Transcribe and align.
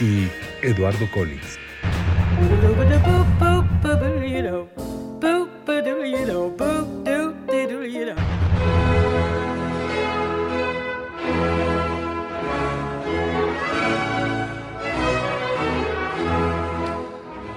y 0.00 0.28
Eduardo 0.62 1.10
Collins. 1.12 1.58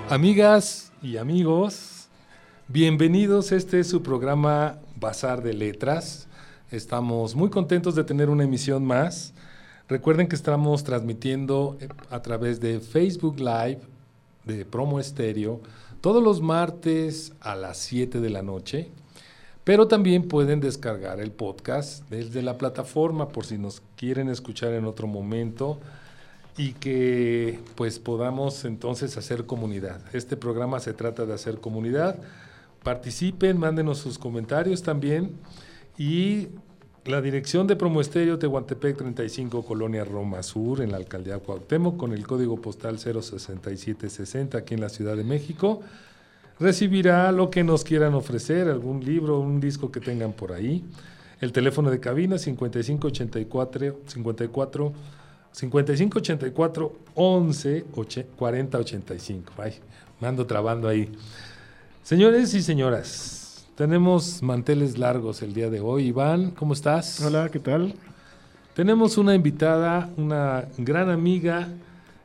Amigas 0.10 0.92
y 1.02 1.18
amigos, 1.18 2.10
bienvenidos. 2.68 3.52
Este 3.52 3.80
es 3.80 3.88
su 3.88 4.04
programa 4.04 4.80
Bazar 4.98 5.42
de 5.42 5.54
Letras. 5.54 6.28
Estamos 6.70 7.36
muy 7.36 7.50
contentos 7.50 7.96
de 7.96 8.04
tener 8.04 8.30
una 8.30 8.44
emisión 8.44 8.86
más. 8.86 9.34
Recuerden 9.92 10.30
que 10.30 10.38
estamos 10.38 10.86
transmitiendo 10.86 11.76
eh, 11.82 11.90
a 12.10 12.22
través 12.22 12.62
de 12.62 12.80
Facebook 12.80 13.42
Live 13.42 13.82
de 14.46 14.64
Promo 14.64 15.02
Estéreo 15.02 15.60
todos 16.00 16.24
los 16.24 16.40
martes 16.40 17.34
a 17.42 17.58
las 17.58 17.78
7 17.80 18.22
de 18.22 18.30
la 18.30 18.42
noche, 18.42 18.90
pero 19.66 19.90
también 19.90 20.30
pueden 20.30 20.62
descargar 20.62 21.20
el 21.20 21.34
podcast 21.34 22.10
desde 22.10 22.42
la 22.42 22.58
plataforma 22.58 23.28
por 23.28 23.46
si 23.46 23.58
nos 23.58 23.84
quieren 23.98 24.30
escuchar 24.30 24.72
en 24.76 24.86
otro 24.86 25.08
momento 25.08 25.78
y 26.56 26.72
que 26.72 27.60
pues 27.76 28.00
podamos 28.00 28.64
entonces 28.64 29.18
hacer 29.18 29.46
comunidad. 29.46 30.00
Este 30.14 30.38
programa 30.38 30.80
se 30.80 30.94
trata 30.94 31.26
de 31.26 31.34
hacer 31.34 31.60
comunidad. 31.60 32.18
Participen, 32.82 33.58
mándenos 33.58 33.98
sus 33.98 34.18
comentarios 34.18 34.84
también 34.84 35.36
y 35.98 36.48
la 37.06 37.22
dirección 37.22 37.66
de 37.68 37.76
Promoesterio 37.76 38.38
Tehuantepec 38.38 38.98
35 38.98 39.66
Colonia 39.66 40.04
Roma 40.04 40.44
Sur 40.44 40.82
en 40.82 40.92
la 40.92 40.98
alcaldía 40.98 41.40
Cuauhtémoc 41.40 41.98
con 41.98 42.14
el 42.14 42.28
código 42.28 42.62
postal 42.62 43.00
06760 43.00 44.58
aquí 44.58 44.76
en 44.76 44.82
la 44.82 44.90
Ciudad 44.90 45.18
de 45.18 45.24
México 45.24 45.82
recibirá 46.62 47.32
lo 47.32 47.50
que 47.50 47.64
nos 47.64 47.84
quieran 47.84 48.14
ofrecer, 48.14 48.70
algún 48.70 49.04
libro, 49.04 49.40
un 49.40 49.60
disco 49.60 49.92
que 49.92 50.00
tengan 50.00 50.32
por 50.32 50.54
ahí. 50.54 50.86
El 51.42 51.52
teléfono 51.52 51.90
de 51.90 52.00
cabina 52.00 52.38
5584 52.38 54.02
54 54.06 54.94
5584 55.52 56.94
11 57.16 57.86
40 58.38 58.78
85. 58.78 59.54
Ay, 59.58 59.74
me 60.20 60.28
ando 60.28 60.46
trabando 60.46 60.88
ahí. 60.88 61.12
Señores 62.04 62.54
y 62.54 62.62
señoras, 62.62 63.51
tenemos 63.76 64.44
manteles 64.44 64.98
largos 64.98 65.42
el 65.42 65.54
día 65.54 65.70
de 65.70 65.80
hoy. 65.80 66.08
Iván, 66.08 66.52
¿cómo 66.52 66.74
estás? 66.74 67.22
Hola, 67.22 67.50
¿qué 67.50 67.60
tal? 67.60 67.94
Tenemos 68.76 69.18
una 69.18 69.36
invitada, 69.36 70.10
una 70.18 70.66
gran 70.78 71.10
amiga 71.10 71.68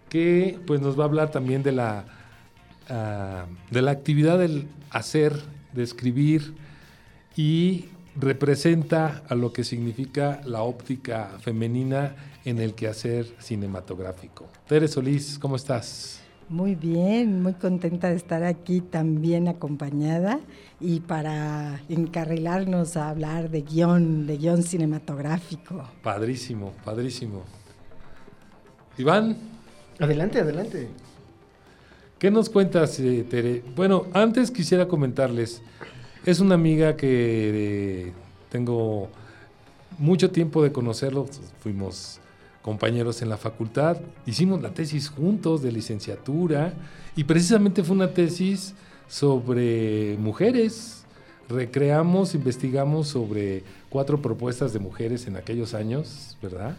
que 0.08 0.58
pues 0.67 0.80
nos 0.80 0.98
va 0.98 1.05
a 1.05 1.06
hablar 1.06 1.30
también 1.30 1.62
de 1.62 1.72
la, 1.72 2.05
uh, 2.91 3.72
de 3.72 3.83
la 3.83 3.91
actividad 3.91 4.39
del 4.39 4.69
hacer, 4.91 5.34
de 5.72 5.83
escribir 5.83 6.55
y 7.36 7.86
representa 8.17 9.23
a 9.28 9.34
lo 9.34 9.52
que 9.52 9.64
significa 9.64 10.40
la 10.45 10.63
óptica 10.63 11.30
femenina 11.40 12.14
en 12.45 12.61
el 12.61 12.74
quehacer 12.74 13.27
cinematográfico. 13.39 14.46
Tere 14.68 14.89
Solís, 14.89 15.39
¿cómo 15.39 15.57
estás? 15.57 16.26
Muy 16.48 16.77
bien, 16.77 17.42
muy 17.42 17.55
contenta 17.55 18.08
de 18.08 18.14
estar 18.14 18.45
aquí 18.45 18.80
también 18.80 19.48
acompañada 19.48 20.39
y 20.79 21.01
para 21.01 21.80
encarrilarnos 21.89 22.96
a 22.96 23.08
hablar 23.08 23.51
de 23.51 23.62
guion, 23.62 24.29
de 24.29 24.36
guion 24.36 24.62
cinematográfico. 24.62 25.83
Padrísimo, 26.05 26.73
padrísimo. 26.84 27.42
Iván. 28.96 29.36
Adelante, 29.98 30.39
adelante. 30.39 30.89
¿Qué 32.18 32.30
nos 32.30 32.48
cuentas, 32.48 33.01
eh, 33.01 33.27
Tere? 33.28 33.64
Bueno, 33.74 34.07
antes 34.13 34.52
quisiera 34.52 34.86
comentarles, 34.86 35.63
es 36.24 36.39
una 36.39 36.55
amiga 36.55 36.96
que 36.96 38.07
eh, 38.08 38.13
tengo 38.51 39.08
mucho 39.98 40.30
tiempo 40.30 40.63
de 40.63 40.70
conocerlo, 40.70 41.27
fuimos 41.58 42.20
compañeros 42.66 43.22
en 43.22 43.28
la 43.28 43.36
facultad, 43.36 43.98
hicimos 44.27 44.60
la 44.60 44.74
tesis 44.74 45.08
juntos 45.08 45.62
de 45.62 45.70
licenciatura 45.70 46.74
y 47.14 47.22
precisamente 47.22 47.84
fue 47.84 47.94
una 47.94 48.12
tesis 48.12 48.74
sobre 49.06 50.16
mujeres. 50.18 51.04
Recreamos, 51.48 52.34
investigamos 52.34 53.06
sobre 53.06 53.62
cuatro 53.88 54.20
propuestas 54.20 54.72
de 54.72 54.80
mujeres 54.80 55.28
en 55.28 55.36
aquellos 55.36 55.74
años, 55.74 56.36
¿verdad? 56.42 56.77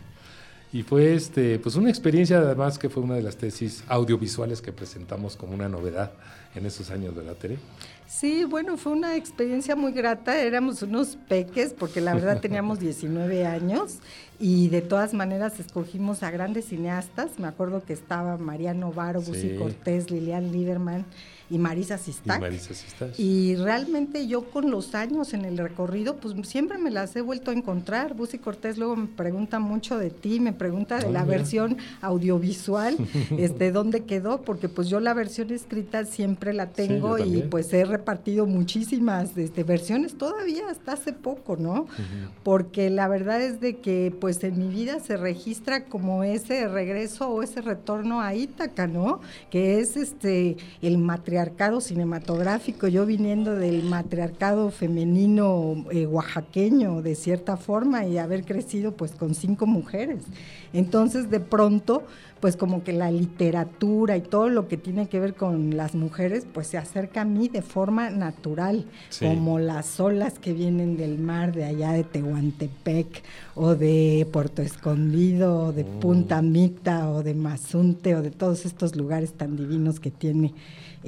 Y 0.73 0.83
fue 0.83 1.13
este, 1.13 1.57
pues 1.57 1.77
una 1.77 1.89
experiencia 1.89 2.39
además 2.39 2.77
que 2.77 2.89
fue 2.89 3.01
una 3.01 3.15
de 3.15 3.21
las 3.21 3.37
tesis 3.37 3.85
audiovisuales 3.87 4.61
que 4.61 4.73
presentamos 4.73 5.37
como 5.37 5.53
una 5.53 5.69
novedad 5.69 6.11
en 6.57 6.65
esos 6.65 6.91
años, 6.91 7.15
¿verdad, 7.15 7.35
Tere? 7.35 7.57
Sí, 8.07 8.45
bueno, 8.45 8.77
fue 8.77 8.93
una 8.93 9.15
experiencia 9.15 9.75
muy 9.75 9.91
grata. 9.91 10.41
Éramos 10.41 10.81
unos 10.81 11.17
peques 11.27 11.73
porque 11.73 12.01
la 12.01 12.13
verdad 12.13 12.39
teníamos 12.39 12.79
19 12.81 13.45
años 13.45 13.99
y 14.39 14.69
de 14.69 14.81
todas 14.81 15.13
maneras 15.13 15.59
escogimos 15.59 16.23
a 16.23 16.31
grandes 16.31 16.65
cineastas. 16.65 17.37
Me 17.37 17.47
acuerdo 17.47 17.83
que 17.83 17.93
estaba 17.93 18.37
Mariano 18.37 18.91
Varo, 18.91 19.21
sí. 19.21 19.55
Cortés, 19.57 20.09
Lilian 20.09 20.51
Liderman 20.51 21.05
y 21.49 21.57
Marisa 21.57 21.97
Sistac. 21.97 22.37
Y 22.37 22.41
Marisa 22.41 22.73
Sistac. 22.73 23.17
Y 23.17 23.55
realmente 23.55 24.27
yo 24.27 24.49
con 24.49 24.69
los 24.69 24.95
años 24.95 25.33
en 25.33 25.45
el 25.45 25.57
recorrido, 25.57 26.17
pues 26.17 26.35
siempre 26.47 26.77
me 26.77 26.91
las 26.91 27.15
he 27.15 27.21
vuelto 27.21 27.51
a 27.51 27.53
encontrar. 27.53 28.15
Busi 28.15 28.37
Cortés 28.37 28.77
luego 28.77 28.95
me 28.95 29.07
pregunta 29.07 29.59
mucho 29.59 29.97
de 29.97 30.09
ti, 30.09 30.39
me 30.39 30.53
pregunta 30.53 30.99
de 30.99 31.11
la 31.11 31.23
versión 31.23 31.77
audiovisual, 32.01 32.97
este, 33.37 33.71
dónde 33.71 34.03
quedó, 34.03 34.41
porque 34.41 34.67
pues 34.67 34.89
yo 34.89 34.99
la 34.99 35.13
versión 35.13 35.51
escrita 35.51 36.03
siempre 36.05 36.53
la 36.53 36.71
tengo 36.71 37.17
sí, 37.17 37.37
y 37.37 37.41
pues 37.43 37.71
he 37.73 37.85
repartido 37.85 38.45
muchísimas 38.45 39.37
este, 39.37 39.63
versiones 39.63 40.17
todavía 40.17 40.69
hasta 40.69 40.93
hace 40.93 41.13
poco, 41.13 41.55
¿no? 41.55 41.81
Uh 41.81 41.85
-huh. 41.85 42.29
Porque 42.43 42.89
la 42.89 43.07
verdad 43.07 43.41
es 43.41 43.61
de 43.61 43.77
que 43.77 44.13
pues 44.19 44.43
en 44.43 44.57
mi 44.59 44.67
vida 44.67 44.99
se 44.99 45.15
registra 45.15 45.85
como 45.85 46.23
ese 46.23 46.67
regreso 46.67 47.29
o 47.29 47.41
ese 47.41 47.61
retorno 47.61 48.21
a 48.21 48.35
Ítaca, 48.35 48.87
¿no? 48.87 49.21
Que 49.49 49.79
es 49.79 49.95
este 49.95 50.57
el 50.81 50.97
material 50.97 51.36
matriarcado 51.37 51.81
cinematográfico, 51.81 52.87
yo 52.87 53.05
viniendo 53.05 53.55
del 53.55 53.83
matriarcado 53.83 54.71
femenino 54.71 55.85
eh, 55.91 56.07
oaxaqueño 56.07 57.03
de 57.03 57.13
cierta 57.13 57.57
forma 57.57 58.07
y 58.07 58.17
haber 58.17 58.43
crecido 58.43 58.93
pues 58.93 59.11
con 59.11 59.35
cinco 59.35 59.67
mujeres. 59.67 60.23
Entonces 60.73 61.29
de 61.29 61.39
pronto 61.39 62.03
pues 62.39 62.55
como 62.55 62.83
que 62.83 62.93
la 62.93 63.11
literatura 63.11 64.17
y 64.17 64.21
todo 64.21 64.49
lo 64.49 64.67
que 64.67 64.77
tiene 64.77 65.07
que 65.07 65.19
ver 65.19 65.33
con 65.35 65.75
las 65.77 65.95
mujeres 65.95 66.45
pues 66.51 66.67
se 66.67 66.77
acerca 66.77 67.21
a 67.21 67.25
mí 67.25 67.49
de 67.49 67.61
forma 67.61 68.09
natural, 68.09 68.85
sí. 69.09 69.25
como 69.25 69.59
las 69.59 69.99
olas 69.99 70.39
que 70.39 70.53
vienen 70.53 70.97
del 70.97 71.19
mar 71.19 71.53
de 71.53 71.65
allá 71.65 71.91
de 71.91 72.03
Tehuantepec 72.03 73.23
o 73.55 73.75
de 73.75 74.27
Puerto 74.31 74.61
Escondido 74.61 75.67
o 75.67 75.71
de 75.71 75.83
oh. 75.83 75.99
Punta 75.99 76.41
Mita 76.41 77.09
o 77.09 77.21
de 77.21 77.33
Mazunte 77.33 78.15
o 78.15 78.21
de 78.21 78.31
todos 78.31 78.65
estos 78.65 78.95
lugares 78.95 79.33
tan 79.33 79.55
divinos 79.55 79.99
que 79.99 80.11
tiene 80.11 80.53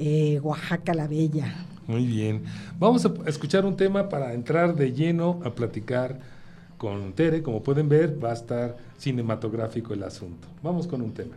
eh, 0.00 0.40
Oaxaca 0.42 0.94
la 0.94 1.06
Bella. 1.06 1.66
Muy 1.86 2.06
bien. 2.06 2.44
Vamos 2.78 3.04
a 3.04 3.12
escuchar 3.26 3.66
un 3.66 3.76
tema 3.76 4.08
para 4.08 4.32
entrar 4.32 4.74
de 4.74 4.92
lleno 4.92 5.40
a 5.44 5.54
platicar 5.54 6.18
con 6.78 7.12
Tere. 7.12 7.42
Como 7.42 7.62
pueden 7.62 7.88
ver, 7.88 8.22
va 8.22 8.30
a 8.30 8.34
estar 8.34 8.76
cinematográfico 8.96 9.92
el 9.92 10.02
asunto. 10.02 10.48
Vamos 10.62 10.86
con 10.86 11.02
un 11.02 11.12
tema. 11.12 11.36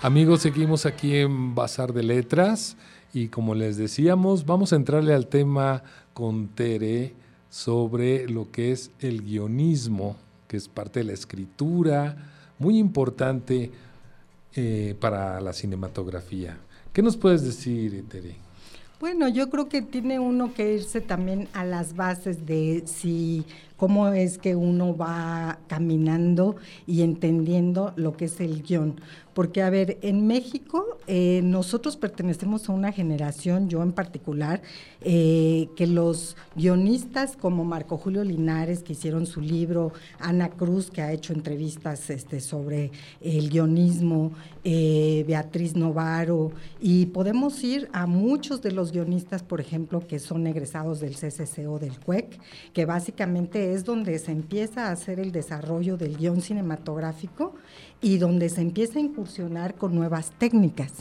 Amigos, 0.00 0.42
seguimos 0.42 0.86
aquí 0.86 1.16
en 1.16 1.56
Bazar 1.56 1.92
de 1.92 2.04
Letras 2.04 2.76
y 3.12 3.26
como 3.26 3.56
les 3.56 3.76
decíamos, 3.76 4.46
vamos 4.46 4.72
a 4.72 4.76
entrarle 4.76 5.12
al 5.12 5.26
tema 5.26 5.82
con 6.14 6.46
Tere 6.46 7.14
sobre 7.50 8.28
lo 8.28 8.48
que 8.52 8.70
es 8.70 8.92
el 9.00 9.22
guionismo, 9.22 10.14
que 10.46 10.56
es 10.56 10.68
parte 10.68 11.00
de 11.00 11.06
la 11.06 11.14
escritura, 11.14 12.16
muy 12.60 12.78
importante 12.78 13.72
eh, 14.54 14.94
para 15.00 15.40
la 15.40 15.52
cinematografía. 15.52 16.56
¿Qué 16.92 17.02
nos 17.02 17.16
puedes 17.16 17.42
decir, 17.42 18.04
Tere? 18.08 18.36
Bueno, 19.00 19.28
yo 19.28 19.48
creo 19.48 19.68
que 19.68 19.80
tiene 19.80 20.18
uno 20.18 20.52
que 20.54 20.74
irse 20.74 21.00
también 21.00 21.48
a 21.52 21.64
las 21.64 21.94
bases 21.94 22.46
de 22.46 22.82
si 22.86 23.44
cómo 23.76 24.08
es 24.08 24.38
que 24.38 24.56
uno 24.56 24.96
va 24.96 25.60
caminando 25.68 26.56
y 26.84 27.02
entendiendo 27.02 27.92
lo 27.94 28.16
que 28.16 28.24
es 28.24 28.40
el 28.40 28.64
guion. 28.64 29.00
Porque, 29.38 29.62
a 29.62 29.70
ver, 29.70 29.98
en 30.02 30.26
México 30.26 30.98
eh, 31.06 31.42
nosotros 31.44 31.96
pertenecemos 31.96 32.68
a 32.68 32.72
una 32.72 32.90
generación, 32.90 33.68
yo 33.68 33.84
en 33.84 33.92
particular, 33.92 34.62
eh, 35.00 35.68
que 35.76 35.86
los 35.86 36.36
guionistas 36.56 37.36
como 37.36 37.64
Marco 37.64 37.98
Julio 37.98 38.24
Linares, 38.24 38.82
que 38.82 38.94
hicieron 38.94 39.26
su 39.26 39.40
libro, 39.40 39.92
Ana 40.18 40.48
Cruz, 40.48 40.90
que 40.90 41.02
ha 41.02 41.12
hecho 41.12 41.34
entrevistas 41.34 42.10
este, 42.10 42.40
sobre 42.40 42.90
el 43.20 43.48
guionismo, 43.48 44.32
eh, 44.64 45.24
Beatriz 45.28 45.76
Novaro, 45.76 46.50
y 46.80 47.06
podemos 47.06 47.62
ir 47.62 47.88
a 47.92 48.08
muchos 48.08 48.60
de 48.60 48.72
los 48.72 48.90
guionistas, 48.90 49.44
por 49.44 49.60
ejemplo, 49.60 50.04
que 50.04 50.18
son 50.18 50.48
egresados 50.48 50.98
del 50.98 51.14
CCC 51.14 51.78
del 51.78 52.00
CUEC, 52.00 52.40
que 52.72 52.86
básicamente 52.86 53.72
es 53.72 53.84
donde 53.84 54.18
se 54.18 54.32
empieza 54.32 54.88
a 54.88 54.90
hacer 54.90 55.20
el 55.20 55.30
desarrollo 55.30 55.96
del 55.96 56.16
guion 56.16 56.40
cinematográfico 56.40 57.54
y 58.00 58.18
donde 58.18 58.48
se 58.48 58.60
empieza 58.60 58.98
a 58.98 59.02
incursionar 59.02 59.74
con 59.74 59.94
nuevas 59.94 60.30
técnicas. 60.38 60.92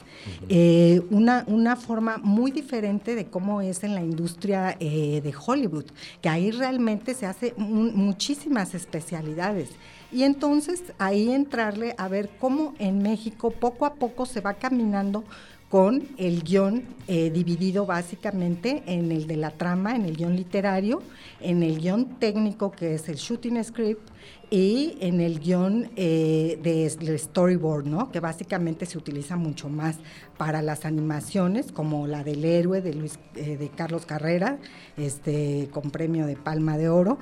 Eh, 0.49 1.01
una, 1.11 1.43
una 1.47 1.75
forma 1.75 2.17
muy 2.17 2.51
diferente 2.51 3.15
de 3.15 3.25
cómo 3.25 3.61
es 3.61 3.83
en 3.83 3.93
la 3.93 4.01
industria 4.01 4.75
eh, 4.79 5.21
de 5.23 5.33
Hollywood, 5.45 5.85
que 6.21 6.29
ahí 6.29 6.51
realmente 6.51 7.13
se 7.13 7.25
hace 7.25 7.53
muchísimas 7.57 8.73
especialidades. 8.73 9.69
Y 10.11 10.23
entonces 10.23 10.83
ahí 10.97 11.29
entrarle 11.31 11.93
a 11.97 12.07
ver 12.07 12.29
cómo 12.39 12.73
en 12.79 13.03
México 13.03 13.51
poco 13.51 13.85
a 13.85 13.95
poco 13.95 14.25
se 14.25 14.41
va 14.41 14.53
caminando 14.53 15.23
con 15.69 16.07
el 16.17 16.43
guion 16.43 16.85
eh, 17.07 17.29
dividido 17.29 17.85
básicamente 17.85 18.83
en 18.85 19.11
el 19.11 19.27
de 19.27 19.35
la 19.35 19.51
trama, 19.51 19.95
en 19.95 20.05
el 20.05 20.15
guion 20.15 20.35
literario, 20.35 21.01
en 21.41 21.61
el 21.61 21.79
guion 21.79 22.19
técnico 22.19 22.71
que 22.71 22.95
es 22.95 23.09
el 23.09 23.15
shooting 23.15 23.61
script 23.63 24.09
y 24.49 24.97
en 25.01 25.19
el 25.19 25.39
guion 25.39 25.89
eh, 25.97 26.57
del 26.61 27.19
storyboard, 27.19 27.85
¿no? 27.85 28.11
que 28.11 28.19
básicamente 28.19 28.85
se 28.85 28.97
utiliza 28.97 29.35
mucho 29.35 29.67
más 29.67 29.97
para 30.37 30.61
las 30.61 30.85
animaciones, 30.85 31.71
como 31.71 32.07
la 32.07 32.23
del 32.23 32.45
héroe 32.45 32.81
de, 32.81 32.93
Luis, 32.93 33.19
eh, 33.35 33.57
de 33.57 33.69
Carlos 33.69 34.05
Carrera, 34.05 34.57
este, 34.95 35.67
con 35.71 35.91
premio 35.91 36.25
de 36.25 36.37
Palma 36.37 36.77
de 36.77 36.89
Oro. 36.89 37.17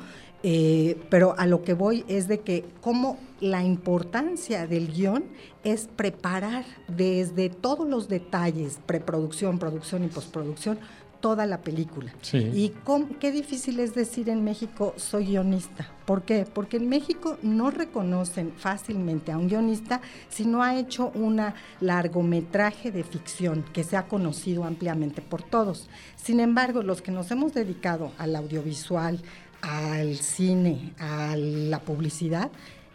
Eh, 0.48 1.02
pero 1.10 1.34
a 1.40 1.48
lo 1.48 1.64
que 1.64 1.74
voy 1.74 2.06
es 2.08 2.28
de 2.28 2.42
que 2.42 2.66
como 2.80 3.18
la 3.40 3.64
importancia 3.64 4.68
del 4.68 4.94
guion 4.94 5.24
es 5.64 5.88
preparar 5.88 6.66
desde 6.88 7.50
todos 7.50 7.90
los 7.90 8.08
detalles, 8.08 8.80
preproducción, 8.86 9.58
producción 9.58 10.04
y 10.04 10.08
postproducción, 10.08 10.78
toda 11.20 11.46
la 11.46 11.62
película. 11.62 12.14
Y 12.34 12.74
qué 13.20 13.32
difícil 13.32 13.80
es 13.80 13.96
decir 13.96 14.30
en 14.30 14.44
México 14.44 14.94
soy 14.98 15.26
guionista. 15.28 15.90
¿Por 16.06 16.24
qué? 16.24 16.46
Porque 16.52 16.78
en 16.78 16.88
México 16.88 17.38
no 17.42 17.72
reconocen 17.72 18.54
fácilmente 18.56 19.32
a 19.32 19.38
un 19.38 19.48
guionista 19.48 20.02
si 20.30 20.46
no 20.46 20.62
ha 20.62 20.78
hecho 20.78 21.12
un 21.16 21.42
largometraje 21.82 22.92
de 22.92 23.04
ficción 23.04 23.66
que 23.74 23.84
se 23.84 23.98
ha 23.98 24.08
conocido 24.08 24.64
ampliamente 24.64 25.22
por 25.22 25.42
todos. 25.42 25.90
Sin 26.16 26.40
embargo, 26.40 26.84
los 26.84 27.02
que 27.02 27.12
nos 27.12 27.32
hemos 27.32 27.54
dedicado 27.54 28.12
al 28.18 28.36
audiovisual, 28.36 29.20
al 29.62 30.16
cine, 30.18 30.94
a 31.00 31.36
la 31.36 31.80
publicidad, 31.80 32.52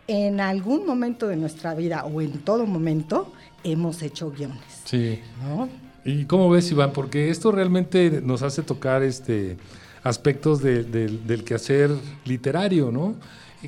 en 0.07 0.41
algún 0.41 0.87
momento 0.87 1.29
de 1.29 1.37
nuestra 1.37 1.75
vida 1.75 2.05
o 2.05 2.21
en 2.21 2.41
todo 2.41 2.67
momento 2.67 3.33
hemos 3.63 4.03
hecho 4.03 4.31
guiones. 4.31 4.83
Sí. 4.85 5.21
¿no? 5.43 5.69
¿Y 6.05 6.25
cómo 6.25 6.49
ves, 6.49 6.71
Iván? 6.71 6.93
Porque 6.93 7.31
esto 7.31 7.53
realmente 7.53 8.23
nos 8.23 8.43
hace 8.43 8.63
tocar 8.63 9.03
este 9.03 9.57
aspectos 10.03 10.63
del 10.63 11.45
quehacer 11.45 11.91
literario, 12.25 12.91
¿no? 12.91 13.17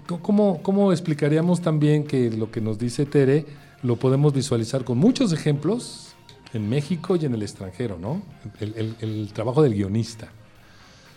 ¿Cómo, 0.06 0.62
¿Cómo 0.62 0.92
explicaríamos 0.92 1.60
también 1.60 2.04
que 2.04 2.30
lo 2.30 2.50
que 2.50 2.62
nos 2.62 2.78
dice 2.78 3.04
Tere 3.04 3.44
lo 3.82 3.96
podemos 3.96 4.32
visualizar 4.32 4.84
con 4.84 4.96
muchos 4.96 5.32
ejemplos 5.32 6.14
en 6.54 6.68
México 6.68 7.16
y 7.16 7.26
en 7.26 7.34
el 7.34 7.42
extranjero, 7.42 7.98
¿no? 7.98 8.22
El, 8.60 9.30
trabajo 9.34 9.62
del 9.62 9.74
guionista. 9.74 10.28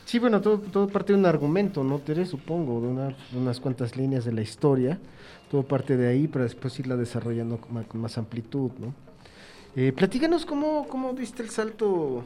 Sí, 0.03 0.19
bueno, 0.19 0.41
todo, 0.41 0.59
todo, 0.59 0.87
parte 0.87 1.13
de 1.13 1.19
un 1.19 1.25
argumento, 1.25 1.83
¿no, 1.83 1.99
Tere? 1.99 2.25
Supongo, 2.25 2.81
de, 2.81 3.15
unas 3.37 3.59
cuantas 3.59 3.95
líneas 3.95 4.25
de 4.25 4.33
la 4.33 4.41
historia. 4.41 4.99
Todo 5.49 5.63
parte 5.63 5.95
de 5.95 6.07
ahí 6.07 6.27
para 6.27 6.43
después 6.43 6.77
irla 6.79 6.95
desarrollando 6.95 7.57
con 7.57 8.01
más 8.01 8.17
amplitud, 8.17 8.71
¿no? 8.79 8.93
Eh, 9.75 9.91
platícanos 9.91 10.45
cómo, 10.45 10.87
cómo 10.87 11.11
diste 11.13 11.43
el 11.43 11.49
salto 11.49 12.23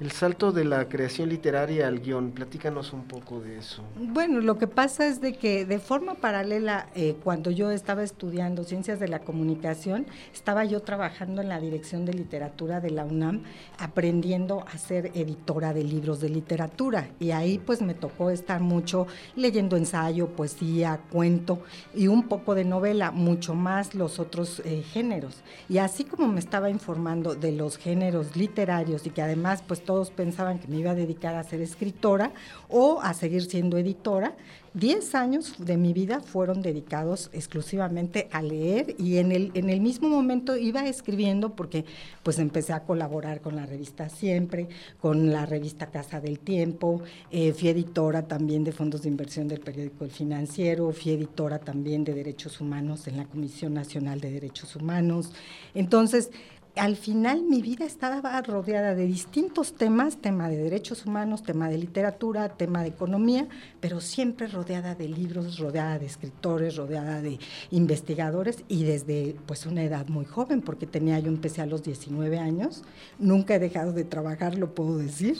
el 0.00 0.10
salto 0.10 0.50
de 0.50 0.64
la 0.64 0.88
creación 0.88 1.28
literaria 1.28 1.86
al 1.86 2.00
guion, 2.00 2.32
platícanos 2.32 2.92
un 2.92 3.04
poco 3.04 3.40
de 3.40 3.58
eso. 3.58 3.84
Bueno, 3.96 4.40
lo 4.40 4.58
que 4.58 4.66
pasa 4.66 5.06
es 5.06 5.20
de 5.20 5.34
que 5.34 5.64
de 5.64 5.78
forma 5.78 6.14
paralela, 6.14 6.88
eh, 6.96 7.16
cuando 7.22 7.52
yo 7.52 7.70
estaba 7.70 8.02
estudiando 8.02 8.64
ciencias 8.64 8.98
de 8.98 9.06
la 9.06 9.20
comunicación, 9.20 10.06
estaba 10.32 10.64
yo 10.64 10.82
trabajando 10.82 11.42
en 11.42 11.48
la 11.48 11.60
dirección 11.60 12.04
de 12.04 12.12
literatura 12.12 12.80
de 12.80 12.90
la 12.90 13.04
UNAM, 13.04 13.44
aprendiendo 13.78 14.64
a 14.72 14.78
ser 14.78 15.12
editora 15.14 15.72
de 15.72 15.84
libros 15.84 16.20
de 16.20 16.28
literatura. 16.28 17.10
Y 17.20 17.30
ahí 17.30 17.58
pues 17.58 17.80
me 17.80 17.94
tocó 17.94 18.30
estar 18.30 18.60
mucho 18.60 19.06
leyendo 19.36 19.76
ensayo, 19.76 20.26
poesía, 20.28 21.00
cuento 21.10 21.62
y 21.94 22.08
un 22.08 22.24
poco 22.24 22.56
de 22.56 22.64
novela, 22.64 23.12
mucho 23.12 23.54
más 23.54 23.94
los 23.94 24.18
otros 24.18 24.60
eh, 24.64 24.82
géneros. 24.82 25.36
Y 25.68 25.78
así 25.78 26.02
como 26.02 26.26
me 26.26 26.40
estaba 26.40 26.68
informando 26.68 27.36
de 27.36 27.52
los 27.52 27.78
géneros 27.78 28.34
literarios 28.34 29.06
y 29.06 29.10
que 29.10 29.22
además 29.22 29.62
pues 29.64 29.83
todos 29.84 30.10
pensaban 30.10 30.58
que 30.58 30.68
me 30.68 30.78
iba 30.78 30.92
a 30.92 30.94
dedicar 30.94 31.34
a 31.34 31.44
ser 31.44 31.60
escritora 31.60 32.32
o 32.68 33.00
a 33.02 33.14
seguir 33.14 33.44
siendo 33.44 33.78
editora. 33.78 34.34
Diez 34.74 35.14
años 35.14 35.54
de 35.58 35.76
mi 35.76 35.92
vida 35.92 36.18
fueron 36.18 36.60
dedicados 36.60 37.30
exclusivamente 37.32 38.28
a 38.32 38.42
leer 38.42 38.96
y 38.98 39.18
en 39.18 39.30
el, 39.30 39.52
en 39.54 39.70
el 39.70 39.80
mismo 39.80 40.08
momento 40.08 40.56
iba 40.56 40.88
escribiendo 40.88 41.54
porque 41.54 41.84
pues 42.24 42.40
empecé 42.40 42.72
a 42.72 42.82
colaborar 42.82 43.40
con 43.40 43.54
la 43.54 43.66
revista 43.66 44.08
Siempre, 44.08 44.68
con 45.00 45.30
la 45.30 45.46
revista 45.46 45.90
Casa 45.90 46.20
del 46.20 46.40
Tiempo, 46.40 47.02
eh, 47.30 47.52
fui 47.52 47.68
editora 47.68 48.26
también 48.26 48.64
de 48.64 48.72
fondos 48.72 49.02
de 49.02 49.08
inversión 49.08 49.46
del 49.46 49.60
periódico 49.60 50.04
El 50.04 50.10
Financiero, 50.10 50.90
fui 50.92 51.12
editora 51.12 51.60
también 51.60 52.02
de 52.02 52.12
Derechos 52.12 52.60
Humanos 52.60 53.06
en 53.06 53.16
la 53.16 53.26
Comisión 53.26 53.74
Nacional 53.74 54.20
de 54.20 54.32
Derechos 54.32 54.74
Humanos. 54.74 55.30
Entonces, 55.74 56.30
al 56.76 56.96
final 56.96 57.42
mi 57.42 57.62
vida 57.62 57.84
estaba 57.84 58.40
rodeada 58.42 58.94
de 58.94 59.06
distintos 59.06 59.74
temas, 59.74 60.16
tema 60.16 60.48
de 60.48 60.56
derechos 60.56 61.06
humanos, 61.06 61.44
tema 61.44 61.68
de 61.68 61.78
literatura, 61.78 62.48
tema 62.48 62.82
de 62.82 62.88
economía, 62.88 63.46
pero 63.80 64.00
siempre 64.00 64.48
rodeada 64.48 64.94
de 64.94 65.08
libros, 65.08 65.58
rodeada 65.58 65.98
de 65.98 66.06
escritores, 66.06 66.76
rodeada 66.76 67.22
de 67.22 67.38
investigadores 67.70 68.64
y 68.66 68.82
desde 68.82 69.36
pues 69.46 69.66
una 69.66 69.84
edad 69.84 70.08
muy 70.08 70.24
joven, 70.24 70.62
porque 70.62 70.86
tenía 70.86 71.18
yo 71.20 71.28
empecé 71.28 71.62
a 71.62 71.66
los 71.66 71.84
19 71.84 72.38
años, 72.38 72.82
nunca 73.18 73.54
he 73.54 73.58
dejado 73.60 73.92
de 73.92 74.04
trabajar, 74.04 74.58
lo 74.58 74.74
puedo 74.74 74.98
decir, 74.98 75.38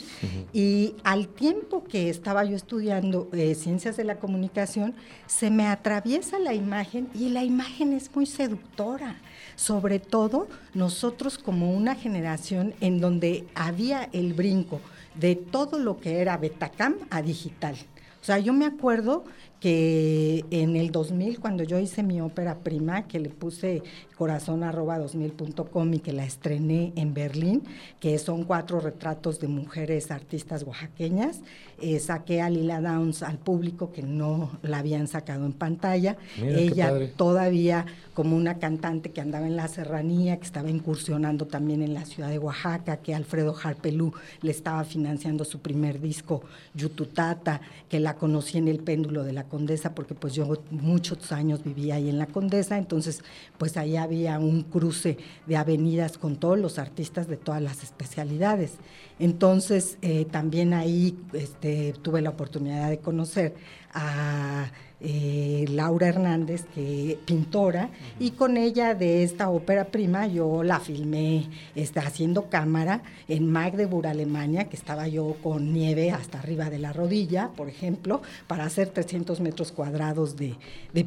y 0.53 0.95
al 1.03 1.27
tiempo 1.27 1.83
que 1.83 2.09
estaba 2.09 2.45
yo 2.45 2.55
estudiando 2.55 3.27
eh, 3.33 3.55
ciencias 3.55 3.97
de 3.97 4.05
la 4.05 4.19
comunicación, 4.19 4.95
se 5.27 5.49
me 5.49 5.67
atraviesa 5.67 6.39
la 6.39 6.53
imagen 6.53 7.09
y 7.13 7.29
la 7.29 7.43
imagen 7.43 7.91
es 7.91 8.15
muy 8.15 8.25
seductora 8.25 9.17
sobre 9.55 9.99
todo 9.99 10.47
nosotros 10.73 11.37
como 11.37 11.71
una 11.71 11.95
generación 11.95 12.73
en 12.81 12.99
donde 12.99 13.47
había 13.55 14.09
el 14.11 14.33
brinco 14.33 14.81
de 15.15 15.35
todo 15.35 15.79
lo 15.79 15.99
que 15.99 16.19
era 16.19 16.37
Betacam 16.37 16.95
a 17.09 17.21
digital. 17.21 17.75
O 18.21 18.25
sea, 18.25 18.39
yo 18.39 18.53
me 18.53 18.65
acuerdo 18.65 19.23
que 19.59 20.45
en 20.49 20.77
el 20.77 20.91
2000, 20.91 21.39
cuando 21.39 21.63
yo 21.63 21.77
hice 21.77 22.01
mi 22.01 22.21
ópera 22.21 22.59
prima, 22.59 23.07
que 23.07 23.19
le 23.19 23.29
puse 23.29 23.83
corazón 24.15 24.63
arroba 24.63 24.97
2000.com 24.97 25.93
y 25.93 25.99
que 25.99 26.13
la 26.13 26.23
estrené 26.23 26.93
en 26.95 27.13
Berlín, 27.13 27.63
que 27.99 28.17
son 28.17 28.45
cuatro 28.45 28.79
retratos 28.79 29.41
de 29.41 29.49
mujeres 29.49 30.09
artistas 30.09 30.63
oaxaqueñas, 30.63 31.41
eh, 31.81 31.99
saqué 31.99 32.41
a 32.41 32.49
Lila 32.49 32.79
Downs 32.79 33.23
al 33.23 33.37
público 33.37 33.91
que 33.91 34.01
no 34.01 34.51
la 34.61 34.77
habían 34.77 35.07
sacado 35.07 35.45
en 35.45 35.51
pantalla. 35.51 36.15
Ella 36.41 36.93
todavía 37.17 37.85
como 38.13 38.37
una 38.37 38.59
cantante 38.59 39.11
que 39.11 39.19
andaba 39.19 39.47
en 39.47 39.57
la 39.57 39.67
serranía, 39.67 40.37
que 40.37 40.45
estaba 40.45 40.69
incursionando 40.69 41.47
también 41.47 41.81
en 41.81 41.93
la 41.93 42.05
ciudad 42.05 42.29
de 42.29 42.39
Oaxaca, 42.39 42.97
que 42.97 43.13
Alfredo 43.13 43.53
Harpelú 43.61 44.13
le 44.41 44.51
estaba 44.51 44.85
financiando 44.85 45.43
su 45.43 45.59
primer 45.59 45.99
disco, 45.99 46.43
Yututata, 46.73 47.59
que 47.89 47.99
la 47.99 48.05
la 48.05 48.13
conocí 48.13 48.59
en 48.59 48.67
el 48.67 48.77
péndulo 48.77 49.23
de 49.23 49.33
la 49.33 49.44
Condesa 49.45 49.95
porque 49.95 50.13
pues 50.15 50.33
yo 50.33 50.61
muchos 50.71 51.31
años 51.31 51.63
vivía 51.63 51.95
ahí 51.95 52.09
en 52.09 52.17
la 52.17 52.27
Condesa, 52.27 52.77
entonces 52.77 53.23
pues 53.57 53.77
ahí 53.77 53.97
había 53.97 54.39
un 54.39 54.63
cruce 54.63 55.17
de 55.45 55.57
avenidas 55.57 56.17
con 56.17 56.35
todos 56.35 56.59
los 56.59 56.79
artistas 56.79 57.27
de 57.27 57.37
todas 57.37 57.61
las 57.61 57.83
especialidades. 57.83 58.73
Entonces 59.19 59.97
eh, 60.01 60.25
también 60.25 60.73
ahí 60.73 61.17
este, 61.33 61.93
tuve 62.01 62.21
la 62.21 62.31
oportunidad 62.31 62.89
de 62.89 62.99
conocer 62.99 63.55
a 63.93 64.71
eh, 65.01 65.65
Laura 65.69 66.07
Hernández, 66.07 66.65
que 66.73 67.19
pintora, 67.25 67.89
y 68.19 68.31
con 68.31 68.57
ella 68.57 68.95
de 68.95 69.23
esta 69.23 69.49
ópera 69.49 69.85
prima 69.85 70.27
yo 70.27 70.63
la 70.63 70.79
filmé 70.79 71.49
está 71.75 72.01
haciendo 72.01 72.49
cámara 72.49 73.03
en 73.27 73.51
Magdeburg, 73.51 74.07
Alemania, 74.07 74.65
que 74.65 74.75
estaba 74.75 75.07
yo 75.07 75.35
con 75.43 75.73
nieve 75.73 76.11
hasta 76.11 76.39
arriba 76.39 76.69
de 76.69 76.79
la 76.79 76.93
rodilla, 76.93 77.51
por 77.55 77.69
ejemplo, 77.69 78.21
para 78.47 78.65
hacer 78.65 78.89
300 78.89 79.41
metros 79.41 79.71
cuadrados 79.71 80.35
de, 80.35 80.55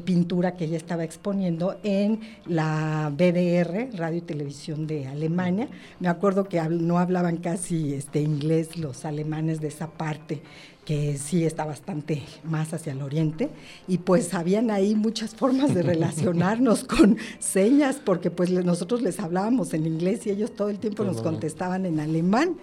pintura 0.05 0.55
que 0.55 0.65
ella 0.65 0.77
estaba 0.77 1.03
exponiendo 1.03 1.77
en 1.83 2.21
la 2.45 3.11
BDR, 3.11 3.97
Radio 3.97 4.19
y 4.19 4.21
Televisión 4.21 4.87
de 4.87 5.07
Alemania. 5.07 5.67
Me 5.99 6.07
acuerdo 6.07 6.45
que 6.45 6.61
no 6.61 6.99
hablaban 6.99 7.37
casi 7.37 7.93
este, 7.93 8.21
inglés 8.21 8.77
los 8.77 9.03
alemanes 9.05 9.59
de 9.59 9.67
esa 9.67 9.87
parte 9.87 10.41
que 10.89 11.19
sí 11.19 11.45
está 11.45 11.65
bastante 11.65 12.23
más 12.43 12.73
hacia 12.73 12.93
el 12.93 13.03
oriente, 13.03 13.51
y 13.87 13.99
pues 13.99 14.33
habían 14.33 14.71
ahí 14.71 14.95
muchas 14.95 15.35
formas 15.35 15.75
de 15.75 15.83
relacionarnos 15.83 16.83
con 16.95 17.15
señas, 17.37 18.01
porque 18.03 18.31
pues 18.31 18.49
nosotros 18.49 19.03
les 19.03 19.19
hablábamos 19.19 19.75
en 19.75 19.85
inglés 19.85 20.25
y 20.25 20.31
ellos 20.31 20.55
todo 20.55 20.69
el 20.69 20.79
tiempo 20.79 21.03
nos 21.03 21.21
contestaban 21.21 21.85
en 21.85 21.99
alemán. 21.99 22.55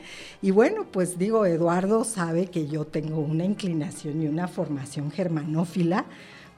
Y 0.43 0.51
bueno, 0.51 0.87
pues 0.91 1.21
digo, 1.21 1.47
Eduardo 1.47 2.03
sabe 2.03 2.47
que 2.47 2.67
yo 2.67 2.85
tengo 2.85 3.21
una 3.21 3.45
inclinación 3.45 4.21
y 4.21 4.27
una 4.27 4.49
formación 4.49 5.13
germanófila, 5.13 6.07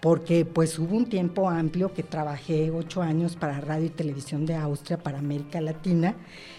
porque 0.00 0.45
pues 0.45 0.78
hubo 0.78 0.97
un 0.97 1.09
tiempo 1.09 1.49
amplio 1.49 1.93
que 1.93 2.02
trabajé 2.02 2.71
ocho 2.71 3.02
años 3.02 3.37
para 3.37 3.61
Radio 3.61 3.87
y 3.87 3.90
Televisión 3.90 4.47
de 4.47 4.55
Austria, 4.55 4.99
para 4.99 5.19
América 5.19 5.61
Latina, 5.61 6.14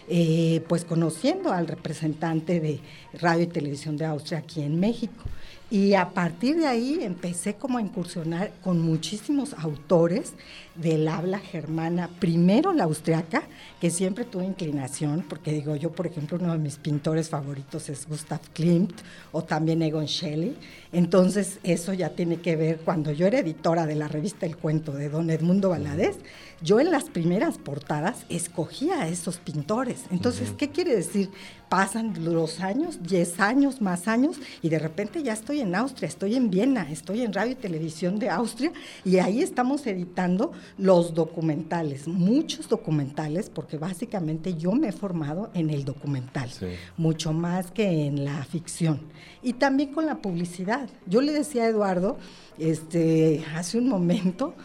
eh, 0.10 0.62
pues 0.68 0.84
conociendo 0.84 1.52
al 1.52 1.68
representante 1.68 2.60
de 2.60 2.82
Radio 3.14 3.44
y 3.44 3.48
Televisión 3.48 3.96
de 3.96 4.06
Austria 4.06 4.40
aquí 4.40 4.62
en 4.62 4.80
México. 4.80 5.24
Y 5.72 5.94
a 5.94 6.10
partir 6.10 6.58
de 6.58 6.66
ahí 6.66 7.00
empecé 7.04 7.54
como 7.54 7.78
a 7.78 7.82
incursionar 7.82 8.52
con 8.64 8.82
muchísimos 8.82 9.54
autores 9.54 10.34
del 10.74 11.08
habla 11.08 11.38
germana, 11.38 12.10
primero 12.20 12.74
la 12.74 12.86
austriaca, 12.86 13.44
que 13.80 13.92
siempre 13.92 14.26
tuve 14.26 14.46
inclinación, 14.46 15.24
porque 15.30 15.52
digo 15.52 15.76
yo, 15.76 15.92
por 15.92 16.08
ejemplo, 16.08 16.40
uno 16.42 16.54
de 16.54 16.58
mis 16.58 16.78
pintores 16.78 17.30
favoritos 17.30 17.90
es 17.90 18.08
Gustav 18.08 18.40
Klimt 18.54 18.94
o 19.32 19.44
también 19.44 19.84
Egon 19.84 20.06
Shelley. 20.06 20.56
Entonces, 20.92 21.60
eso 21.64 21.94
ya 21.94 22.10
tiene 22.10 22.38
que 22.38 22.56
ver, 22.56 22.80
cuando 22.80 23.12
yo 23.12 23.28
era 23.28 23.40
editora 23.40 23.86
de 23.86 23.96
la 23.96 24.08
revista 24.08 24.48
El 24.48 24.58
Cuento 24.58 24.94
de 24.94 25.10
don 25.10 25.30
Edmundo 25.30 25.70
Valadez, 25.70 26.18
yo 26.62 26.80
en 26.80 26.92
las 26.92 27.06
primeras 27.06 27.58
portadas 27.58 28.26
escogía 28.30 29.02
a 29.02 29.08
esos 29.08 29.38
pintores. 29.38 30.06
Entonces, 30.12 30.52
¿qué 30.58 30.70
quiere 30.70 30.96
decir? 30.96 31.30
Pasan 31.70 32.26
los 32.26 32.62
años, 32.62 33.04
10 33.04 33.40
años, 33.40 33.82
más 33.82 34.08
años, 34.08 34.38
y 34.62 34.70
de 34.70 34.80
repente 34.80 35.22
ya 35.22 35.34
estoy 35.34 35.62
en 35.62 35.76
Austria, 35.76 36.08
estoy 36.08 36.36
en 36.36 36.50
Viena, 36.50 36.90
estoy 36.92 37.22
en 37.22 37.32
Radio 37.32 37.52
y 37.52 37.56
Televisión 37.56 38.18
de 38.18 38.30
Austria, 38.30 38.72
y 39.06 39.18
ahí 39.20 39.42
estamos 39.42 39.86
editando 39.86 40.52
los 40.78 41.14
documentales, 41.14 42.08
muchos 42.08 42.68
documentales, 42.68 43.52
porque 43.52 43.78
básicamente 43.78 44.56
yo 44.56 44.72
me 44.72 44.90
he 44.90 44.92
formado 44.92 45.52
en 45.54 45.70
el 45.70 45.86
documental, 45.86 46.50
mucho 46.98 47.34
más 47.34 47.70
que 47.72 48.08
en 48.08 48.26
la 48.26 48.44
ficción. 48.46 49.02
Y 49.44 49.54
también 49.54 49.94
con 49.94 50.06
la 50.06 50.16
publicidad. 50.16 50.90
Yo 51.06 51.22
le 51.22 51.32
decía 51.32 51.64
a 51.64 51.68
Eduardo, 51.68 52.18
este, 52.58 53.44
hace 53.56 53.78
un 53.78 53.88
momento, 53.88 54.56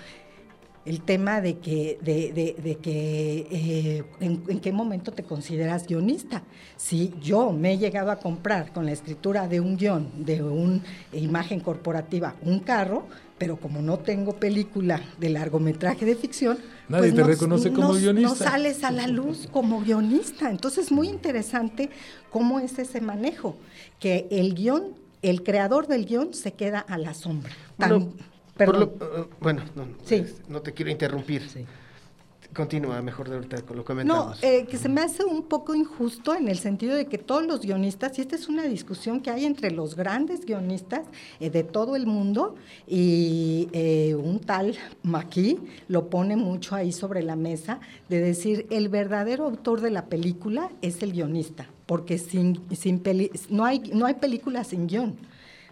el 0.85 1.01
tema 1.01 1.41
de 1.41 1.59
que, 1.59 1.99
de, 2.03 2.79
que 2.83 3.47
eh, 3.51 4.05
en, 4.21 4.61
qué 4.61 4.73
momento 4.73 5.13
te 5.13 5.23
consideras 5.23 5.87
guionista. 5.87 6.43
Si 6.77 7.15
yo 7.23 7.53
me 7.53 7.73
he 7.73 7.79
llegado 7.79 8.11
a 8.11 8.17
comprar 8.17 8.73
con 8.73 8.85
la 8.85 8.93
escritura 8.93 9.49
de 9.49 9.61
un 9.61 9.77
guion, 9.77 10.11
de 10.25 10.43
una 10.43 10.81
imagen 11.13 11.61
corporativa, 11.61 12.37
un 12.43 12.61
carro, 12.61 13.07
pero 13.39 13.57
como 13.57 13.81
no 13.81 13.99
tengo 13.99 14.35
película 14.35 15.01
de 15.19 15.31
largometraje 15.31 16.05
de 16.05 16.15
ficción, 16.17 16.59
nadie 16.89 17.13
pues 17.13 17.15
te 17.15 17.23
reconoce 17.25 17.73
como 17.73 17.95
guionista. 17.95 18.29
No 18.29 18.35
sales 18.35 18.85
a 18.85 18.91
la 18.91 19.07
luz 19.07 19.49
como 19.51 19.81
guionista. 19.81 20.51
Entonces 20.51 20.87
es 20.87 20.93
muy 20.93 21.09
interesante 21.09 21.89
cómo 22.31 22.61
es 22.61 22.79
ese 22.79 23.01
manejo, 23.01 23.57
que 23.99 24.29
el 24.31 24.55
guion, 24.55 24.95
el 25.23 25.43
creador 25.43 25.87
del 25.87 26.05
guion 26.05 26.35
se 26.35 26.53
queda 26.53 26.81
a 26.81 26.99
la 26.99 27.15
sombra. 27.15 27.53
Uh, 28.59 29.25
bueno, 29.41 29.63
no, 29.75 29.87
no 30.49 30.63
te 30.63 30.73
quiero 30.73 30.91
interrumpir. 30.91 31.43
Continúa, 32.55 33.03
mejor 33.03 33.29
de 33.29 33.35
ahorita 33.35 33.63
con 33.63 33.77
lo 33.77 33.85
comentamos. 33.85 34.41
No, 34.41 34.49
eh, 34.49 34.65
que 34.67 34.79
se 34.79 34.89
me 34.89 35.01
hace 35.01 35.25
un 35.25 35.43
poco 35.43 35.75
injusto 35.75 36.37
en 36.37 36.47
el 36.47 36.57
sentido 36.57 36.95
de 36.95 37.07
que 37.07 37.19
todos 37.19 37.45
los 37.45 37.63
guionistas, 37.63 38.17
y 38.17 38.21
esta 38.21 38.37
es 38.37 38.49
una 38.49 38.63
discusión 38.63 39.21
que 39.21 39.31
hay 39.31 39.45
entre 39.45 39.73
los 39.73 39.97
grandes 39.97 40.47
guionistas 40.47 41.01
eh, 41.41 41.51
de 41.51 41.65
todo 41.65 41.97
el 41.97 42.07
mundo, 42.07 42.55
y 42.87 43.69
eh, 43.73 44.15
un 44.15 44.39
tal 44.39 44.77
Maquis 45.03 45.57
lo 45.89 46.09
pone 46.09 46.37
mucho 46.37 46.77
ahí 46.77 46.93
sobre 46.93 47.25
la 47.25 47.35
mesa, 47.35 47.81
de 48.09 48.21
decir, 48.21 48.69
el 48.71 48.89
verdadero 48.89 49.47
autor 49.47 49.81
de 49.81 49.91
la 49.91 50.07
película 50.07 50.71
es 50.81 51.03
el 51.03 51.11
guionista, 51.11 51.67
porque 51.87 52.19
sin, 52.19 52.61
sin 52.71 53.03
no, 53.51 53.65
hay, 53.65 53.81
no 53.93 54.07
hay 54.07 54.15
película 54.15 54.63
sin 54.63 54.87
guion. 54.87 55.17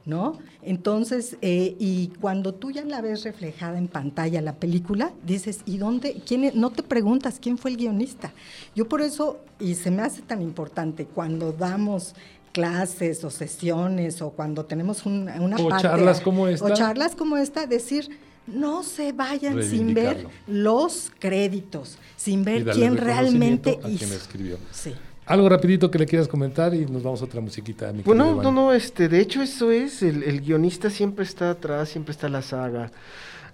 ¿No? 0.04 0.38
Entonces, 0.62 1.36
eh, 1.42 1.76
y 1.78 2.08
cuando 2.20 2.54
tú 2.54 2.70
ya 2.70 2.84
la 2.84 3.00
ves 3.00 3.24
reflejada 3.24 3.78
en 3.78 3.88
pantalla 3.88 4.40
la 4.40 4.56
película, 4.56 5.12
dices, 5.24 5.60
¿y 5.66 5.78
dónde? 5.78 6.22
Quién 6.26 6.50
no 6.54 6.70
te 6.70 6.82
preguntas 6.82 7.38
quién 7.40 7.58
fue 7.58 7.70
el 7.72 7.76
guionista. 7.76 8.32
Yo 8.74 8.88
por 8.88 9.00
eso, 9.00 9.40
y 9.60 9.74
se 9.74 9.90
me 9.90 10.02
hace 10.02 10.22
tan 10.22 10.42
importante, 10.42 11.06
cuando 11.06 11.52
damos 11.52 12.14
clases 12.52 13.24
o 13.24 13.30
sesiones 13.30 14.20
o 14.22 14.30
cuando 14.30 14.64
tenemos 14.64 15.06
una, 15.06 15.40
una 15.40 15.56
o 15.56 15.78
charlas 15.78 16.20
como 16.20 16.48
esta. 16.48 16.66
O 16.66 16.74
charlas 16.74 17.16
como 17.16 17.36
esta, 17.36 17.66
decir, 17.66 18.08
no 18.46 18.82
se 18.82 19.12
vayan 19.12 19.62
sin 19.62 19.94
ver 19.94 20.26
los 20.46 21.10
créditos, 21.18 21.96
sin 22.16 22.44
ver 22.44 22.64
quién 22.66 22.96
realmente 22.96 23.78
hizo. 23.88 24.12
escribió. 24.12 24.58
Sí. 24.70 24.92
Algo 25.26 25.48
rapidito 25.48 25.90
que 25.90 25.98
le 25.98 26.06
quieras 26.06 26.26
comentar 26.26 26.74
y 26.74 26.84
nos 26.84 27.02
vamos 27.02 27.22
a 27.22 27.26
otra 27.26 27.40
musiquita. 27.40 27.92
bueno, 28.04 28.42
no, 28.42 28.50
no, 28.50 28.72
este, 28.72 29.08
de 29.08 29.20
hecho 29.20 29.40
eso 29.40 29.70
es, 29.70 30.02
el, 30.02 30.40
guionista 30.40 30.90
siempre 30.90 31.24
está 31.24 31.50
atrás, 31.50 31.90
siempre 31.90 32.10
está 32.12 32.28
la 32.28 32.42
saga. 32.42 32.90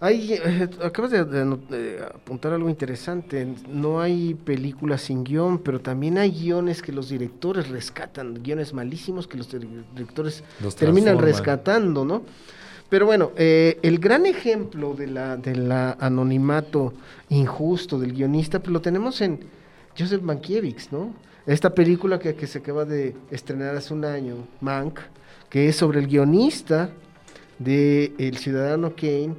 Hay, 0.01 0.33
eh, 0.33 0.69
acabas 0.83 1.11
de, 1.11 1.99
apuntar 2.15 2.53
algo 2.53 2.71
interesante, 2.71 3.47
no 3.69 4.01
hay 4.01 4.35
películas 4.35 5.03
sin 5.03 5.25
guion, 5.25 5.59
pero 5.59 5.81
también 5.81 6.17
hay 6.17 6.31
guiones 6.31 6.81
que 6.81 6.93
los 6.93 7.11
directores 7.11 7.69
rescatan, 7.69 8.43
guiones 8.43 8.73
malísimos 8.73 9.27
que 9.27 9.37
los 9.37 9.51
directores 9.51 10.45
terminan 10.79 11.19
rescatando, 11.19 12.05
¿no? 12.05 12.23
Pero 12.89 13.05
bueno, 13.05 13.33
eh, 13.37 13.79
el 13.83 13.99
gran 13.99 14.25
ejemplo 14.25 14.95
de 14.95 15.09
la, 15.09 15.37
de 15.37 15.55
la 15.57 15.93
anonimato 16.01 16.95
injusto 17.29 17.99
del 17.99 18.15
guionista, 18.15 18.61
pues 18.61 18.73
lo 18.73 18.81
tenemos 18.81 19.21
en 19.21 19.41
Joseph 19.99 20.23
Mankiewicz, 20.23 20.91
¿no? 20.93 21.28
Esta 21.49 21.71
película 21.71 22.19
que, 22.19 22.47
se 22.47 22.59
acaba 22.59 22.85
de 22.85 23.17
estrenar 23.31 23.75
hace 23.75 23.95
un 23.95 24.05
año, 24.05 24.47
Mank, 24.61 25.01
que 25.49 25.71
es 25.71 25.77
sobre 25.77 25.99
el 25.99 26.07
guionista 26.07 26.91
de 27.59 28.13
El 28.19 28.37
Ciudadano 28.37 28.95
Kane, 28.95 29.35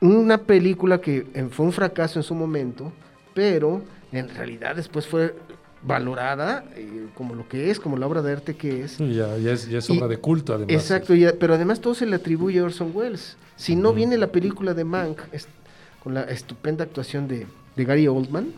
una 0.00 0.38
película 0.38 1.00
que 1.00 1.24
fue 1.52 1.66
un 1.66 1.72
fracaso 1.72 2.18
en 2.18 2.24
su 2.24 2.34
momento, 2.34 2.92
pero 3.34 3.82
en 4.10 4.30
realidad 4.30 4.74
después 4.74 5.06
fue 5.06 5.36
valorada 5.84 6.64
eh, 6.74 7.06
como 7.14 7.36
lo 7.36 7.48
que 7.48 7.70
es, 7.70 7.78
como 7.78 7.96
la 7.96 8.08
obra 8.08 8.20
de 8.20 8.32
arte 8.32 8.56
que 8.56 8.82
es. 8.82 8.98
Ya, 8.98 9.36
es, 9.36 9.90
obra 9.90 10.08
de 10.08 10.16
culto, 10.16 10.54
además. 10.54 10.74
Exacto, 10.74 11.14
pero 11.38 11.54
además 11.54 11.80
todo 11.80 11.94
se 11.94 12.04
le 12.04 12.16
atribuye 12.16 12.58
a 12.58 12.64
Orson 12.64 12.90
Welles. 12.92 13.36
Si 13.54 13.76
no 13.76 13.92
viene 13.92 14.18
la 14.18 14.32
película 14.32 14.74
de 14.74 14.82
Mank, 14.82 15.20
con 16.02 16.14
la 16.14 16.22
estupenda 16.22 16.82
actuación 16.82 17.28
de, 17.28 17.46
de 17.76 17.84
Gary 17.84 18.08
Oldman, 18.08 18.52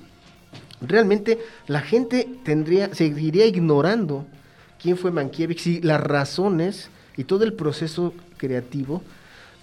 realmente 0.89 1.39
la 1.67 1.81
gente 1.81 2.29
tendría, 2.45 2.95
seguiría 2.95 3.47
ignorando 3.47 4.27
quién 4.81 4.97
fue 4.97 5.11
Mankiewicz 5.11 5.67
y 5.67 5.81
las 5.81 6.01
razones 6.01 6.91
y 7.17 7.25
todo 7.25 7.45
el 7.45 7.55
proceso 7.55 8.13
creativo 8.37 9.03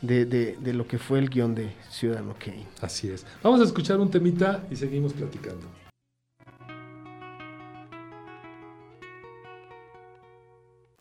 de, 0.02 0.58
lo 0.74 0.88
que 0.88 0.98
fue 0.98 1.20
el 1.20 1.30
guion 1.30 1.54
de 1.54 1.74
Ciudadano 1.90 2.36
Kane. 2.40 2.66
Así 2.82 3.10
es. 3.10 3.26
Vamos 3.44 3.62
a 3.62 3.64
escuchar 3.64 4.00
un 4.00 4.10
temita 4.10 4.64
y 4.72 4.76
seguimos 4.76 5.14
platicando. 5.14 5.68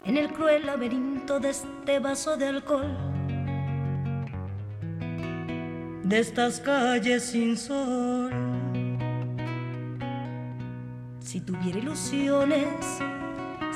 En 0.04 0.16
el 0.16 0.33
cruel 0.33 0.66
laberinto 0.66 1.40
de 1.40 1.50
este 1.50 1.98
vaso 1.98 2.37
de 2.37 2.46
alcohol, 2.46 2.96
de 6.02 6.18
estas 6.18 6.61
calles 6.61 7.22
sin 7.22 7.56
sol 7.56 8.49
si 11.31 11.40
tuviera 11.40 11.79
ilusiones, 11.79 12.66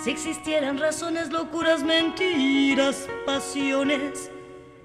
Si 0.02 0.10
existieran 0.10 0.76
razones, 0.76 1.30
locuras, 1.30 1.84
mentiras, 1.84 3.08
pasiones, 3.24 4.28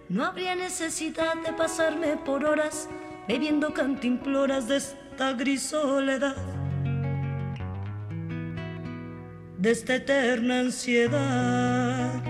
no 0.07 0.23
habría 0.23 0.55
necesidad 0.55 1.33
de 1.43 1.51
pasarme 1.53 2.15
por 2.17 2.45
horas 2.45 2.87
bebiendo 3.27 3.73
cantimploras 3.73 4.67
de 4.67 4.77
esta 4.77 5.33
gris 5.33 5.63
soledad, 5.63 6.37
de 9.57 9.71
esta 9.71 9.95
eterna 9.95 10.59
ansiedad. 10.59 12.23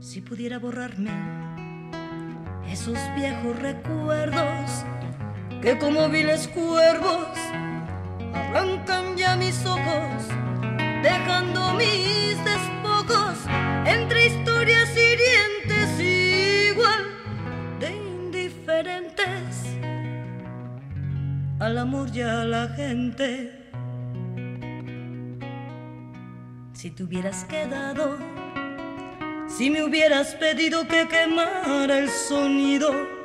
Si 0.00 0.20
pudiera 0.20 0.58
borrarme 0.58 1.10
esos 2.70 2.98
viejos 3.16 3.58
recuerdos 3.58 4.84
que 5.62 5.78
como 5.78 6.10
viles 6.10 6.46
cuervos 6.48 7.26
arrancan 8.34 9.16
ya 9.16 9.36
mis 9.36 9.64
ojos, 9.66 10.28
dejando 11.02 11.74
mis 11.74 12.36
despojos 12.44 13.38
entre 13.86 14.26
historias 14.26 14.88
hirientes 14.96 16.00
igual 16.70 17.04
de 17.78 17.90
indiferentes 17.90 19.66
al 21.58 21.78
amor 21.78 22.08
y 22.14 22.22
a 22.22 22.44
la 22.44 22.68
gente. 22.68 23.56
Si 26.72 26.90
te 26.90 27.04
hubieras 27.04 27.44
quedado, 27.44 28.16
si 29.46 29.68
me 29.68 29.82
hubieras 29.82 30.34
pedido 30.36 30.88
que 30.88 31.06
quemara 31.08 31.98
el 31.98 32.08
sonido, 32.08 33.19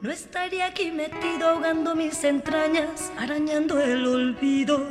no 0.00 0.10
estaría 0.12 0.66
aquí 0.66 0.92
metido 0.92 1.48
ahogando 1.48 1.94
mis 1.94 2.22
entrañas, 2.22 3.12
arañando 3.18 3.80
el 3.80 4.06
olvido. 4.06 4.86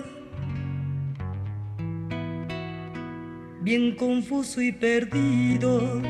Bien 3.62 3.96
confuso 3.96 4.62
y 4.62 4.72
perdido. 4.72 6.02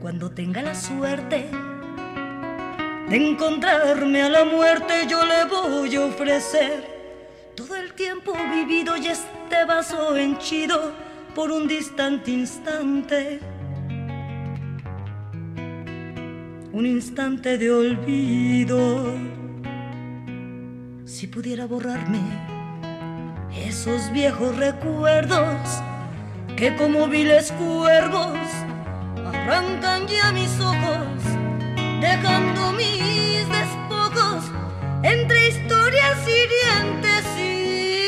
Cuando 0.00 0.30
tenga 0.30 0.62
la 0.62 0.74
suerte 0.74 1.46
de 3.08 3.16
encontrarme 3.16 4.22
a 4.22 4.30
la 4.30 4.44
muerte, 4.44 5.06
yo 5.08 5.24
le 5.24 5.44
voy 5.44 5.94
a 5.96 6.04
ofrecer 6.06 7.52
todo 7.54 7.76
el 7.76 7.92
tiempo 7.92 8.32
vivido 8.50 8.96
y 8.96 9.08
este 9.08 9.64
vaso 9.66 10.16
henchido 10.16 10.92
por 11.34 11.50
un 11.50 11.68
distante 11.68 12.30
instante 12.30 13.40
un 16.74 16.86
instante 16.86 17.56
de 17.56 17.70
olvido. 17.70 19.14
Si 21.04 21.28
pudiera 21.28 21.66
borrarme 21.66 22.20
esos 23.56 24.10
viejos 24.10 24.56
recuerdos 24.56 25.56
que 26.56 26.74
como 26.74 27.06
viles 27.06 27.52
cuervos 27.52 28.38
arrancan 29.24 30.08
ya 30.08 30.32
mis 30.32 30.58
ojos, 30.58 31.22
dejando 32.00 32.72
mis 32.72 33.48
despojos 33.48 34.50
entre 35.04 35.50
historias 35.50 36.18
hirientes 36.26 37.24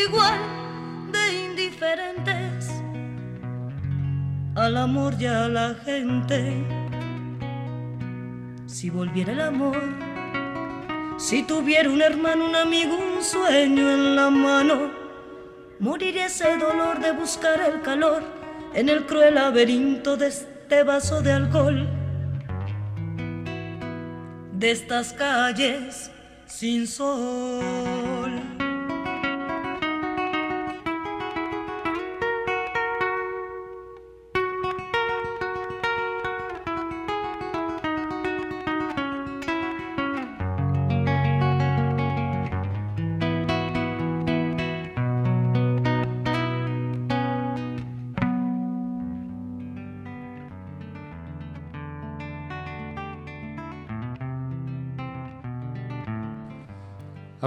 igual 0.09 0.41
de 1.13 1.45
indiferentes 1.45 2.69
al 4.57 4.77
amor 4.77 5.15
y 5.21 5.27
a 5.27 5.49
la 5.49 5.77
gente 5.85 6.86
si 8.77 8.91
volviera 8.91 9.33
el 9.33 9.41
amor, 9.41 9.83
si 11.17 11.43
tuviera 11.45 11.89
un 11.89 12.03
hermano, 12.03 12.45
un 12.45 12.55
amigo, 12.55 12.95
un 12.95 13.25
sueño 13.25 13.91
en 13.91 14.15
la 14.15 14.29
mano, 14.29 14.91
moriría 15.81 16.27
ese 16.27 16.59
dolor 16.59 17.01
de 17.01 17.13
buscar 17.13 17.59
el 17.59 17.81
calor 17.81 18.23
en 18.75 18.91
el 18.91 19.07
cruel 19.07 19.37
laberinto 19.37 20.19
de 20.19 20.27
este 20.27 20.83
vaso 20.83 21.23
de 21.23 21.33
alcohol, 21.33 21.89
de 24.53 24.71
estas 24.71 25.15
calles 25.15 26.11
sin 26.45 26.87
sol. 26.87 28.56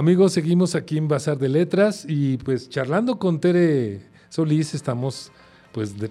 Amigos, 0.00 0.32
seguimos 0.32 0.76
aquí 0.76 0.96
en 0.96 1.08
Bazar 1.08 1.36
de 1.36 1.50
Letras 1.50 2.06
y 2.08 2.38
pues 2.38 2.70
charlando 2.70 3.18
con 3.18 3.38
Tere 3.38 4.00
Solís 4.30 4.72
estamos 4.72 5.30
pues 5.72 5.98
de- 5.98 6.10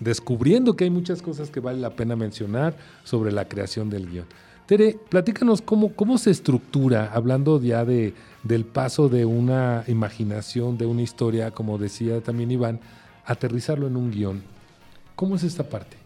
descubriendo 0.00 0.74
que 0.74 0.82
hay 0.82 0.90
muchas 0.90 1.22
cosas 1.22 1.48
que 1.48 1.60
vale 1.60 1.78
la 1.78 1.94
pena 1.94 2.16
mencionar 2.16 2.76
sobre 3.04 3.30
la 3.30 3.46
creación 3.46 3.88
del 3.88 4.10
guion. 4.10 4.26
Tere, 4.66 4.98
platícanos 5.08 5.62
cómo, 5.62 5.92
cómo 5.94 6.18
se 6.18 6.32
estructura, 6.32 7.08
hablando 7.14 7.62
ya 7.62 7.84
de, 7.84 8.14
del 8.42 8.64
paso 8.64 9.08
de 9.08 9.24
una 9.24 9.84
imaginación, 9.86 10.76
de 10.76 10.86
una 10.86 11.02
historia, 11.02 11.52
como 11.52 11.78
decía 11.78 12.20
también 12.20 12.50
Iván, 12.50 12.80
aterrizarlo 13.24 13.86
en 13.86 13.96
un 13.96 14.10
guion. 14.10 14.42
¿Cómo 15.14 15.36
es 15.36 15.44
esta 15.44 15.68
parte? 15.68 15.96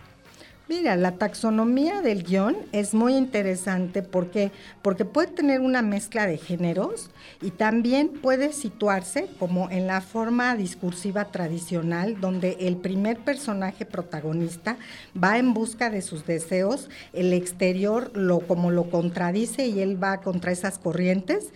Mira, 0.68 0.96
la 0.96 1.12
taxonomía 1.12 2.02
del 2.02 2.24
guion 2.24 2.54
es 2.72 2.92
muy 2.92 3.14
interesante 3.16 4.02
porque, 4.02 4.50
porque 4.83 5.07
puede 5.07 5.28
tener 5.28 5.62
una 5.62 5.81
mezcla 5.81 6.26
de 6.26 6.37
géneros 6.37 7.09
y 7.40 7.52
también 7.52 8.09
puede 8.11 8.52
situarse 8.52 9.28
como 9.38 9.70
en 9.70 9.87
la 9.87 10.02
forma 10.02 10.54
discursiva 10.57 11.24
tradicional, 11.26 12.20
donde 12.20 12.59
el 12.61 12.76
primer 12.76 13.16
personaje 13.18 13.87
protagonista 13.87 14.76
va 15.16 15.38
en 15.38 15.54
busca 15.54 15.88
de 15.88 16.02
sus 16.02 16.26
deseos, 16.26 16.90
el 17.14 17.33
exterior 17.33 18.11
lo 18.14 18.40
como 18.40 18.70
lo 18.70 18.90
contradice 18.90 19.66
y 19.68 19.81
él 19.81 20.02
va 20.02 20.20
contra 20.20 20.52
esas 20.52 20.78
corrientes. 20.78 21.46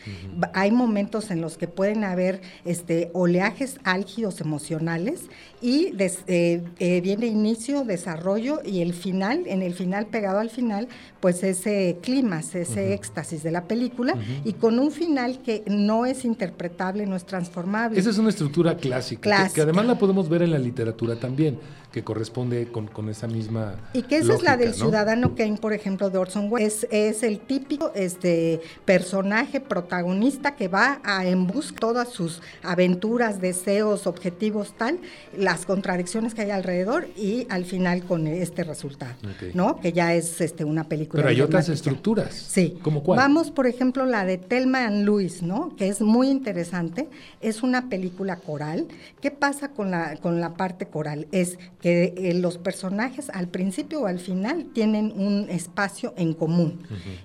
Hay 0.54 0.70
momentos 0.70 1.30
en 1.30 1.42
los 1.42 1.58
que 1.58 1.68
pueden 1.68 2.04
haber 2.04 2.40
este, 2.64 3.10
oleajes 3.12 3.78
álgidos 3.84 4.40
emocionales 4.40 5.24
y 5.60 5.90
des- 5.90 6.24
eh, 6.28 6.62
eh, 6.78 7.02
viene 7.02 7.26
inicio, 7.26 7.84
desarrollo 7.84 8.60
y 8.64 8.80
el 8.80 8.94
final, 9.02 9.42
en 9.46 9.60
el 9.62 9.74
final, 9.74 10.06
pegado 10.06 10.38
al 10.38 10.48
final, 10.48 10.88
pues 11.20 11.42
ese 11.42 11.98
clímax, 12.02 12.54
ese 12.54 12.94
éxtasis 12.94 13.42
de 13.42 13.50
la 13.50 13.64
película 13.64 14.14
y 14.44 14.52
con 14.54 14.78
un 14.78 14.90
final 14.90 15.40
que 15.42 15.62
no 15.66 16.06
es 16.06 16.24
interpretable, 16.24 17.04
no 17.06 17.16
es 17.16 17.24
transformable. 17.26 17.98
Esa 17.98 18.10
es 18.10 18.18
una 18.18 18.30
estructura 18.30 18.76
clásica, 18.76 19.48
que- 19.52 19.60
además 19.60 19.84
la 19.86 19.98
podemos 19.98 20.28
ver 20.28 20.42
en 20.42 20.50
la 20.52 20.58
literatura 20.58 21.16
también, 21.16 21.58
que 21.92 22.04
corresponde 22.04 22.68
con, 22.68 22.86
con 22.86 23.08
esa 23.08 23.26
misma. 23.26 23.76
Y 23.92 24.02
que 24.02 24.18
esa 24.18 24.34
es 24.34 24.42
la 24.42 24.56
del 24.56 24.70
¿no? 24.70 24.74
ciudadano 24.74 25.34
Kane, 25.34 25.58
por 25.58 25.72
ejemplo, 25.72 26.10
de 26.10 26.18
Orson 26.18 26.50
Welles. 26.50 26.84
Es, 26.90 27.16
es 27.16 27.22
el 27.22 27.40
típico 27.40 27.92
este, 27.94 28.60
personaje 28.84 29.60
protagonista 29.60 30.56
que 30.56 30.68
va 30.68 31.00
a, 31.04 31.26
en 31.26 31.46
busca 31.46 31.72
de 31.72 31.80
todas 31.80 32.08
sus 32.10 32.42
aventuras, 32.62 33.40
deseos, 33.40 34.06
objetivos, 34.06 34.74
tal, 34.76 35.00
las 35.36 35.66
contradicciones 35.66 36.34
que 36.34 36.42
hay 36.42 36.50
alrededor 36.50 37.08
y 37.16 37.46
al 37.50 37.64
final 37.64 38.04
con 38.04 38.26
este 38.26 38.62
resultado. 38.64 39.14
¿no? 39.54 39.80
Que 39.80 39.92
ya 39.92 40.14
es 40.14 40.40
este, 40.40 40.64
una 40.64 40.84
película. 40.84 41.22
Pero 41.22 41.30
hay 41.34 41.40
otras 41.40 41.68
estructuras. 41.68 42.34
Sí. 42.34 42.78
¿Como 42.82 43.02
cuál? 43.02 43.18
Vamos, 43.18 43.50
por 43.50 43.66
ejemplo, 43.66 44.06
la 44.06 44.24
de 44.24 44.38
Telma 44.38 44.86
and 44.86 45.04
Luis, 45.04 45.42
¿no? 45.42 45.74
Que 45.76 45.88
es 45.88 46.00
muy 46.00 46.28
interesante. 46.28 47.08
Es 47.40 47.62
una 47.62 47.88
película 47.88 48.36
coral. 48.36 48.86
¿Qué 49.20 49.30
pasa 49.30 49.68
con 49.68 49.90
la, 49.90 50.16
con 50.16 50.40
la 50.40 50.54
parte 50.54 50.86
coral? 50.86 51.26
Es 51.32 51.58
que 51.82 52.14
eh, 52.16 52.34
los 52.34 52.58
personajes 52.58 53.28
al 53.28 53.48
principio 53.48 54.02
o 54.02 54.06
al 54.06 54.20
final 54.20 54.66
tienen 54.72 55.12
un 55.16 55.50
espacio 55.50 56.14
en 56.16 56.32
común 56.32 56.78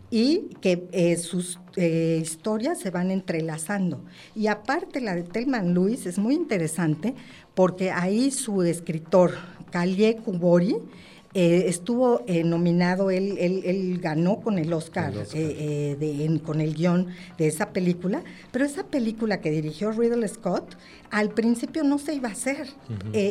y 0.10 0.50
que 0.62 0.90
eh, 0.92 1.16
sus 1.16 1.60
eh, 1.76 2.20
historias 2.20 2.80
se 2.80 2.90
van 2.90 3.12
entrelazando. 3.12 4.04
Y 4.36 4.48
aparte 4.48 5.00
la 5.00 5.16
de 5.16 5.24
Telma 5.24 5.60
and 5.60 5.76
Luis 5.76 6.08
es 6.08 6.18
muy 6.18 6.34
interesante 6.34 7.14
porque 7.54 7.92
ahí 7.92 8.32
su 8.32 8.64
escritor, 8.64 9.36
Kalie 9.70 10.18
Kubori, 10.18 10.78
eh, 11.40 11.66
estuvo 11.68 12.24
eh, 12.26 12.44
nominado, 12.44 13.12
él, 13.12 13.38
él- 13.40 13.62
él 13.64 14.00
ganó 14.02 14.40
con 14.42 14.58
el 14.58 14.74
Oscar, 14.74 15.12
El 15.14 15.20
Oscar. 15.20 15.40
eh, 15.40 15.96
de- 16.00 16.26
en- 16.26 16.40
con 16.40 16.62
el 16.62 16.74
guion 16.74 17.08
de 17.38 17.48
esa 17.48 17.70
película, 17.74 18.24
pero 18.52 18.66
esa 18.66 18.84
película 18.88 19.40
que 19.40 19.52
dirigió 19.52 19.92
Riddle 19.92 20.28
Scott 20.28 20.76
al 21.12 21.30
principio 21.30 21.84
no 21.84 22.00
se 22.00 22.16
iba 22.16 22.30
a 22.30 22.32
hacer 22.32 22.68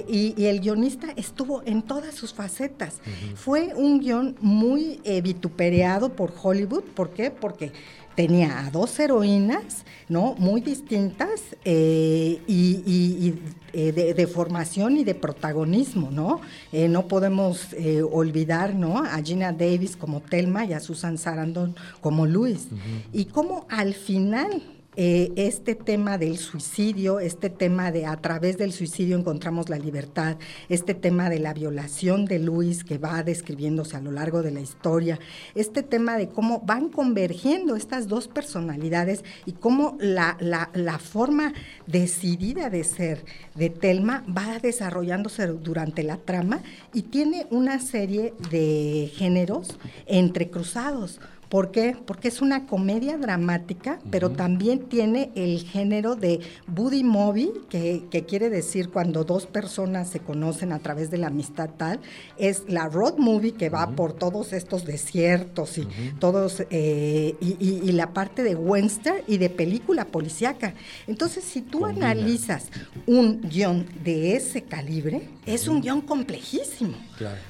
y, 0.09 0.35
y 0.37 0.45
el 0.47 0.61
guionista 0.61 1.09
estuvo 1.16 1.62
en 1.66 1.83
todas 1.83 2.14
sus 2.14 2.33
facetas. 2.33 3.01
Fue 3.35 3.73
un 3.75 3.99
guion 4.01 4.37
muy 4.40 5.01
vituperado 5.23 6.12
por 6.14 6.33
Hollywood, 6.42 6.85
¿por 6.95 7.11
qué? 7.11 7.31
Porque 7.31 7.73
tenía 8.17 8.67
a 8.67 8.71
dos 8.71 8.99
heroínas, 8.99 9.85
¿no? 10.09 10.35
Muy 10.39 10.61
distintas 10.63 11.43
eh, 11.65 12.41
y, 12.49 13.35
eh, 13.73 13.93
de, 13.93 14.27
formación 14.27 14.97
y 14.97 15.05
de 15.05 15.15
protagonismo, 15.15 16.11
¿no? 16.11 16.41
Eh, 16.73 16.89
no 16.89 17.07
podemos 17.07 17.69
olvidar, 18.11 18.75
¿no? 18.75 18.99
A 18.99 19.23
Gina 19.23 19.53
Davis 19.53 19.97
como 19.97 20.21
Telma 20.21 20.65
y 20.65 20.73
a 20.73 20.81
Susan 20.81 21.19
Sarandon 21.19 21.77
como 22.01 22.27
Luis. 22.27 22.69
Y 23.13 23.27
cómo 23.27 23.67
al 23.69 23.95
final 23.95 24.63
eh, 24.97 25.33
este 25.37 25.75
tema 25.75 26.19
del 26.19 26.39
suicidio, 26.39 27.21
este 27.21 27.51
tema 27.51 27.93
de 27.93 28.07
a 28.07 28.17
través 28.17 28.57
del 28.57 28.73
suicidio 28.73 29.19
encontramos 29.19 29.69
la 29.69 29.79
libertad, 29.79 30.39
este 30.69 30.95
tema 30.95 31.29
de 31.29 31.39
la 31.39 31.53
violación 31.53 32.25
de 32.25 32.39
Luis 32.39 32.83
que 32.83 32.99
va 32.99 33.23
describiéndose 33.23 33.97
a 33.97 34.01
lo 34.01 34.11
largo 34.11 34.43
de 34.43 34.51
la 34.51 34.61
historia, 34.61 35.19
este 35.55 35.83
tema 35.83 36.17
de 36.17 36.29
cómo 36.29 36.63
van 36.65 36.89
convergiendo 36.89 37.77
estas 37.77 38.09
dos 38.09 38.27
personalidades 38.27 39.23
y 39.45 39.53
cómo 39.53 39.99
la, 40.01 40.39
la 40.41 40.99
forma 40.99 41.53
decidida 41.87 42.71
de 42.71 42.85
ser 42.85 43.25
de 43.55 43.71
Telma 43.71 44.25
va 44.27 44.59
desarrollándose 44.59 45.47
durante 45.47 46.03
la 46.03 46.17
trama 46.17 46.63
y 46.95 47.03
tiene 47.03 47.47
una 47.51 47.81
serie 47.81 48.35
de 48.51 49.11
géneros 49.15 49.79
entrecruzados 50.07 51.21
¿Por 51.49 51.71
qué? 51.71 51.97
Porque 52.07 52.29
es 52.29 52.43
una 52.43 52.67
comedia 52.67 53.17
dramática, 53.19 54.01
pero 54.11 54.31
también 54.31 54.89
tiene 54.89 55.31
el 55.37 55.63
género 55.63 56.17
de 56.17 56.41
buddy 56.67 57.05
movie, 57.05 57.53
que, 57.71 58.03
quiere 58.27 58.51
decir 58.51 58.91
cuando 58.91 59.23
dos 59.23 59.47
personas 59.47 60.09
se 60.09 60.19
conocen 60.19 60.73
a 60.73 60.81
través 60.81 61.11
de 61.11 61.19
la 61.19 61.29
amistad 61.29 61.71
tal. 61.77 62.01
Es 62.37 62.65
la 62.67 62.89
road 62.89 63.19
movie 63.19 63.53
que 63.53 63.69
va 63.69 63.91
por 63.91 64.13
todos 64.13 64.53
estos 64.53 64.85
desiertos 64.85 65.79
y 65.79 65.87
todos 66.19 66.65
eh, 66.71 67.37
y, 67.41 67.93
la 67.93 68.13
parte 68.13 68.43
de 68.43 68.57
western 68.57 69.23
y 69.29 69.39
de 69.39 69.49
película 69.49 70.07
policíaca. 70.07 70.75
Entonces, 71.07 71.45
si 71.45 71.63
tú 71.63 71.87
analizas 71.87 72.67
un 73.07 73.41
guion 73.43 73.87
de 74.03 74.35
ese 74.35 74.63
calibre, 74.63 75.29
es 75.47 75.69
un 75.69 75.81
guion 75.81 76.01
complejísimo, 76.01 76.97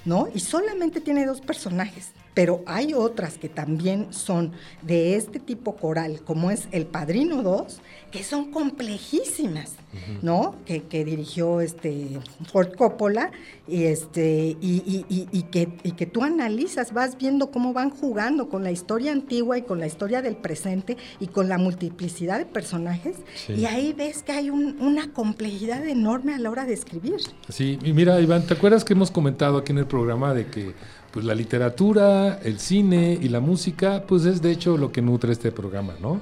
¿no? 0.04 0.28
Y 0.34 0.40
solamente 0.40 1.00
tiene 1.00 1.24
dos 1.24 1.40
personajes 1.40 2.10
pero 2.36 2.62
hay 2.66 2.92
otras 2.92 3.38
que 3.38 3.48
también 3.48 4.12
son 4.12 4.52
de 4.82 5.16
este 5.16 5.40
tipo 5.40 5.74
coral, 5.74 6.20
como 6.20 6.50
es 6.50 6.68
El 6.70 6.84
Padrino 6.84 7.42
2, 7.42 7.80
que 8.10 8.22
son 8.22 8.50
complejísimas, 8.50 9.72
¿no? 10.20 10.54
Que, 10.66 10.82
dirigió 11.06 11.62
este 11.62 12.20
Ford 12.52 12.74
Coppola 12.76 13.30
y 13.66 13.84
este 13.84 14.54
y, 14.60 15.46
que, 15.50 15.70
y 15.82 15.92
que 15.92 16.04
tú 16.04 16.24
analizas, 16.24 16.92
vas 16.92 17.16
viendo 17.16 17.50
cómo 17.50 17.72
van 17.72 17.88
jugando 17.88 18.50
con 18.50 18.62
la 18.62 18.70
historia 18.70 19.12
antigua 19.12 19.56
y 19.56 19.62
con 19.62 19.80
la 19.80 19.86
historia 19.86 20.20
del 20.20 20.36
presente 20.36 20.98
y 21.18 21.28
con 21.28 21.48
la 21.48 21.56
multiplicidad 21.56 22.38
de 22.38 22.44
personajes 22.44 23.16
y 23.48 23.64
ahí 23.64 23.94
ves 23.94 24.22
que 24.22 24.32
hay 24.32 24.50
una 24.50 25.10
complejidad 25.14 25.86
enorme 25.88 26.34
a 26.34 26.38
la 26.38 26.50
hora 26.50 26.66
de 26.66 26.74
escribir. 26.74 27.20
Sí, 27.48 27.78
y 27.82 27.94
mira 27.94 28.20
Iván, 28.20 28.46
¿te 28.46 28.52
acuerdas 28.52 28.84
que 28.84 28.92
hemos 28.92 29.10
comentado 29.10 29.56
aquí 29.56 29.72
en 29.72 29.78
el 29.78 29.86
programa 29.86 30.34
de 30.34 30.46
que 30.48 30.74
pues 31.16 31.24
la 31.24 31.34
literatura, 31.34 32.40
el 32.44 32.58
cine 32.58 33.18
y 33.18 33.30
la 33.30 33.40
música, 33.40 34.04
pues 34.06 34.26
es 34.26 34.42
de 34.42 34.50
hecho 34.50 34.76
lo 34.76 34.92
que 34.92 35.00
nutre 35.00 35.32
este 35.32 35.50
programa, 35.50 35.94
¿no? 35.98 36.20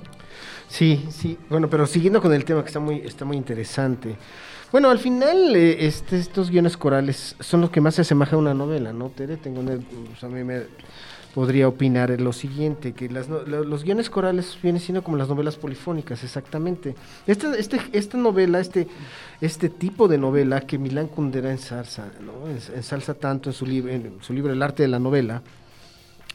Sí, 0.69 1.05
sí. 1.11 1.37
Bueno, 1.51 1.69
pero 1.69 1.85
siguiendo 1.89 2.23
con 2.23 2.33
el 2.33 2.45
tema 2.45 2.63
que 2.63 2.69
está 2.69 2.79
muy, 2.79 3.01
está 3.01 3.25
muy 3.25 3.37
interesante. 3.37 4.15
Bueno, 4.71 4.91
al 4.91 5.01
final 5.01 5.57
eh, 5.57 5.85
este, 5.85 6.17
estos 6.17 6.49
guiones 6.49 6.77
corales 6.77 7.35
son 7.41 7.63
los 7.63 7.71
que 7.71 7.81
más 7.81 7.97
se 7.97 8.03
asemejan 8.03 8.37
a 8.37 8.39
una 8.39 8.55
novela, 8.55 8.93
¿no, 8.93 9.09
Tere? 9.09 9.37
Tengo 9.37 9.63
pues, 9.63 10.23
a 10.23 10.29
mí 10.29 10.45
me, 10.45 10.63
podría 11.35 11.66
opinar 11.66 12.11
lo 12.20 12.33
siguiente, 12.33 12.92
que 12.92 13.09
los 13.09 13.83
guiones 13.83 14.09
corales 14.09 14.57
vienen 14.62 14.81
siendo 14.81 15.03
como 15.03 15.16
las 15.16 15.29
novelas 15.29 15.57
polifónicas, 15.57 16.23
exactamente. 16.23 16.94
Esta, 17.27 17.57
este, 17.57 17.81
esta 17.92 18.16
novela, 18.16 18.61
este, 18.61 18.87
este 19.40 19.68
tipo 19.68 20.07
de 20.07 20.16
novela 20.16 20.61
que 20.61 20.79
Milán 20.79 21.09
Kundera 21.09 21.51
ensalza, 21.51 22.05
¿no? 22.20 22.49
ensalza 22.49 23.14
tanto 23.14 23.51
en 23.51 23.53
su, 23.53 23.66
en 23.66 24.18
su 24.20 24.33
libro 24.33 24.53
El 24.53 24.62
arte 24.62 24.85
de 24.85 24.88
la 24.88 25.01
novela, 25.01 25.42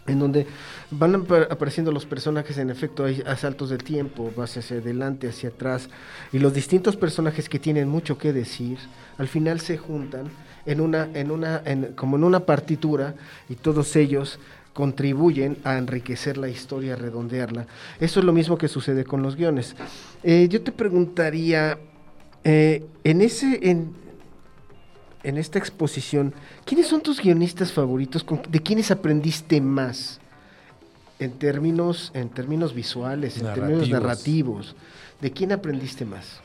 en 0.05 0.19
donde 0.19 0.47
van 0.91 1.15
apareciendo 1.49 1.93
los 1.93 2.05
personajes, 2.05 2.57
en 2.57 2.69
efecto 2.69 3.05
hay 3.05 3.23
asaltos 3.25 3.69
del 3.69 3.83
tiempo, 3.83 4.33
vas 4.35 4.57
hacia 4.57 4.77
adelante, 4.77 5.29
hacia 5.29 5.49
atrás, 5.49 5.89
y 6.33 6.39
los 6.39 6.53
distintos 6.53 6.97
personajes 6.97 7.47
que 7.47 7.59
tienen 7.59 7.87
mucho 7.87 8.17
que 8.17 8.33
decir, 8.33 8.79
al 9.17 9.29
final 9.29 9.61
se 9.61 9.77
juntan 9.77 10.29
en 10.65 10.81
una, 10.81 11.07
en 11.13 11.31
una, 11.31 11.63
como 11.95 12.17
en 12.17 12.23
una 12.25 12.41
partitura, 12.41 13.15
y 13.47 13.55
todos 13.55 13.95
ellos 13.95 14.39
contribuyen 14.79 15.57
a 15.65 15.77
enriquecer 15.77 16.37
la 16.37 16.47
historia, 16.47 16.93
a 16.93 16.95
redondearla. 16.95 17.67
Eso 17.99 18.21
es 18.21 18.25
lo 18.25 18.31
mismo 18.31 18.57
que 18.57 18.69
sucede 18.69 19.03
con 19.03 19.21
los 19.21 19.35
guiones. 19.35 19.75
Eh, 20.23 20.47
yo 20.49 20.61
te 20.61 20.71
preguntaría, 20.71 21.77
eh, 22.45 22.85
en, 23.03 23.21
ese, 23.21 23.59
en, 23.69 23.93
en, 25.23 25.37
esta 25.37 25.59
exposición, 25.59 26.33
¿quiénes 26.63 26.87
son 26.87 27.01
tus 27.01 27.21
guionistas 27.21 27.73
favoritos? 27.73 28.25
¿De 28.47 28.61
quiénes 28.61 28.89
aprendiste 28.89 29.59
más? 29.59 30.21
En 31.19 31.31
términos, 31.31 32.11
en 32.13 32.29
términos 32.29 32.73
visuales, 32.73 33.37
en 33.37 33.53
términos 33.53 33.89
narrativos. 33.89 34.77
¿De 35.19 35.29
quién 35.31 35.51
aprendiste 35.51 36.05
más? 36.05 36.39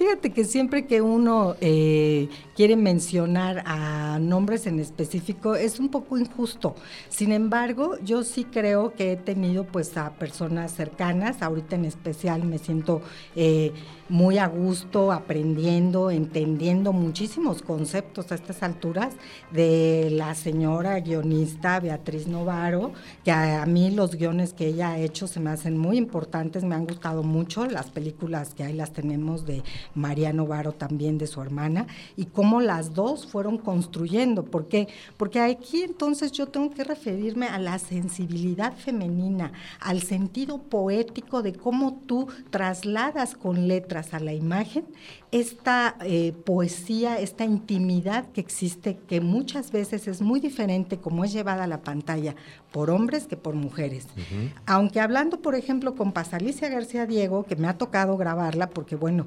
Fíjate 0.00 0.30
que 0.30 0.46
siempre 0.46 0.86
que 0.86 1.02
uno 1.02 1.56
eh, 1.60 2.30
quiere 2.56 2.74
mencionar 2.74 3.62
a 3.66 4.18
nombres 4.18 4.66
en 4.66 4.80
específico 4.80 5.56
es 5.56 5.78
un 5.78 5.90
poco 5.90 6.16
injusto. 6.16 6.74
Sin 7.10 7.32
embargo, 7.32 7.98
yo 8.02 8.24
sí 8.24 8.44
creo 8.44 8.94
que 8.94 9.12
he 9.12 9.16
tenido 9.16 9.64
pues 9.64 9.98
a 9.98 10.14
personas 10.14 10.72
cercanas. 10.72 11.42
Ahorita 11.42 11.76
en 11.76 11.84
especial 11.84 12.44
me 12.44 12.56
siento 12.56 13.02
eh, 13.36 13.74
muy 14.10 14.38
a 14.38 14.48
gusto 14.48 15.12
aprendiendo, 15.12 16.10
entendiendo 16.10 16.92
muchísimos 16.92 17.62
conceptos 17.62 18.32
a 18.32 18.34
estas 18.34 18.62
alturas 18.62 19.14
de 19.52 20.08
la 20.10 20.34
señora 20.34 20.98
guionista 21.00 21.78
Beatriz 21.78 22.26
Novaro, 22.26 22.92
que 23.24 23.30
a, 23.30 23.64
mí 23.66 23.90
los 23.92 24.16
guiones 24.16 24.52
que 24.52 24.66
ella 24.66 24.90
ha 24.90 24.98
hecho 24.98 25.28
se 25.28 25.38
me 25.38 25.50
hacen 25.50 25.78
muy 25.78 25.96
importantes, 25.96 26.64
me 26.64 26.74
han 26.74 26.86
gustado 26.86 27.22
mucho 27.22 27.66
las 27.66 27.90
películas 27.90 28.54
que 28.54 28.64
ahí 28.64 28.72
las 28.72 28.92
tenemos 28.92 29.46
de 29.46 29.62
María 29.94 30.32
Novaro 30.32 30.72
también 30.72 31.18
de 31.18 31.26
su 31.26 31.40
hermana 31.40 31.86
y 32.16 32.26
cómo 32.26 32.60
las 32.60 32.94
dos 32.94 33.26
fueron 33.26 33.58
construyendo, 33.58 34.44
¿por 34.44 34.68
qué? 34.68 34.88
Porque 35.16 35.40
aquí 35.40 35.82
entonces 35.82 36.32
yo 36.32 36.46
tengo 36.46 36.70
que 36.70 36.84
referirme 36.84 37.46
a 37.46 37.58
la 37.58 37.78
sensibilidad 37.78 38.76
femenina, 38.76 39.52
al 39.80 40.02
sentido 40.02 40.58
poético 40.58 41.42
de 41.42 41.54
cómo 41.54 42.00
tú 42.06 42.28
trasladas 42.50 43.34
con 43.34 43.68
letras 43.68 44.14
a 44.14 44.20
la 44.20 44.32
imagen 44.32 44.84
esta 45.32 45.96
eh, 46.04 46.32
poesía, 46.44 47.20
esta 47.20 47.44
intimidad 47.44 48.26
que 48.32 48.40
existe, 48.40 48.98
que 49.08 49.20
muchas 49.20 49.70
veces 49.70 50.08
es 50.08 50.22
muy 50.22 50.40
diferente 50.40 50.98
como 50.98 51.24
es 51.24 51.32
llevada 51.32 51.64
a 51.64 51.68
la 51.68 51.82
pantalla 51.82 52.34
por 52.72 52.90
hombres 52.90 53.26
que 53.26 53.36
por 53.36 53.54
mujeres. 53.54 54.06
Aunque 54.66 55.00
hablando, 55.00 55.40
por 55.40 55.54
ejemplo, 55.54 55.94
con 55.94 56.12
Pasalicia 56.12 56.68
García 56.68 57.06
Diego, 57.06 57.44
que 57.44 57.56
me 57.56 57.68
ha 57.68 57.78
tocado 57.78 58.16
grabarla, 58.16 58.70
porque 58.70 58.96
bueno, 58.96 59.26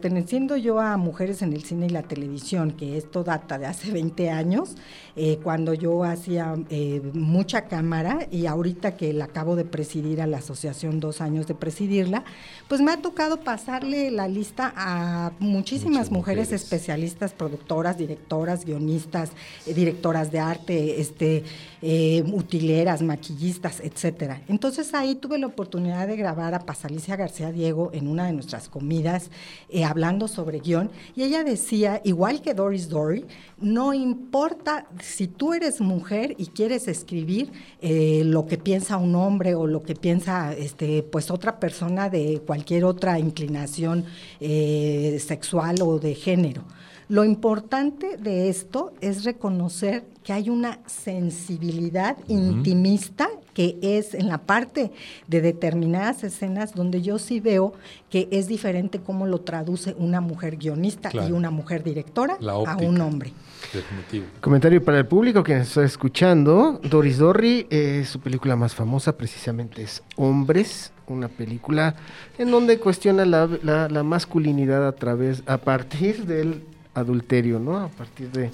perteneciendo 0.00 0.56
yo 0.56 0.80
a 0.80 0.96
Mujeres 0.96 1.42
en 1.42 1.52
el 1.52 1.62
Cine 1.62 1.86
y 1.86 1.90
la 1.90 2.02
Televisión, 2.02 2.70
que 2.70 2.96
esto 2.96 3.22
data 3.22 3.58
de 3.58 3.66
hace 3.66 3.92
20 3.92 4.30
años, 4.30 4.76
eh, 5.14 5.38
cuando 5.42 5.74
yo 5.74 6.04
hacía 6.04 6.54
eh, 6.70 7.02
mucha 7.12 7.68
cámara 7.68 8.26
y 8.30 8.46
ahorita 8.46 8.96
que 8.96 9.12
la 9.12 9.26
acabo 9.26 9.56
de 9.56 9.66
presidir 9.66 10.22
a 10.22 10.26
la 10.26 10.38
asociación, 10.38 11.00
dos 11.00 11.20
años 11.20 11.46
de 11.46 11.54
presidirla, 11.54 12.24
pues 12.66 12.80
me 12.80 12.92
ha 12.92 13.02
tocado 13.02 13.40
pasarle 13.40 14.10
la 14.10 14.26
lista 14.26 14.72
a 14.74 15.32
muchísimas 15.38 16.10
mujeres, 16.10 16.50
especialistas, 16.50 17.34
productoras, 17.34 17.98
directoras, 17.98 18.64
guionistas, 18.64 19.32
eh, 19.66 19.74
directoras 19.74 20.32
de 20.32 20.40
arte, 20.40 20.98
este, 20.98 21.44
eh, 21.82 22.22
utileras, 22.32 23.00
maquillistas, 23.00 23.80
etcétera. 23.80 24.42
Entonces 24.48 24.92
ahí 24.92 25.14
tuve 25.14 25.38
la 25.38 25.46
oportunidad 25.46 26.06
de 26.06 26.16
grabar 26.16 26.54
a 26.54 26.60
Pasalicia 26.60 27.16
García 27.16 27.52
Diego 27.52 27.90
en 27.94 28.06
una 28.06 28.26
de 28.26 28.32
nuestras 28.32 28.68
comidas, 28.68 29.30
eh, 29.70 29.84
hablando 29.84 30.28
sobre 30.28 30.60
guion, 30.60 30.90
y 31.16 31.22
ella 31.22 31.42
decía, 31.42 32.00
igual 32.04 32.42
que 32.42 32.52
Doris 32.52 32.88
Dory, 32.88 33.24
no 33.58 33.94
importa 33.94 34.86
si 35.00 35.26
tú 35.26 35.54
eres 35.54 35.80
mujer 35.80 36.34
y 36.36 36.46
quieres 36.46 36.86
escribir 36.88 37.52
lo 37.80 38.46
que 38.46 38.58
piensa 38.58 38.96
un 38.96 39.14
hombre 39.14 39.54
o 39.54 39.66
lo 39.66 39.82
que 39.82 39.94
piensa 39.94 40.52
este, 40.52 41.02
pues 41.02 41.30
otra 41.30 41.58
persona 41.60 42.10
de 42.10 42.42
cualquier 42.46 42.84
otra 42.84 43.18
inclinación 43.18 44.04
sexual 44.38 45.76
o 45.82 45.98
de 45.98 46.14
género. 46.14 46.64
Lo 47.10 47.24
importante 47.24 48.18
de 48.18 48.48
esto 48.48 48.92
es 49.00 49.24
reconocer 49.24 50.04
que 50.22 50.32
hay 50.32 50.48
una 50.48 50.78
sensibilidad 50.86 52.16
intimista 52.28 53.28
que 53.52 53.78
es 53.82 54.14
en 54.14 54.28
la 54.28 54.38
parte 54.38 54.92
de 55.26 55.40
determinadas 55.40 56.22
escenas 56.22 56.72
donde 56.72 57.02
yo 57.02 57.18
sí 57.18 57.40
veo 57.40 57.72
que 58.10 58.28
es 58.30 58.46
diferente 58.46 59.00
cómo 59.00 59.26
lo 59.26 59.40
traduce 59.40 59.96
una 59.98 60.20
mujer 60.20 60.56
guionista 60.56 61.10
y 61.12 61.32
una 61.32 61.50
mujer 61.50 61.82
directora 61.82 62.38
a 62.40 62.76
un 62.76 63.00
hombre. 63.00 63.32
Definitivo. 63.74 64.26
Comentario 64.40 64.84
para 64.84 64.98
el 64.98 65.06
público 65.06 65.42
que 65.42 65.56
nos 65.56 65.66
está 65.66 65.82
escuchando. 65.82 66.80
Doris 66.84 67.18
Dorry, 67.18 67.66
eh, 67.70 68.04
su 68.06 68.20
película 68.20 68.54
más 68.54 68.76
famosa 68.76 69.16
precisamente 69.16 69.82
es 69.82 70.04
Hombres, 70.14 70.92
una 71.08 71.26
película 71.26 71.96
en 72.38 72.52
donde 72.52 72.78
cuestiona 72.78 73.24
la, 73.24 73.48
la 73.88 74.02
masculinidad 74.04 74.86
a 74.86 74.92
través, 74.92 75.42
a 75.46 75.58
partir 75.58 76.24
del 76.26 76.62
adulterio, 77.00 77.58
¿no? 77.58 77.78
A 77.78 77.88
partir 77.88 78.30
del 78.30 78.50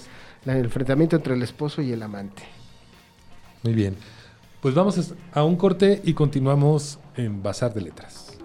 enfrentamiento 0.47 1.17
entre 1.17 1.35
el 1.35 1.43
esposo 1.43 1.83
y 1.83 1.93
el 1.93 2.03
amante. 2.03 2.43
Muy 3.63 3.75
bien. 3.75 3.97
Pues 4.61 4.75
vamos 4.75 5.15
a 5.33 5.45
un 5.45 5.57
corte 5.57 6.01
y 6.05 6.15
continuamos 6.15 6.99
en 7.17 7.43
Bazar 7.43 7.75
de 7.75 7.83
Letras. 7.83 8.39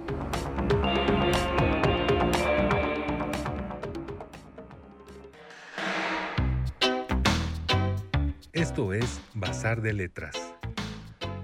Esto 8.53 8.93
es 8.93 9.19
Bazar 9.33 9.81
de 9.81 9.93
Letras. 9.93 10.35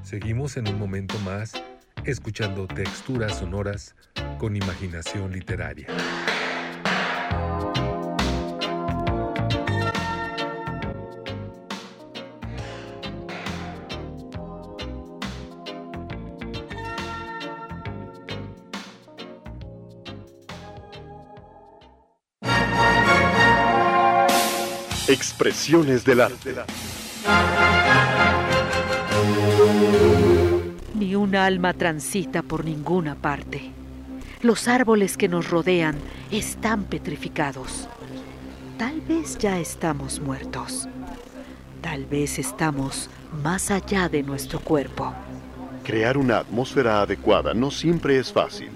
Seguimos 0.03 0.57
en 0.57 0.67
un 0.67 0.77
momento 0.77 1.17
más 1.19 1.53
escuchando 2.05 2.67
texturas 2.67 3.39
sonoras 3.39 3.95
con 4.37 4.55
imaginación 4.55 5.31
literaria. 5.31 5.87
Expresiones 25.07 26.03
del 26.03 26.19
arte. 26.19 26.53
Ni 30.95 31.15
un 31.15 31.33
alma 31.33 31.73
transita 31.73 32.41
por 32.41 32.65
ninguna 32.65 33.15
parte. 33.15 33.71
Los 34.41 34.67
árboles 34.67 35.15
que 35.15 35.29
nos 35.29 35.49
rodean 35.49 35.95
están 36.29 36.83
petrificados. 36.83 37.87
Tal 38.77 38.99
vez 38.99 39.37
ya 39.37 39.57
estamos 39.59 40.19
muertos. 40.19 40.89
Tal 41.81 42.05
vez 42.05 42.37
estamos 42.37 43.09
más 43.41 43.71
allá 43.71 44.09
de 44.09 44.23
nuestro 44.23 44.59
cuerpo. 44.59 45.13
Crear 45.85 46.17
una 46.17 46.39
atmósfera 46.39 47.01
adecuada 47.01 47.53
no 47.53 47.71
siempre 47.71 48.19
es 48.19 48.33
fácil, 48.33 48.71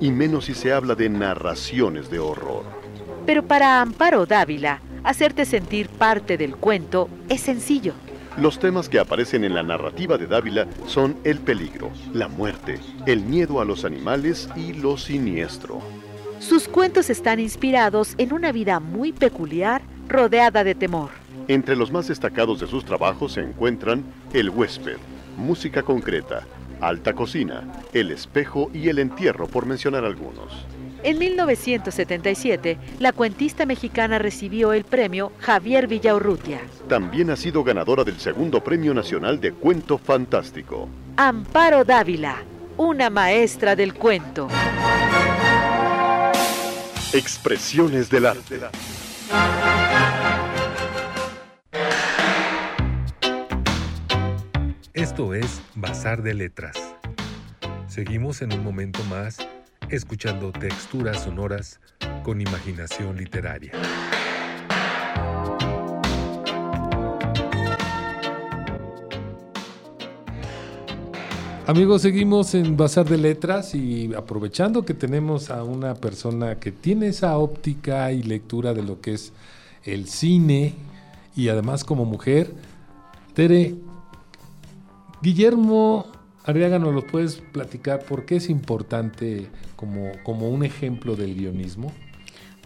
y 0.00 0.10
menos 0.10 0.46
si 0.46 0.54
se 0.54 0.72
habla 0.72 0.96
de 0.96 1.08
narraciones 1.08 2.10
de 2.10 2.18
horror. 2.18 2.64
Pero 3.24 3.44
para 3.44 3.80
Amparo 3.80 4.26
Dávila, 4.26 4.80
hacerte 5.06 5.44
sentir 5.44 5.88
parte 5.88 6.36
del 6.36 6.56
cuento 6.56 7.08
es 7.28 7.40
sencillo. 7.40 7.94
Los 8.36 8.58
temas 8.58 8.88
que 8.90 8.98
aparecen 8.98 9.44
en 9.44 9.54
la 9.54 9.62
narrativa 9.62 10.18
de 10.18 10.26
Dávila 10.26 10.66
son 10.86 11.16
el 11.24 11.38
peligro, 11.38 11.90
la 12.12 12.28
muerte, 12.28 12.80
el 13.06 13.22
miedo 13.22 13.60
a 13.60 13.64
los 13.64 13.86
animales 13.86 14.48
y 14.56 14.74
lo 14.74 14.98
siniestro. 14.98 15.80
Sus 16.40 16.68
cuentos 16.68 17.08
están 17.08 17.40
inspirados 17.40 18.14
en 18.18 18.34
una 18.34 18.52
vida 18.52 18.78
muy 18.78 19.12
peculiar, 19.12 19.80
rodeada 20.08 20.64
de 20.64 20.74
temor. 20.74 21.10
Entre 21.48 21.76
los 21.76 21.90
más 21.92 22.08
destacados 22.08 22.60
de 22.60 22.66
sus 22.66 22.84
trabajos 22.84 23.32
se 23.34 23.40
encuentran 23.40 24.04
El 24.34 24.50
huésped, 24.50 24.98
Música 25.38 25.82
concreta, 25.82 26.42
Alta 26.80 27.14
cocina, 27.14 27.62
El 27.94 28.10
espejo 28.10 28.70
y 28.74 28.88
El 28.88 28.98
entierro, 28.98 29.46
por 29.46 29.64
mencionar 29.64 30.04
algunos. 30.04 30.66
En 31.02 31.18
1977, 31.18 32.78
la 32.98 33.12
cuentista 33.12 33.66
mexicana 33.66 34.18
recibió 34.18 34.72
el 34.72 34.84
premio 34.84 35.32
Javier 35.40 35.86
Villaurrutia. 35.86 36.60
También 36.88 37.30
ha 37.30 37.36
sido 37.36 37.62
ganadora 37.62 38.02
del 38.02 38.18
segundo 38.18 38.62
Premio 38.62 38.92
Nacional 38.94 39.40
de 39.40 39.52
Cuento 39.52 39.98
Fantástico. 39.98 40.88
Amparo 41.16 41.84
Dávila, 41.84 42.36
una 42.76 43.10
maestra 43.10 43.76
del 43.76 43.94
cuento. 43.94 44.48
Expresiones 47.12 48.10
del 48.10 48.26
arte. 48.26 48.60
Esto 54.92 55.34
es 55.34 55.60
Bazar 55.74 56.22
de 56.22 56.34
Letras. 56.34 56.94
Seguimos 57.86 58.42
en 58.42 58.52
un 58.52 58.64
momento 58.64 59.02
más 59.04 59.38
escuchando 59.90 60.52
texturas 60.52 61.22
sonoras 61.22 61.80
con 62.22 62.40
imaginación 62.40 63.16
literaria. 63.16 63.72
Amigos, 71.68 72.02
seguimos 72.02 72.54
en 72.54 72.76
Bazar 72.76 73.06
de 73.06 73.18
Letras 73.18 73.74
y 73.74 74.14
aprovechando 74.14 74.84
que 74.84 74.94
tenemos 74.94 75.50
a 75.50 75.64
una 75.64 75.94
persona 75.94 76.60
que 76.60 76.70
tiene 76.70 77.08
esa 77.08 77.36
óptica 77.38 78.12
y 78.12 78.22
lectura 78.22 78.72
de 78.72 78.84
lo 78.84 79.00
que 79.00 79.14
es 79.14 79.32
el 79.82 80.06
cine 80.06 80.74
y 81.34 81.48
además 81.48 81.82
como 81.82 82.04
mujer, 82.04 82.52
Tere, 83.34 83.74
Guillermo 85.20 86.06
Arriaga, 86.46 86.78
¿nos 86.78 86.94
lo 86.94 87.04
puedes 87.04 87.42
platicar 87.50 88.04
por 88.04 88.24
qué 88.24 88.36
es 88.36 88.48
importante 88.50 89.48
como, 89.74 90.12
como 90.22 90.48
un 90.48 90.64
ejemplo 90.64 91.16
del 91.16 91.34
guionismo? 91.34 91.92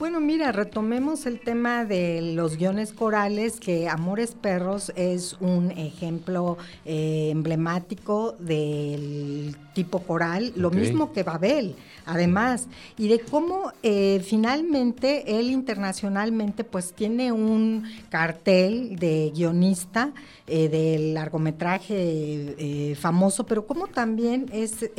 Bueno, 0.00 0.18
mira, 0.18 0.50
retomemos 0.50 1.26
el 1.26 1.40
tema 1.40 1.84
de 1.84 2.22
los 2.22 2.56
guiones 2.56 2.94
corales, 2.94 3.60
que 3.60 3.86
Amores 3.86 4.34
Perros 4.34 4.90
es 4.96 5.36
un 5.40 5.72
ejemplo 5.72 6.56
eh, 6.86 7.28
emblemático 7.30 8.34
del 8.38 9.54
tipo 9.74 9.98
coral, 9.98 10.54
lo 10.56 10.70
mismo 10.70 11.12
que 11.12 11.22
Babel, 11.22 11.76
además, 12.06 12.66
y 12.96 13.08
de 13.08 13.20
cómo 13.20 13.72
eh, 13.82 14.22
finalmente 14.24 15.38
él 15.38 15.50
internacionalmente 15.50 16.64
pues 16.64 16.94
tiene 16.94 17.30
un 17.30 17.84
cartel 18.08 18.96
de 18.96 19.30
guionista 19.34 20.12
eh, 20.46 20.70
del 20.70 21.12
largometraje 21.12 22.96
famoso, 22.98 23.44
pero 23.44 23.66
como 23.66 23.86
también 23.86 24.46
es 24.50 24.90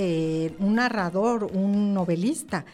un 0.60 0.76
narrador, 0.76 1.46
un 1.46 1.96
novelista. 1.96 2.66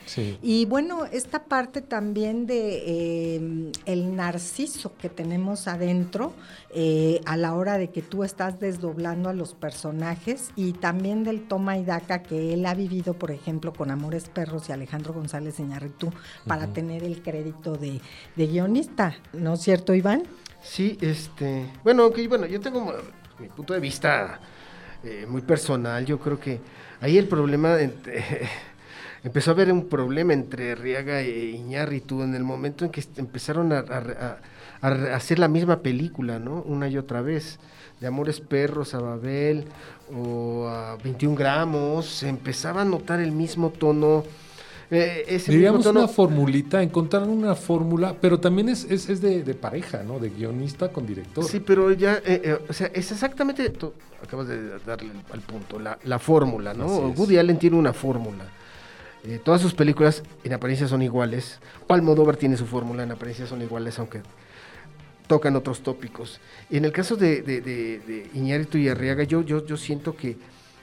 Y 0.43 0.65
bueno, 0.65 1.05
esta 1.05 1.45
parte 1.45 1.81
también 1.81 2.16
de 2.17 2.84
eh, 2.88 3.71
el 3.86 4.15
narciso 4.15 4.91
que 4.97 5.08
tenemos 5.08 5.67
adentro 5.67 6.34
eh, 6.73 7.21
a 7.25 7.38
la 7.38 7.53
hora 7.53 7.77
de 7.77 7.91
que 7.91 8.01
tú 8.01 8.23
estás 8.23 8.60
desdoblando 8.60 9.30
a 9.30 9.34
los 9.34 9.53
personajes 9.53 10.49
y 10.56 10.73
también 10.73 11.23
del 11.23 11.47
toma 11.47 11.77
y 11.77 11.86
daca 11.86 12.23
que 12.23 12.56
él 12.56 12.65
ha 12.65 12.73
vivido, 12.73 13.13
por 13.13 13.30
ejemplo, 13.30 13.71
con 13.71 13.91
Amores 13.91 14.30
Perros 14.30 14.67
y 14.67 14.71
Alejandro 14.71 15.13
González 15.13 15.60
Iñárritu 15.60 16.12
para 16.47 16.65
tener 16.73 17.03
el 17.03 17.21
crédito 17.21 17.77
de, 17.77 18.01
guionista, 18.36 19.15
¿no 19.34 19.53
es 19.53 19.62
cierto, 19.62 19.93
Iván? 19.93 20.23
Sí, 20.63 20.97
este, 21.01 21.69
bueno, 21.84 22.12
que 22.12 22.27
bueno, 22.27 22.47
yo 22.47 22.60
tengo 22.60 22.95
mi 23.38 23.47
punto 23.49 23.75
de 23.75 23.80
vista 23.80 24.39
eh, 25.03 25.27
muy 25.30 25.43
personal, 25.43 26.03
yo 26.03 26.19
creo 26.19 26.39
que 26.39 26.60
ahí 26.99 27.15
el 27.19 27.27
problema 27.27 27.75
de, 27.75 27.93
empezó 29.23 29.51
a 29.51 29.53
haber 29.53 29.71
un 29.71 29.88
problema 29.88 30.34
entre 30.34 30.75
Riaga 30.75 31.21
e 31.21 31.51
Iñárritu 31.51 32.21
en 32.23 32.36
el 32.36 32.43
momento 32.43 32.86
en 32.86 32.91
que 32.91 33.03
empezaron 33.17 33.73
a, 33.73 33.84
hacer 34.82 35.39
la 35.39 35.47
misma 35.47 35.80
película, 35.80 36.39
¿no? 36.39 36.62
Una 36.63 36.88
y 36.88 36.97
otra 36.97 37.21
vez. 37.21 37.60
De 37.99 38.06
Amores 38.06 38.39
Perros 38.39 38.93
a 38.93 38.99
Babel 38.99 39.65
o 40.15 40.67
a 40.67 40.97
21 40.97 41.36
gramos, 41.36 42.06
se 42.06 42.30
empezaba 42.30 42.84
a 42.84 42.86
notar 42.86 43.19
el 43.19 43.32
mismo 43.32 43.71
tono. 43.71 44.23
Eh, 44.91 45.25
ese 45.27 45.51
Diríamos 45.51 45.86
una 45.88 46.08
formulita, 46.08 46.82
encontrar 46.84 47.23
una 47.23 47.56
fórmula, 47.56 48.15
pero 48.21 48.39
también 48.39 48.69
es, 48.69 48.86
es, 48.86 49.19
de, 49.19 49.41
pareja, 49.56 50.03
¿no? 50.03 50.19
De 50.19 50.30
guionista 50.30 50.89
con 50.89 51.08
director. 51.08 51.43
Sí, 51.43 51.60
pero 51.60 51.91
ya, 51.91 52.17
eh, 52.17 52.41
eh, 52.43 52.60
o 52.69 52.71
sea, 52.71 52.88
es 52.93 53.12
exactamente, 53.12 53.73
acabas 54.23 54.47
de 54.47 54.80
darle 54.86 55.10
al 55.34 55.41
punto, 55.41 55.80
la, 55.80 55.97
la 56.03 56.19
fórmula, 56.19 56.75
¿no? 56.75 56.86
Woody 56.86 57.38
Allen 57.38 57.58
tiene 57.58 57.77
una 57.77 57.93
fórmula. 57.93 58.45
Eh, 59.27 59.41
todas 59.43 59.61
sus 59.61 59.73
películas 59.73 60.23
en 60.45 60.53
apariencia 60.53 60.87
son 60.87 61.01
iguales. 61.01 61.59
O 61.87 61.93
Almodóvar 61.93 62.37
tiene 62.37 62.55
su 62.55 62.65
fórmula, 62.65 63.03
en 63.03 63.11
apariencia 63.11 63.45
son 63.45 63.61
iguales, 63.61 63.99
aunque 63.99 64.21
tocan 65.27 65.55
otros 65.57 65.81
tópicos. 65.81 66.39
En 66.69 66.85
el 66.85 66.93
caso 66.93 67.17
de, 67.17 67.41
de, 67.41 68.29
y 68.33 68.87
Arriaga, 68.87 69.23
yo, 69.23 69.41
yo, 69.41 69.65
yo 69.65 69.75
siento 69.75 70.15
que 70.15 70.37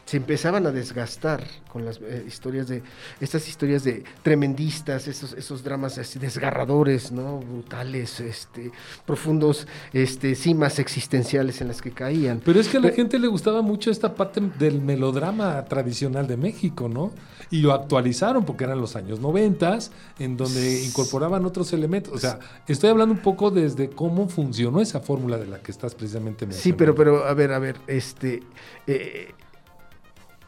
se 0.05 0.19
empezaban 0.19 0.67
a 0.67 0.71
desgastar 0.71 1.45
con 1.69 1.85
las 1.85 1.99
eh, 1.99 2.25
historias 2.27 2.69
de 2.69 2.83
estas 3.21 3.49
historias 3.49 3.85
de 3.85 4.05
tremendistas, 4.23 5.09
esos, 5.09 5.33
esos 5.33 5.64
dramas 5.64 5.99
así 5.99 6.19
desgarradores, 6.19 7.11
¿no? 7.11 7.40
brutales, 7.40 8.21
este, 8.21 8.71
profundos, 9.07 9.67
este, 9.93 10.35
cimas 10.35 10.79
existenciales 10.79 11.61
en 11.61 11.69
las 11.69 11.81
que 11.81 11.90
caían. 11.90 12.40
Pero 12.45 12.61
es 12.61 12.69
que 12.69 12.77
a 12.77 12.81
la 12.81 12.90
gente 12.90 13.19
le 13.19 13.29
gustaba 13.29 13.62
mucho 13.62 13.90
esta 13.90 14.14
parte 14.14 14.40
del 14.59 14.81
melodrama 14.81 15.64
tradicional 15.64 16.27
de 16.27 16.37
México, 16.37 16.88
¿no? 16.88 17.12
Y 17.51 17.61
lo 17.61 17.73
actualizaron 17.73 18.45
porque 18.45 18.64
eran 18.64 18.81
los 18.81 18.97
años 18.97 19.21
noventas, 19.21 19.90
en 20.19 20.37
donde 20.37 20.85
incorporaban 20.85 21.45
otros 21.45 21.73
elementos. 21.73 22.12
O 22.12 22.19
sea, 22.19 22.38
estoy 22.67 22.90
hablando 22.90 23.14
un 23.14 23.23
poco 23.23 23.51
desde 23.51 23.90
cómo 23.90 24.29
funcionó 24.29 24.81
esa 24.81 25.01
fórmula 25.01 25.38
de 25.38 25.47
la 25.47 25.59
que 25.61 25.71
estás 25.71 25.95
precisamente 25.95 26.47
mencionando. 26.47 26.62
Sí, 26.62 26.73
pero, 26.73 26.95
pero, 26.95 27.25
a 27.25 27.35
ver, 27.35 27.53
a 27.53 27.59
ver, 27.59 27.77
este. 27.87 28.43
Eh, 28.87 29.33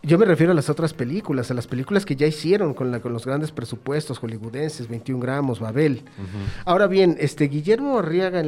yo 0.06 0.18
me 0.18 0.24
refiero 0.24 0.52
a 0.52 0.54
las 0.54 0.70
otras 0.70 0.94
películas, 0.94 1.50
a 1.50 1.54
las 1.54 1.66
películas 1.66 2.06
que 2.06 2.14
ya 2.14 2.28
hicieron 2.28 2.74
con, 2.74 2.92
la, 2.92 3.00
con 3.00 3.12
los 3.12 3.26
grandes 3.26 3.50
presupuestos 3.50 4.18
hollywoodenses, 4.18 4.88
21 4.88 5.20
gramos, 5.20 5.58
Babel. 5.58 6.04
Ahora 6.64 6.86
bien, 6.86 7.16
este 7.18 7.48
Guillermo 7.48 7.98
Arriaga, 7.98 8.44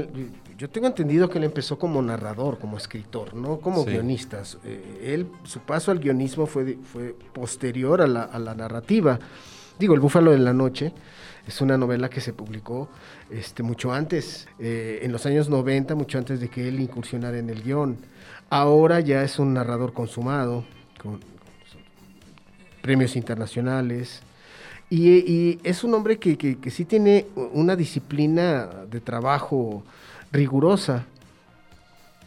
yo 0.57 0.71
tengo 0.71 0.87
entendido 0.87 1.29
que 1.29 1.39
él 1.39 1.45
empezó 1.45 1.77
como 1.77 2.01
narrador, 2.01 2.61
como 2.61 2.77
escritor, 2.77 3.35
no 3.35 3.59
como 3.59 3.85
guionista. 3.85 4.41
Eh, 4.65 5.15
él, 5.15 5.27
su 5.43 5.59
paso 5.59 5.91
al 5.91 5.99
guionismo 5.99 6.47
fue, 6.47 6.79
fue 6.93 7.17
posterior 7.33 8.03
a 8.03 8.07
la, 8.07 8.23
a 8.23 8.39
la 8.39 8.55
narrativa. 8.55 9.19
Digo, 9.81 9.95
El 9.95 10.01
Búfalo 10.01 10.31
de 10.31 10.39
la 10.39 10.53
Noche 10.53 10.93
es 11.45 11.61
una 11.61 11.77
novela 11.77 12.09
que 12.09 12.21
se 12.21 12.33
publicó 12.33 12.89
este, 13.31 13.65
mucho 13.65 13.93
antes, 13.93 14.47
eh, 14.61 15.01
en 15.03 15.11
los 15.11 15.27
años 15.27 15.49
90, 15.49 15.97
mucho 15.97 16.19
antes 16.19 16.39
de 16.39 16.49
que 16.49 16.69
él 16.69 16.79
incursionara 16.79 17.37
en 17.37 17.51
el 17.51 17.65
guion. 17.65 17.97
Ahora 18.49 19.01
ya 19.01 19.25
es 19.25 19.41
un 19.41 19.55
narrador 19.55 19.93
consumado, 19.93 20.65
con, 21.03 21.21
premios 22.89 23.17
internacionales. 23.17 24.23
Y, 24.89 25.59
es 25.63 25.85
un 25.85 25.93
hombre 25.93 26.19
que, 26.19 26.39
que, 26.39 26.71
sí 26.71 26.87
tiene 26.87 27.27
una 27.53 27.77
disciplina 27.77 28.67
de 28.91 29.01
trabajo 29.01 29.83
rigurosa. 30.33 31.05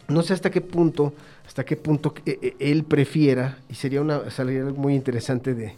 No 0.08 0.22
sé 0.22 0.34
hasta 0.34 0.52
qué 0.52 0.62
punto, 0.62 1.16
hasta 1.48 1.66
qué 1.66 1.78
punto 1.78 2.14
eh, 2.28 2.38
eh, 2.44 2.56
él 2.60 2.84
prefiera, 2.84 3.58
y 3.72 3.74
sería 3.74 4.02
una 4.02 4.30
salida 4.30 4.66
muy 4.70 4.94
interesante 4.94 5.56
de, 5.56 5.74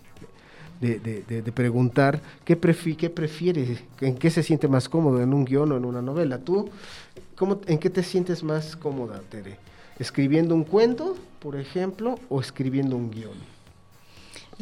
de, 0.82 1.52
preguntar 1.54 2.20
qué, 2.44 2.58
prefi 2.58 2.96
qué 2.96 3.10
prefiere, 3.10 3.78
en 4.02 4.18
qué 4.18 4.30
se 4.30 4.44
siente 4.44 4.68
más 4.68 4.90
cómodo, 4.90 5.22
en 5.22 5.34
un 5.34 5.46
guion 5.46 5.72
o 5.72 5.78
en 5.78 5.86
una 5.86 6.02
novela. 6.02 6.40
¿Tú 6.40 6.70
cómo, 7.38 7.62
en 7.68 7.78
qué 7.78 7.90
te 7.90 8.04
sientes 8.04 8.44
más 8.44 8.76
cómoda, 8.76 9.22
Tere? 9.30 9.56
¿Escribiendo 9.98 10.54
un 10.54 10.66
cuento, 10.66 11.16
por 11.40 11.56
ejemplo, 11.56 12.20
o 12.28 12.42
escribiendo 12.42 12.98
un 12.98 13.12
guion? 13.12 13.53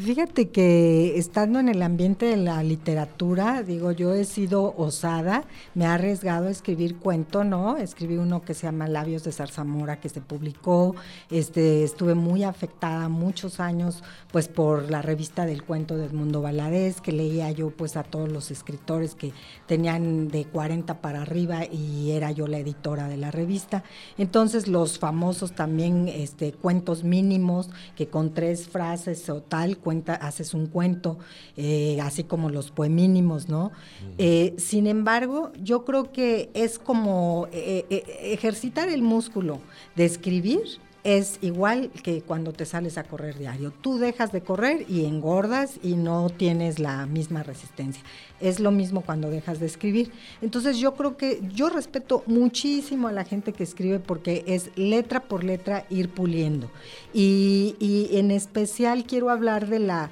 Fíjate 0.04 0.50
que 0.50 1.20
estando 1.20 1.60
en 1.60 1.70
el 1.70 1.84
ambiente 1.84 2.26
de 2.26 2.36
la 2.38 2.64
literatura, 2.64 3.62
digo, 3.62 3.92
yo 3.92 4.16
he 4.16 4.26
sido 4.26 4.74
osada, 4.76 5.44
me 5.76 5.86
ha 5.86 5.94
arriesgado 5.94 6.48
a 6.48 6.50
escribir 6.50 6.98
cuento, 6.98 7.44
¿no? 7.44 7.78
Escribí 7.78 8.18
uno 8.18 8.42
que 8.42 8.56
se 8.56 8.64
llama 8.64 8.88
Labios 8.88 9.24
de 9.24 9.32
Zarzamora, 9.32 10.00
que 10.00 10.10
se 10.10 10.20
publicó, 10.20 10.96
este, 11.30 11.84
estuve 11.84 12.16
muy 12.16 12.44
afectada 12.44 13.10
muchos 13.10 13.60
años, 13.60 14.04
pues 14.32 14.48
por 14.48 14.90
la 14.90 15.04
revista 15.04 15.46
del 15.46 15.62
cuento 15.62 15.98
del 15.98 16.14
mundo 16.14 16.42
Valadez, 16.42 17.00
que 17.00 17.12
leía 17.12 17.52
yo 17.52 17.70
pues 17.70 17.96
a 17.96 18.02
todos 18.02 18.32
los 18.32 18.50
escritores 18.50 19.14
que 19.14 19.34
tenían 19.68 20.30
de 20.30 20.46
40 20.46 21.00
para 21.02 21.22
arriba 21.22 21.66
y 21.66 22.10
era 22.10 22.32
yo 22.32 22.48
la 22.48 22.58
editora 22.58 23.08
de 23.08 23.18
la 23.18 23.30
revista. 23.30 23.84
Entonces 24.18 24.68
los 24.68 24.98
famosos 24.98 25.54
también 25.54 26.08
este, 26.08 26.54
cuentos 26.54 27.04
mínimos, 27.04 27.70
que 27.96 28.08
con 28.08 28.34
tres 28.34 28.68
frases 28.68 29.30
o 29.30 29.42
tal, 29.42 29.78
cuenta, 29.92 30.16
haces 30.16 30.54
un 30.54 30.68
cuento, 30.68 31.18
eh, 31.58 32.00
así 32.02 32.24
como 32.24 32.50
los 32.50 32.72
poemínimos, 32.72 33.50
¿no? 33.50 33.74
Eh, 34.18 34.54
sin 34.58 34.88
embargo, 34.88 35.52
yo 35.62 35.84
creo 35.84 36.14
que 36.14 36.50
es 36.54 36.80
como 36.80 37.50
eh, 37.52 37.86
ejercitar 38.22 38.88
el 38.88 39.02
músculo 39.02 39.60
de 39.98 40.06
escribir 40.06 40.62
es 41.04 41.40
igual 41.42 41.90
que 42.04 42.22
cuando 42.22 42.54
te 42.54 42.66
sales 42.66 42.98
a 42.98 43.04
correr 43.04 43.38
diario. 43.38 43.72
Tú 43.82 43.98
dejas 43.98 44.32
de 44.32 44.42
correr 44.42 44.86
y 44.88 45.06
engordas 45.06 45.80
y 45.82 45.96
no 45.96 46.30
tienes 46.30 46.80
la 46.80 47.06
misma 47.06 47.44
resistencia. 47.44 48.04
Es 48.40 48.60
lo 48.60 48.72
mismo 48.72 49.02
cuando 49.02 49.30
dejas 49.30 49.60
de 49.60 49.66
escribir. 49.66 50.12
Entonces 50.42 50.78
yo 50.78 50.94
creo 50.94 51.18
que 51.18 51.42
yo 51.54 51.70
respeto 51.70 52.24
muchísimo 52.28 53.08
a 53.08 53.12
la 53.12 53.24
gente 53.24 53.54
que 53.54 53.64
escribe 53.64 54.00
porque 54.00 54.44
es 54.48 54.70
letra 54.76 55.22
por 55.22 55.44
letra 55.44 55.86
ir 55.90 56.10
puliendo. 56.10 56.70
Y, 57.14 57.76
y 57.80 58.18
en 58.18 58.32
especial 58.32 59.06
quiero 59.06 59.30
hablar 59.30 59.68
de 59.68 59.80
la 59.80 60.12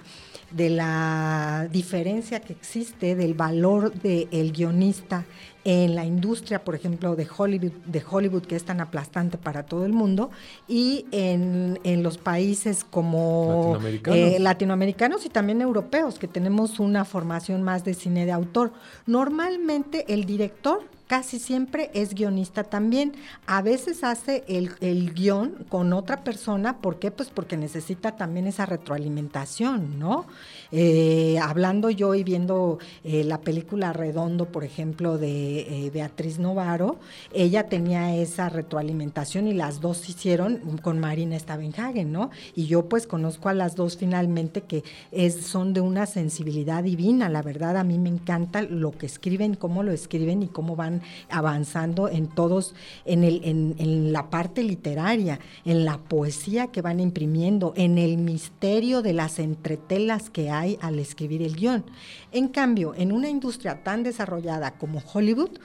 de 0.51 0.69
la 0.69 1.67
diferencia 1.71 2.39
que 2.39 2.53
existe, 2.53 3.15
del 3.15 3.35
valor 3.35 3.93
del 3.93 4.51
guionista 4.51 5.25
en 5.63 5.95
la 5.95 6.05
industria, 6.05 6.63
por 6.63 6.75
ejemplo, 6.75 7.15
de 7.15 7.27
Hollywood, 7.35 7.71
de 7.85 8.03
Hollywood, 8.09 8.43
que 8.43 8.55
es 8.55 8.63
tan 8.63 8.81
aplastante 8.81 9.37
para 9.37 9.63
todo 9.63 9.85
el 9.85 9.93
mundo, 9.93 10.29
y 10.67 11.05
en, 11.11 11.77
los 12.03 12.17
países 12.17 12.83
como 12.83 13.73
latinoamericanos. 13.73 14.19
Eh, 14.19 14.39
latinoamericanos 14.39 15.25
y 15.25 15.29
también 15.29 15.61
europeos, 15.61 16.17
que 16.17 16.27
tenemos 16.27 16.79
una 16.79 17.03
formación 17.05 17.61
más 17.63 17.83
de 17.83 17.93
cine 17.93 18.25
de 18.25 18.31
autor. 18.31 18.71
Normalmente 19.05 20.05
el 20.13 20.25
director 20.25 20.81
casi 21.09 21.39
siempre 21.39 21.89
es 21.95 22.13
guionista 22.13 22.63
también. 22.63 23.13
A 23.47 23.63
veces 23.63 24.03
hace 24.03 24.43
el, 24.47 24.69
el, 24.79 25.11
guion 25.15 25.65
con 25.67 25.91
otra 25.91 26.23
persona, 26.23 26.77
¿por 26.77 26.99
qué? 26.99 27.09
Pues 27.09 27.29
porque 27.31 27.57
necesita 27.57 28.15
también 28.15 28.45
esa 28.45 28.67
retroalimentación, 28.67 29.97
¿no? 29.97 30.27
Eh, 30.71 31.39
hablando 31.41 31.89
yo 31.89 32.13
y 32.13 32.23
viendo 32.23 32.77
eh, 33.03 33.23
la 33.23 33.41
película 33.41 33.91
Redondo, 33.91 34.45
por 34.45 34.63
ejemplo, 34.63 35.17
de 35.17 35.61
eh, 35.61 35.89
Beatriz 35.91 36.37
Novaro, 36.37 36.99
ella 37.33 37.67
tenía 37.67 38.15
esa 38.15 38.47
retroalimentación 38.47 39.47
y 39.47 39.55
las 39.55 39.81
dos 39.81 40.07
hicieron 40.09 40.77
con 40.83 40.99
Marina 40.99 41.39
Stavenhagen, 41.39 42.11
¿no? 42.11 42.29
Y 42.55 42.67
yo 42.67 42.87
pues 42.87 43.07
conozco 43.07 43.49
a 43.49 43.55
las 43.55 43.75
dos 43.75 43.97
finalmente 43.97 44.61
que 44.61 44.83
es, 45.11 45.47
son 45.47 45.73
de 45.73 45.81
una 45.81 46.05
sensibilidad 46.05 46.83
divina, 46.83 47.29
la 47.29 47.41
verdad 47.41 47.77
a 47.77 47.83
mí 47.83 47.97
me 47.97 48.09
encanta 48.09 48.61
lo 48.61 48.91
que 48.91 49.07
escriben, 49.07 49.55
cómo 49.55 49.81
lo 49.81 49.91
escriben 49.91 50.43
y 50.43 50.47
cómo 50.49 50.75
van 50.75 50.98
avanzando 51.29 52.07
en 52.07 52.27
todos, 52.27 52.75
en, 53.05 53.23
el, 53.23 53.41
en, 53.43 54.13
la 54.13 54.29
parte 54.29 54.63
literaria, 54.63 55.39
en 55.65 55.85
la 55.85 55.97
poesía 55.97 56.67
que 56.67 56.81
van 56.81 56.99
imprimiendo, 56.99 57.73
en 57.75 57.97
el 57.97 58.17
misterio 58.17 59.01
de 59.01 59.13
las 59.13 59.39
entretelas 59.39 60.29
que 60.29 60.49
hay 60.49 60.77
al 60.81 60.99
escribir 60.99 61.41
el 61.41 61.55
guion. 61.55 61.83
En 62.31 62.47
cambio, 62.47 62.93
en 62.95 63.11
una 63.11 63.29
industria 63.29 63.83
tan 63.83 64.03
desarrollada 64.03 64.71
como 64.71 65.01
Hollywood, 65.13 65.59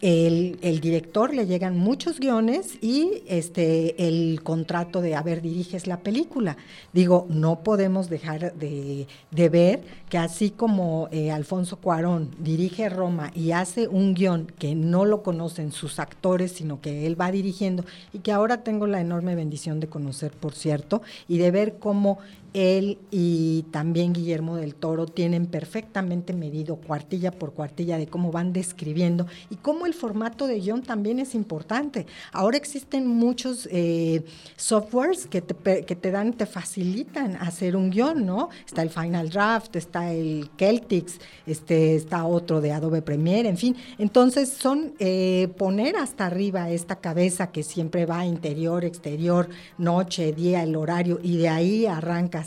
el, 0.00 0.80
director 0.80 1.34
le 1.34 1.46
llegan 1.46 1.76
muchos 1.76 2.20
guiones 2.20 2.78
y 2.80 3.22
este 3.26 4.06
el 4.06 4.42
contrato 4.42 5.00
de, 5.00 5.16
a 5.16 5.22
ver, 5.22 5.42
diriges 5.42 5.86
la 5.86 6.00
película. 6.00 6.56
Digo, 6.92 7.26
no 7.28 7.64
podemos 7.64 8.08
dejar 8.08 8.54
de, 8.54 9.06
de 9.30 9.48
ver 9.48 9.82
que 10.08 10.18
así 10.18 10.50
como 10.50 11.08
eh, 11.10 11.30
Alfonso 11.30 11.76
Cuarón 11.76 12.30
dirige 12.38 12.88
Roma 12.88 13.30
y 13.34 13.52
hace 13.52 13.88
un 13.88 14.14
guion 14.14 14.46
que 14.58 14.74
no 14.74 15.04
lo 15.04 15.22
conocen 15.22 15.72
sus 15.72 15.98
actores, 15.98 16.52
sino 16.52 16.80
que 16.80 17.06
él 17.06 17.20
va 17.20 17.30
dirigiendo 17.32 17.84
y 18.12 18.20
que 18.20 18.32
ahora 18.32 18.62
tengo 18.62 18.86
la 18.86 19.00
enorme 19.00 19.34
bendición 19.34 19.80
de 19.80 19.88
conocer, 19.88 20.30
por 20.30 20.54
cierto, 20.54 21.02
y 21.26 21.38
de 21.38 21.50
ver 21.50 21.78
cómo 21.78 22.18
él 22.58 22.98
y 23.10 23.64
también 23.70 24.12
Guillermo 24.12 24.56
del 24.56 24.74
Toro 24.74 25.06
tienen 25.06 25.46
perfectamente 25.46 26.32
medido 26.32 26.76
cuartilla 26.76 27.30
por 27.30 27.52
cuartilla 27.52 27.98
de 27.98 28.06
cómo 28.06 28.32
van 28.32 28.52
describiendo 28.52 29.26
y 29.48 29.56
cómo 29.56 29.86
el 29.86 29.94
formato 29.94 30.46
de 30.46 30.60
guion 30.60 30.82
también 30.82 31.18
es 31.18 31.34
importante. 31.34 32.06
Ahora 32.32 32.56
existen 32.56 33.06
muchos 33.06 33.68
eh, 33.70 34.24
softwares 34.56 35.26
que 35.26 35.40
te, 35.40 35.84
que 35.84 35.96
te 35.96 36.10
dan, 36.10 36.32
te 36.32 36.46
facilitan 36.46 37.36
hacer 37.36 37.76
un 37.76 37.90
guion, 37.90 38.26
¿no? 38.26 38.48
Está 38.66 38.82
el 38.82 38.90
Final 38.90 39.30
Draft, 39.30 39.76
está 39.76 40.12
el 40.12 40.50
Celtics, 40.58 41.18
este, 41.46 41.94
está 41.94 42.24
otro 42.24 42.60
de 42.60 42.72
Adobe 42.72 43.02
Premiere, 43.02 43.48
en 43.48 43.56
fin. 43.56 43.76
Entonces 43.98 44.48
son 44.50 44.94
eh, 44.98 45.48
poner 45.56 45.96
hasta 45.96 46.26
arriba 46.26 46.70
esta 46.70 46.96
cabeza 46.96 47.52
que 47.52 47.62
siempre 47.62 48.06
va 48.06 48.26
interior, 48.26 48.84
exterior, 48.84 49.48
noche, 49.76 50.32
día, 50.32 50.62
el 50.62 50.76
horario 50.76 51.20
y 51.22 51.36
de 51.36 51.48
ahí 51.48 51.86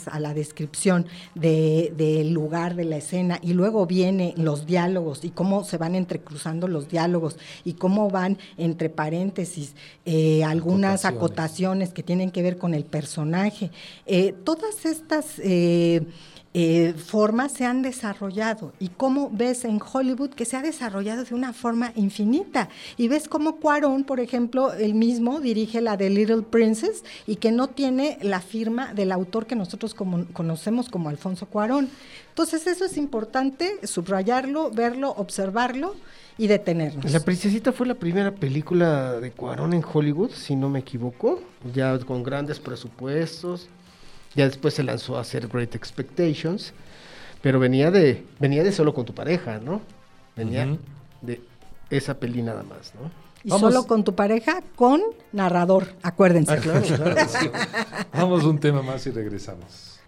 a 0.08 0.20
la 0.20 0.34
descripción 0.34 1.06
del 1.34 2.32
lugar 2.32 2.74
de 2.74 2.84
la 2.84 2.96
escena 2.96 3.38
y 3.42 3.52
luego 3.52 3.86
vienen 3.86 4.34
los 4.36 4.66
diálogos 4.66 5.24
y 5.24 5.30
cómo 5.30 5.64
se 5.64 5.78
van 5.78 5.94
entrecruzando 5.94 6.68
los 6.68 6.88
diálogos 6.88 7.36
y 7.64 7.74
cómo 7.74 8.10
van 8.10 8.38
entre 8.56 8.88
paréntesis 8.88 9.74
eh, 10.04 10.44
algunas 10.44 11.04
acotaciones. 11.04 11.92
que 11.92 12.02
tienen 12.02 12.30
que 12.30 12.42
ver 12.42 12.58
con 12.58 12.74
el 12.74 12.84
personaje. 12.84 13.70
Eh, 14.06 14.34
todas 14.44 14.84
estas... 14.86 15.38
Eh, 15.38 16.02
eh, 16.54 16.92
formas 16.92 17.52
se 17.52 17.64
han 17.64 17.80
desarrollado 17.80 18.74
y 18.78 18.88
cómo 18.88 19.30
ves 19.32 19.64
en 19.64 19.80
Hollywood 19.80 20.30
que 20.30 20.44
se 20.44 20.56
ha 20.56 20.62
desarrollado 20.62 21.24
de 21.24 21.34
una 21.34 21.54
forma 21.54 21.92
infinita. 21.96 22.68
Y 22.98 23.08
ves 23.08 23.26
cómo 23.26 23.56
Cuarón, 23.56 24.04
por 24.04 24.20
ejemplo, 24.20 24.72
él 24.74 24.94
mismo 24.94 25.40
dirige 25.40 25.80
la 25.80 25.96
de 25.96 26.10
Little 26.10 26.42
Princess 26.42 27.04
y 27.26 27.36
que 27.36 27.52
no 27.52 27.68
tiene 27.68 28.18
la 28.20 28.40
firma 28.40 28.92
del 28.92 29.12
autor 29.12 29.46
que 29.46 29.56
nosotros 29.56 29.94
conocemos 29.94 30.90
como 30.90 31.08
Alfonso 31.08 31.46
Cuarón. 31.46 31.88
Entonces 32.28 32.66
eso 32.66 32.84
es 32.84 32.98
importante, 32.98 33.86
subrayarlo, 33.86 34.70
verlo, 34.70 35.10
observarlo 35.16 35.94
y 36.36 36.48
detenernos. 36.48 37.10
La 37.10 37.20
Princesita 37.20 37.72
fue 37.72 37.86
la 37.86 37.94
primera 37.94 38.30
película 38.30 39.20
de 39.20 39.30
Cuarón 39.30 39.72
en 39.72 39.82
Hollywood, 39.90 40.30
si 40.32 40.56
no 40.56 40.68
me 40.68 40.80
equivoco, 40.80 41.42
ya 41.74 41.98
con 42.00 42.22
grandes 42.22 42.58
presupuestos. 42.60 43.68
Ya 44.34 44.46
después 44.46 44.74
se 44.74 44.82
lanzó 44.82 45.18
a 45.18 45.20
hacer 45.20 45.48
Great 45.48 45.74
Expectations, 45.74 46.72
pero 47.42 47.58
venía 47.58 47.90
de 47.90 48.24
venía 48.38 48.62
de 48.62 48.72
solo 48.72 48.94
con 48.94 49.04
tu 49.04 49.14
pareja, 49.14 49.58
¿no? 49.58 49.80
Venía 50.36 50.78
de 51.20 51.40
esa 51.90 52.18
peli 52.18 52.42
nada 52.42 52.62
más, 52.62 52.94
¿no? 52.94 53.10
Y 53.44 53.50
solo 53.50 53.86
con 53.86 54.04
tu 54.04 54.14
pareja, 54.14 54.62
con 54.76 55.02
narrador, 55.32 55.88
acuérdense. 56.02 56.52
Ah, 56.52 56.56
claro, 56.58 56.82
claro. 56.82 57.14
Vamos 58.12 58.44
un 58.44 58.58
tema 58.58 58.82
más 58.82 59.06
y 59.06 59.10
regresamos. 59.10 60.00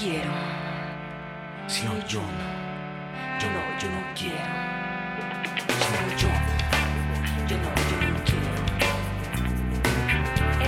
quiero. 0.00 0.32
Si 1.66 1.84
no, 1.84 1.92
yo 2.08 2.20
no. 2.20 2.48
Yo 3.38 3.48
no, 3.54 3.60
yo 3.78 3.88
no 3.90 4.00
quiero. 4.14 4.50
Si 5.80 5.88
no, 5.94 6.00
yo. 6.16 6.30
Yo 7.48 7.56
no, 7.58 7.70
yo 7.90 7.96
no 8.08 8.18
quiero. 8.28 8.60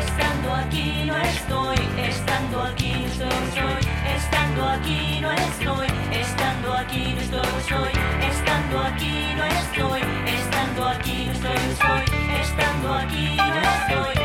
Estando 0.02 0.54
aquí 0.54 1.04
no 1.06 1.16
estoy. 1.16 1.80
Estando 2.10 2.62
aquí 2.62 2.92
no 2.92 3.06
estoy, 3.06 3.46
soy. 3.56 3.82
Estando 4.16 4.68
aquí 4.68 5.20
no 5.22 5.32
estoy. 5.32 5.88
Estando 6.12 6.74
aquí 6.74 7.14
no 7.14 7.20
estoy, 7.22 7.62
soy. 7.70 7.92
Estando 8.30 8.80
aquí 8.82 9.14
no 9.34 9.44
estoy. 9.44 10.02
Estando 10.26 10.88
aquí 10.88 11.24
no 11.26 11.32
estoy, 11.32 11.74
soy. 11.80 12.04
Estando 12.42 12.94
aquí 12.94 13.36
no 13.36 13.60
estoy. 13.62 14.21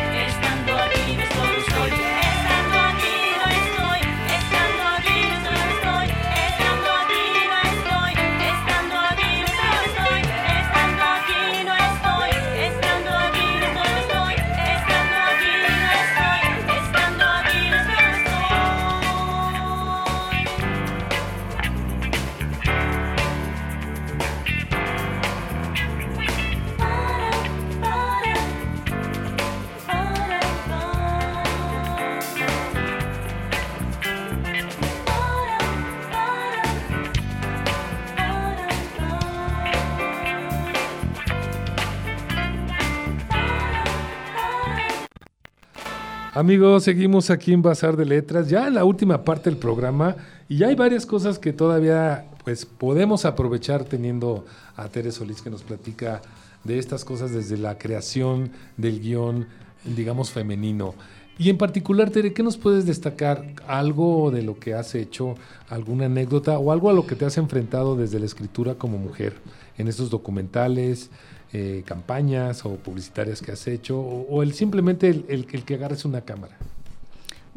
Amigos, 46.37 46.83
seguimos 46.83 47.31
aquí 47.31 47.51
en 47.51 47.63
Bazar 47.63 47.97
de 47.97 48.05
Letras, 48.05 48.47
ya 48.47 48.67
en 48.67 48.75
la 48.75 48.85
última 48.85 49.23
parte 49.23 49.49
del 49.49 49.57
programa, 49.57 50.15
y 50.47 50.57
ya 50.57 50.67
hay 50.67 50.75
varias 50.75 51.07
cosas 51.07 51.39
que 51.39 51.51
todavía 51.51 52.25
pues 52.43 52.63
podemos 52.63 53.25
aprovechar 53.25 53.85
teniendo 53.85 54.45
a 54.75 54.87
Tere 54.87 55.11
Solís 55.11 55.41
que 55.41 55.49
nos 55.49 55.63
platica 55.63 56.21
de 56.63 56.77
estas 56.77 57.03
cosas 57.05 57.31
desde 57.31 57.57
la 57.57 57.79
creación 57.79 58.51
del 58.77 58.99
guion, 58.99 59.47
digamos, 59.83 60.29
femenino. 60.29 60.93
Y 61.39 61.49
en 61.49 61.57
particular, 61.57 62.11
Tere, 62.11 62.33
¿qué 62.33 62.43
nos 62.43 62.57
puedes 62.57 62.85
destacar? 62.85 63.43
¿Algo 63.65 64.29
de 64.29 64.43
lo 64.43 64.59
que 64.59 64.75
has 64.75 64.93
hecho, 64.93 65.33
alguna 65.69 66.05
anécdota 66.05 66.59
o 66.59 66.71
algo 66.71 66.91
a 66.91 66.93
lo 66.93 67.07
que 67.07 67.15
te 67.15 67.25
has 67.25 67.39
enfrentado 67.39 67.95
desde 67.95 68.19
la 68.19 68.27
escritura 68.27 68.75
como 68.75 68.99
mujer 68.99 69.33
en 69.79 69.87
estos 69.87 70.11
documentales, 70.11 71.09
eh, 71.53 71.83
campañas 71.85 72.65
o 72.65 72.75
publicitarias 72.75 73.41
que 73.41 73.51
has 73.51 73.67
hecho 73.67 73.99
o, 73.99 74.43
el 74.43 74.53
simplemente 74.53 75.09
el, 75.09 75.25
el, 75.29 75.47
el 75.51 75.63
que 75.63 75.75
agarres 75.75 76.05
una 76.05 76.21
cámara? 76.21 76.57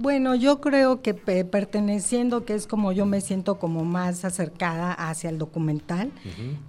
Bueno, 0.02 0.34
yo 0.34 0.62
creo 0.62 1.02
que 1.02 1.12
perteneciendo, 1.12 2.46
que 2.46 2.54
es 2.54 2.66
como 2.66 2.90
yo 2.90 3.04
me 3.04 3.20
siento 3.20 3.58
como 3.58 3.84
más 3.84 4.24
acercada 4.24 4.94
hacia 4.94 5.28
el 5.28 5.36
documental, 5.36 6.10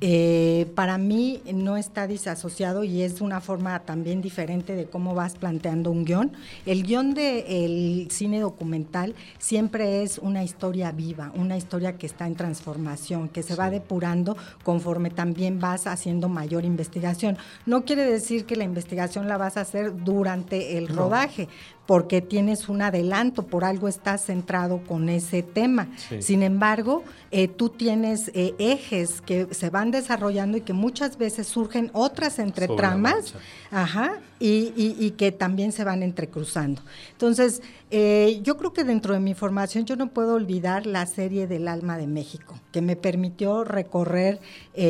eh, 0.01 0.69
para 0.75 0.97
mí 0.97 1.41
no 1.53 1.77
está 1.77 2.07
disasociado 2.07 2.83
y 2.83 3.03
es 3.03 3.21
una 3.21 3.39
forma 3.39 3.79
también 3.83 4.21
diferente 4.21 4.75
de 4.75 4.87
cómo 4.87 5.15
vas 5.15 5.35
planteando 5.35 5.91
un 5.91 6.03
guion. 6.03 6.33
El 6.65 6.83
guion 6.83 7.13
del 7.13 8.09
cine 8.11 8.41
documental 8.41 9.15
siempre 9.39 10.03
es 10.03 10.17
una 10.17 10.43
historia 10.43 10.91
viva, 10.91 11.31
una 11.33 11.55
historia 11.55 11.97
que 11.97 12.07
está 12.07 12.27
en 12.27 12.35
transformación, 12.35 13.29
que 13.29 13.43
se 13.43 13.55
va 13.55 13.69
depurando 13.69 14.35
conforme 14.65 15.09
también 15.09 15.57
vas 15.61 15.87
haciendo 15.87 16.27
mayor 16.27 16.65
investigación. 16.65 17.37
No 17.65 17.85
quiere 17.85 18.03
decir 18.03 18.45
que 18.45 18.57
la 18.57 18.65
investigación 18.65 19.29
la 19.29 19.37
vas 19.37 19.55
a 19.55 19.61
hacer 19.61 20.03
durante 20.03 20.77
el 20.77 20.89
rodaje, 20.89 21.47
porque 21.91 22.21
tienes 22.21 22.69
un 22.69 22.81
adelanto, 22.81 23.47
por 23.47 23.65
algo 23.65 23.89
estás 23.89 24.23
centrado 24.27 24.81
con 24.87 25.09
ese 25.09 25.43
tema. 25.43 25.89
Sin 26.19 26.41
embargo, 26.41 27.03
eh, 27.33 27.47
tú 27.47 27.69
tienes 27.69 28.29
eh, 28.33 28.53
ejes 28.59 29.21
que 29.21 29.47
se 29.51 29.69
van 29.69 29.89
desarrollando 29.89 30.57
y 30.57 30.61
que 30.61 30.73
muchas 30.73 31.17
veces 31.17 31.47
surgen 31.47 31.89
otras 31.93 32.39
entre 32.39 32.67
tramas, 32.67 33.33
ajá, 33.71 34.19
y, 34.37 34.73
y, 34.75 35.11
que 35.11 35.31
también 35.31 35.71
se 35.71 35.83
van 35.83 36.01
entrecruzando. 36.03 36.81
Entonces, 37.11 37.61
eh, 37.91 38.39
yo 38.43 38.57
creo 38.57 38.73
que 38.73 38.83
dentro 38.83 39.13
de 39.13 39.19
mi 39.19 39.35
formación 39.35 39.85
yo 39.85 39.95
no 39.95 40.07
puedo 40.07 40.33
olvidar 40.33 40.87
la 40.87 41.05
serie 41.05 41.45
del 41.45 41.67
Alma 41.67 41.97
de 41.97 42.07
México, 42.07 42.59
que 42.71 42.81
me 42.81 42.95
permitió 42.95 43.63
recorrer 43.63 44.39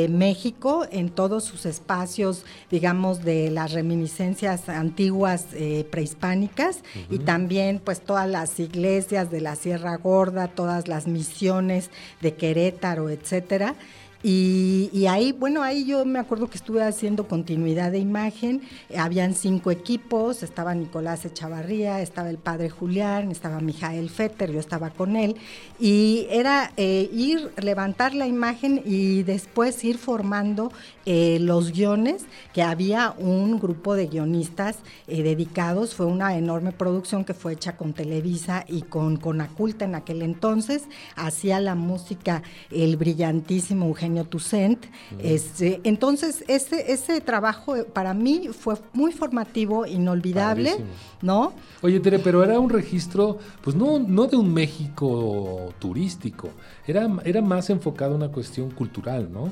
México 0.09 0.85
en 0.89 1.09
todos 1.09 1.43
sus 1.43 1.65
espacios, 1.65 2.45
digamos, 2.69 3.23
de 3.23 3.51
las 3.51 3.73
reminiscencias 3.73 4.69
antiguas 4.69 5.47
prehispánicas 5.89 6.83
y 7.09 7.19
también 7.19 7.81
pues 7.83 7.99
todas 7.99 8.29
las 8.29 8.59
iglesias 8.59 9.31
de 9.31 9.41
la 9.41 9.55
Sierra 9.55 9.97
Gorda, 9.97 10.47
todas 10.47 10.87
las 10.87 11.07
misiones 11.07 11.89
de 12.21 12.30
Querétaro, 12.35 13.09
etcétera. 13.09 13.75
Y, 14.23 15.05
ahí, 15.07 15.31
bueno, 15.31 15.63
ahí 15.63 15.85
yo 15.85 16.05
me 16.05 16.19
acuerdo 16.19 16.47
que 16.47 16.57
estuve 16.57 16.83
haciendo 16.83 17.27
continuidad 17.27 17.91
de 17.91 17.99
imagen, 17.99 18.61
habían 18.95 19.33
cinco 19.33 19.71
equipos, 19.71 20.43
estaba 20.43 20.75
Nicolás 20.75 21.25
Echavarría, 21.25 22.01
estaba 22.01 22.29
el 22.29 22.37
padre 22.37 22.69
Julián, 22.69 23.31
estaba 23.31 23.59
Mijael 23.59 24.09
Fetter, 24.09 24.51
yo 24.51 24.59
estaba 24.59 24.91
con 24.91 25.15
él, 25.15 25.37
y 25.79 26.27
era 26.29 26.71
eh, 26.77 27.09
ir, 27.11 27.51
levantar 27.57 28.13
la 28.13 28.27
imagen 28.27 28.83
y 28.85 29.23
después 29.23 29.83
ir 29.83 29.97
formando 29.97 30.71
eh, 31.07 31.39
los 31.41 31.71
guiones, 31.71 32.25
que 32.53 32.61
había 32.61 33.15
un 33.17 33.59
grupo 33.59 33.95
de 33.95 34.05
guionistas 34.05 34.77
eh, 35.07 35.23
dedicados, 35.23 35.95
fue 35.95 36.05
una 36.05 36.37
enorme 36.37 36.73
producción 36.73 37.25
que 37.25 37.33
fue 37.33 37.53
hecha 37.53 37.75
con 37.75 37.93
Televisa 37.93 38.65
y 38.67 38.83
con 38.83 39.17
Conaculta 39.17 39.85
en 39.85 39.95
aquel 39.95 40.21
entonces, 40.21 40.83
hacía 41.15 41.59
la 41.59 41.73
música 41.73 42.43
el 42.69 42.97
brillantísimo 42.97 43.87
Eugenio 43.87 44.10
Tucent. 44.25 44.85
Este, 45.19 45.81
entonces, 45.83 46.43
ese, 46.47 46.91
ese 46.91 47.21
trabajo 47.21 47.75
eh, 47.75 47.83
para 47.83 48.13
mí 48.13 48.49
fue 48.51 48.75
muy 48.93 49.11
formativo, 49.11 49.85
inolvidable, 49.85 50.73
¿no? 51.21 51.53
Oye, 51.81 51.99
Tere, 51.99 52.19
pero 52.19 52.43
era 52.43 52.59
un 52.59 52.69
registro, 52.69 53.39
pues 53.61 53.75
no, 53.75 53.99
no 53.99 54.27
de 54.27 54.37
un 54.37 54.53
México 54.53 55.73
turístico, 55.79 56.49
era, 56.85 57.09
era 57.23 57.41
más 57.41 57.69
enfocado 57.69 58.13
a 58.13 58.17
una 58.17 58.29
cuestión 58.29 58.71
cultural, 58.71 59.29
¿no? 59.31 59.51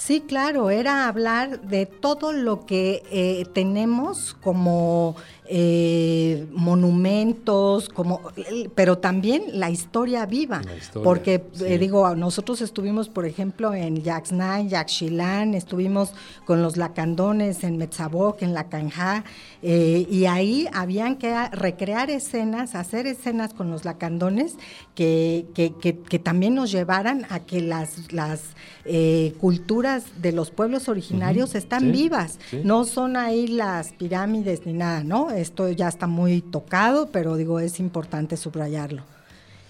Sí, 0.00 0.22
claro, 0.26 0.70
era 0.70 1.08
hablar 1.08 1.60
de 1.60 1.84
todo 1.84 2.32
lo 2.32 2.64
que 2.64 3.02
eh, 3.10 3.44
tenemos 3.52 4.34
como 4.40 5.14
eh, 5.52 6.46
monumentos, 6.52 7.88
como, 7.88 8.20
pero 8.76 8.98
también 8.98 9.42
la 9.54 9.68
historia 9.68 10.24
viva. 10.24 10.62
porque, 11.02 11.42
eh, 11.64 11.76
digo, 11.76 12.14
nosotros 12.14 12.60
estuvimos, 12.60 13.08
por 13.08 13.26
ejemplo, 13.26 13.74
en 13.74 14.00
Yaxnay, 14.00 14.68
Yaxchilán, 14.68 15.54
estuvimos 15.54 16.12
con 16.44 16.62
los 16.62 16.76
lacandones 16.76 17.64
en 17.64 17.78
Metzaboc, 17.78 18.42
en 18.42 18.54
La 18.54 18.68
Canja, 18.68 19.24
eh, 19.60 20.06
y 20.08 20.26
ahí 20.26 20.68
habían 20.72 21.16
que 21.16 21.34
recrear 21.48 22.10
escenas, 22.10 22.76
hacer 22.76 23.08
escenas 23.08 23.52
con 23.52 23.72
los 23.72 23.84
lacandones 23.84 24.54
que, 24.94 25.46
que, 25.52 25.72
que, 25.74 26.18
también 26.20 26.54
nos 26.54 26.70
llevaran 26.70 27.26
a 27.28 27.40
que 27.40 27.60
las, 27.60 28.12
las 28.12 28.42
culturas 29.38 30.04
de 30.22 30.32
los 30.32 30.50
pueblos 30.50 30.88
originarios 30.88 31.54
están 31.54 31.92
vivas, 31.92 32.38
no 32.64 32.84
son 32.84 33.16
ahí 33.16 33.46
las 33.46 33.92
pirámides 33.92 34.64
ni 34.64 34.72
nada, 34.74 35.02
¿no? 35.02 35.30
Esto 35.40 35.68
ya 35.70 35.88
está 35.88 36.06
muy 36.06 36.42
tocado, 36.42 37.08
pero 37.10 37.36
digo, 37.36 37.60
es 37.60 37.80
importante 37.80 38.36
subrayarlo. 38.36 39.02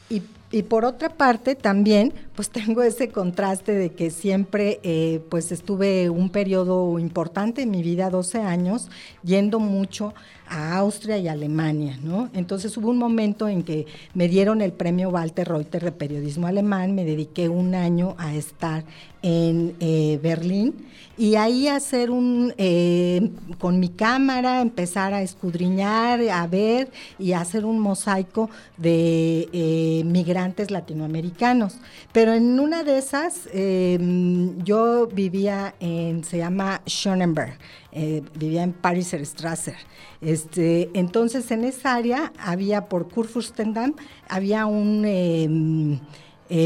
Y, 0.09 0.23
y 0.51 0.65
por 0.65 0.85
otra 0.85 1.09
parte, 1.09 1.55
también, 1.55 2.13
pues 2.35 2.51
tengo 2.51 2.83
ese 2.83 3.09
contraste 3.09 3.73
de 3.73 3.91
que 3.93 4.11
siempre, 4.11 4.81
eh, 4.83 5.21
pues 5.31 5.53
estuve 5.53 6.11
un 6.11 6.31
periodo 6.31 6.99
importante 6.99 7.63
en 7.63 7.71
mi 7.71 7.83
vida, 7.83 8.11
12 8.11 8.39
años, 8.39 8.89
yendo 9.23 9.61
mucho 9.61 10.15
a 10.51 10.77
Austria 10.77 11.17
y 11.17 11.29
Alemania, 11.29 11.99
¿no? 12.03 12.29
Entonces 12.35 12.77
hubo 12.77 12.91
un 12.91 12.99
momento 12.99 13.49
en 13.49 13.63
que 13.63 13.87
me 14.15 14.29
dieron 14.29 14.61
el 14.61 14.73
premio 14.73 15.09
Walter 15.09 15.49
Reuter 15.49 15.83
de 15.85 15.93
periodismo 15.93 16.49
alemán, 16.49 16.95
me 16.95 17.05
dediqué 17.05 17.49
un 17.49 17.75
año 17.75 18.17
a 18.19 18.35
estar 18.35 18.85
en 19.23 19.77
eh, 19.81 20.19
Berlín 20.23 20.75
y 21.17 21.37
ahí 21.37 21.69
hacer 21.69 22.11
un, 22.11 22.55
eh, 22.57 23.31
con 23.59 23.79
mi 23.79 23.91
cámara, 23.91 24.63
empezar 24.63 25.13
a 25.13 25.23
escudriñar, 25.23 26.21
a 26.31 26.47
ver 26.47 26.91
y 27.19 27.33
hacer 27.33 27.67
un 27.67 27.79
mosaico 27.79 28.49
de 28.79 29.49
eh, 29.53 30.03
migrantes 30.07 30.71
latinoamericanos. 30.71 31.77
Pero 32.13 32.33
en 32.33 32.59
una 32.59 32.83
de 32.85 32.99
esas, 32.99 33.49
em, 33.53 34.63
yo 34.65 35.09
vivía 35.09 35.75
en, 35.79 36.25
se 36.25 36.39
llama 36.39 36.81
Schönenberg, 37.93 38.23
vivía 38.35 38.63
en 38.63 38.73
Pariser 38.73 39.25
Strasser. 39.25 39.77
Este, 40.21 40.91
entonces 40.95 41.51
en 41.51 41.65
esa 41.65 41.95
área 41.95 42.33
había 42.39 42.89
por 42.89 43.09
Kurfürstendamm, 43.09 43.95
había 44.29 44.67
un 44.67 45.05
em, 45.05 46.01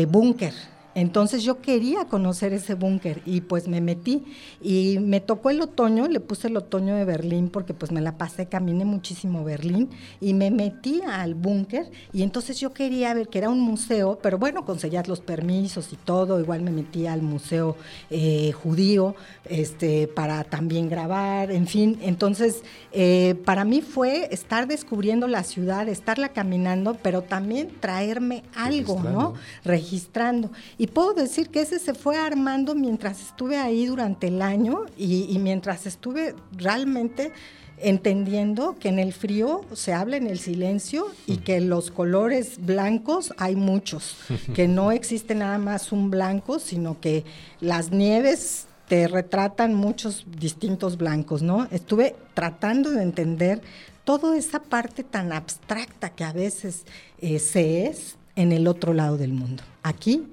búnker 0.09 0.55
entonces 0.95 1.43
yo 1.43 1.61
quería 1.61 2.07
conocer 2.07 2.53
ese 2.53 2.75
búnker 2.75 3.23
y 3.27 3.43
pues 3.43 3.69
me 3.69 3.81
metí. 3.81 4.25
Y 4.63 4.99
me 5.01 5.21
tocó 5.21 5.51
el 5.51 5.61
otoño, 5.61 6.09
le 6.09 6.21
puse 6.21 6.49
el 6.49 6.57
otoño 6.57 6.95
de 6.95 7.05
Berlín 7.05 7.51
porque 7.51 7.75
pues 7.75 7.93
me 7.93 8.01
la 8.01 8.17
pasé, 8.17 8.47
caminé 8.47 8.85
muchísimo 8.85 9.45
Berlín 9.45 9.91
y 10.21 10.35
me 10.35 10.51
metí 10.51 11.03
al 11.03 11.35
búnker. 11.35 11.91
Y 12.13 12.23
entonces 12.23 12.61
yo 12.61 12.73
quería 12.73 13.13
ver 13.15 13.29
que 13.29 13.39
era 13.39 13.49
un 13.49 13.61
museo, 13.61 14.19
pero 14.23 14.39
bueno, 14.39 14.65
conseguías 14.65 15.09
los 15.09 15.21
permisos 15.21 15.93
y 15.93 15.97
todo, 15.97 16.41
igual 16.41 16.63
me 16.63 16.71
metí 16.71 17.07
al 17.07 17.23
museo 17.23 17.77
eh, 18.11 18.53
judío 18.53 19.15
este, 19.45 20.09
para 20.09 20.45
también 20.45 20.89
grabar, 20.89 21.51
en 21.51 21.67
fin, 21.67 21.99
entonces 22.03 22.63
eh, 22.93 23.35
para 23.45 23.65
mí 23.65 23.81
fue 23.81 24.29
estar 24.31 24.67
descubriendo 24.67 25.27
la 25.29 25.43
ciudad, 25.43 25.89
estarla 25.89 26.31
caminando, 26.31 26.97
pero 27.03 27.23
también 27.23 27.69
traerme 27.81 28.45
algo, 28.55 29.03
¿no? 29.03 29.35
Registrando. 29.65 30.51
Y 30.79 30.84
puedo 30.87 31.15
decir 31.15 31.51
que 31.51 31.61
ese 31.61 31.79
se 31.79 31.95
fue 31.95 32.17
armando 32.17 32.75
mientras 32.75 33.21
estuve 33.21 33.59
ahí 33.59 33.87
durante 33.87 34.29
el 34.29 34.43
año 34.43 34.87
y, 34.97 35.39
mientras 35.39 35.87
estuve 35.87 36.35
realmente 36.53 37.33
entendiendo 37.79 38.77
que 38.79 38.89
en 38.89 38.99
el 38.99 39.13
frío 39.13 39.63
se 39.73 39.93
habla 39.93 40.17
en 40.17 40.27
el 40.27 40.39
silencio 40.39 41.07
y 41.27 41.39
que 41.39 41.61
los 41.61 41.91
colores 41.91 42.65
blancos 42.65 43.33
hay 43.37 43.57
muchos, 43.57 44.17
que 44.55 44.69
no 44.69 44.91
existe 44.93 45.35
nada 45.35 45.59
más 45.59 45.93
un 45.93 46.11
blanco, 46.11 46.59
sino 46.59 47.01
que 47.01 47.25
las 47.61 47.91
nieves 47.91 48.67
te 48.89 49.09
retratan 49.09 49.75
muchos 49.75 50.27
distintos 50.39 50.97
blancos, 50.99 51.43
¿no? 51.43 51.69
Estuve 51.71 52.17
tratando 52.35 52.91
de 52.91 53.03
entender 53.03 53.63
toda 54.05 54.37
esa 54.37 54.61
parte 54.61 55.03
tan 55.03 55.33
abstracta 55.33 56.11
que 56.11 56.25
a 56.25 56.33
veces 56.33 56.85
eh, 57.19 57.39
se 57.39 57.87
es 57.87 58.17
en 58.37 58.53
el 58.53 58.67
otro 58.67 58.93
lado 58.93 59.17
del 59.17 59.33
mundo. 59.33 59.63
Aquí 59.83 60.27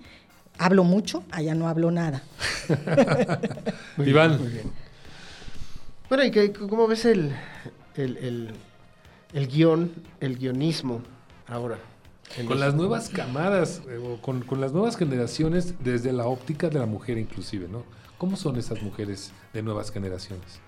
hablo 0.61 0.83
mucho, 0.83 1.23
allá 1.31 1.55
no 1.55 1.67
hablo 1.67 1.89
nada. 1.89 2.21
Iván. 3.97 4.39
Bueno, 6.07 6.23
¿y 6.23 6.49
cómo 6.51 6.87
ves 6.87 7.05
el, 7.05 7.33
el, 7.95 8.51
el, 9.33 9.47
guion, 9.47 9.91
el 10.19 10.37
guionismo 10.37 11.01
ahora? 11.47 11.79
Con 12.47 12.59
las 12.59 12.75
nuevas 12.75 13.09
camadas, 13.09 13.81
eh, 13.89 14.17
con, 14.21 14.41
con, 14.41 14.61
las 14.61 14.71
nuevas 14.71 14.95
generaciones, 14.97 15.73
desde 15.83 16.13
la 16.13 16.27
óptica 16.27 16.69
de 16.69 16.79
la 16.79 16.85
mujer 16.85 17.17
inclusive, 17.17 17.67
¿no? 17.67 17.83
¿Cómo 18.17 18.37
son 18.37 18.57
esas 18.57 18.81
mujeres 18.83 19.31
de 19.53 19.63
nuevas 19.63 19.91
generaciones? 19.91 20.59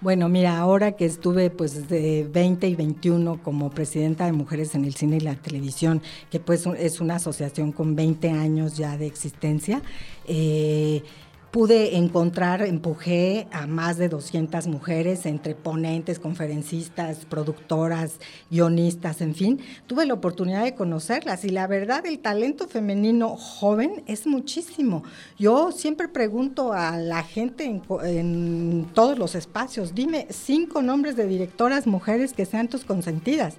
Bueno, 0.00 0.30
mira, 0.30 0.58
ahora 0.58 0.92
que 0.92 1.04
estuve 1.04 1.50
pues 1.50 1.86
de 1.90 2.26
20 2.32 2.66
y 2.66 2.74
21 2.74 3.42
como 3.42 3.68
presidenta 3.68 4.24
de 4.24 4.32
Mujeres 4.32 4.74
en 4.74 4.86
el 4.86 4.94
Cine 4.94 5.18
y 5.18 5.20
la 5.20 5.34
Televisión, 5.34 6.00
que 6.30 6.40
pues 6.40 6.64
es 6.78 7.02
una 7.02 7.16
asociación 7.16 7.70
con 7.70 7.94
20 7.94 8.30
años 8.30 8.78
ya 8.78 8.96
de 8.96 9.06
existencia, 9.06 9.82
eh, 10.26 11.02
pude 11.50 11.96
encontrar, 11.96 12.62
empujé 12.62 13.48
a 13.50 13.66
más 13.66 13.96
de 13.98 14.08
200 14.08 14.68
mujeres 14.68 15.26
entre 15.26 15.54
ponentes, 15.54 16.20
conferencistas, 16.20 17.24
productoras, 17.24 18.20
guionistas, 18.50 19.20
en 19.20 19.34
fin. 19.34 19.60
Tuve 19.86 20.06
la 20.06 20.14
oportunidad 20.14 20.62
de 20.62 20.74
conocerlas 20.74 21.44
y 21.44 21.48
la 21.48 21.66
verdad 21.66 22.06
el 22.06 22.20
talento 22.20 22.68
femenino 22.68 23.36
joven 23.36 24.04
es 24.06 24.26
muchísimo. 24.26 25.02
Yo 25.38 25.72
siempre 25.72 26.08
pregunto 26.08 26.72
a 26.72 26.96
la 26.98 27.24
gente 27.24 27.64
en, 27.64 27.82
en 28.04 28.86
todos 28.94 29.18
los 29.18 29.34
espacios, 29.34 29.94
dime 29.94 30.28
cinco 30.30 30.82
nombres 30.82 31.16
de 31.16 31.26
directoras 31.26 31.86
mujeres 31.86 32.32
que 32.32 32.46
sean 32.46 32.68
tus 32.68 32.84
consentidas 32.84 33.56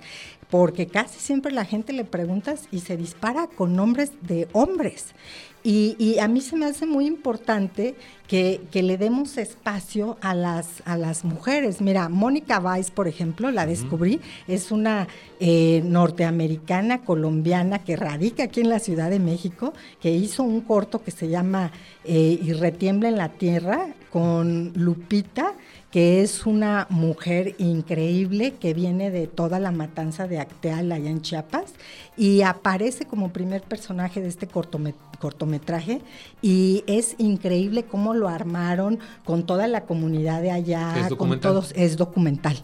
porque 0.50 0.86
casi 0.86 1.18
siempre 1.20 1.54
la 1.54 1.64
gente 1.64 1.94
le 1.94 2.04
preguntas 2.04 2.68
y 2.72 2.82
se 2.82 2.98
dispara 2.98 3.48
con 3.48 3.74
nombres 3.74 4.12
de 4.22 4.50
hombres. 4.52 5.16
Y, 5.64 6.18
a 6.20 6.28
mí 6.28 6.42
se 6.42 6.56
me 6.56 6.66
hace 6.66 6.88
muy 6.88 7.06
importante 7.06 7.96
que, 8.28 8.62
le 8.74 8.98
demos 8.98 9.38
espacio 9.38 10.18
a 10.22 10.34
las, 10.34 10.82
a 10.86 10.98
las 10.98 11.24
mujeres. 11.24 11.82
Mira, 11.82 12.10
Mónica 12.10 12.60
Weiss, 12.60 12.90
por 12.90 13.08
ejemplo, 13.08 13.52
la 13.52 13.66
descubrí, 13.66 14.20
es 14.48 14.72
una 14.72 15.08
eh, 15.40 15.84
norteamericana, 15.86 17.02
colombiana, 17.04 17.80
que 17.80 17.96
radica 17.96 18.44
aquí 18.44 18.62
en 18.62 18.70
la 18.70 18.80
Ciudad 18.80 19.12
de 19.12 19.20
México, 19.20 19.74
que 20.02 20.12
hizo 20.12 20.44
un 20.44 20.62
corto 20.62 21.04
que 21.04 21.12
se 21.12 21.30
llama 21.30 21.72
eh, 22.06 22.40
Y 22.42 22.54
retiembla 22.54 23.10
en 23.10 23.18
la 23.18 23.30
tierra 23.30 23.94
con 24.12 24.74
Lupita 24.76 25.54
que 25.92 26.22
es 26.22 26.46
una 26.46 26.88
mujer 26.90 27.54
increíble 27.58 28.54
que 28.54 28.74
viene 28.74 29.12
de 29.12 29.28
toda 29.28 29.60
la 29.60 29.72
matanza 29.72 30.26
de 30.26 30.40
Acteal 30.40 30.92
allá 30.92 31.10
en 31.10 31.22
Chiapas 31.22 31.74
y 32.16 32.42
aparece 32.44 33.06
como 33.06 33.34
primer 33.34 33.62
personaje 33.62 34.22
de 34.22 34.30
este 34.30 34.48
cortometraje 34.48 36.02
y 36.42 36.86
es 36.88 37.16
increíble 37.18 37.84
cómo 37.84 38.14
lo 38.14 38.30
armaron 38.30 39.00
con 39.26 39.46
toda 39.46 39.68
la 39.68 39.84
comunidad 39.84 40.42
de 40.42 40.52
allá, 40.52 41.10
con 41.18 41.40
todos, 41.42 41.74
es 41.76 41.98
documental. 41.98 42.64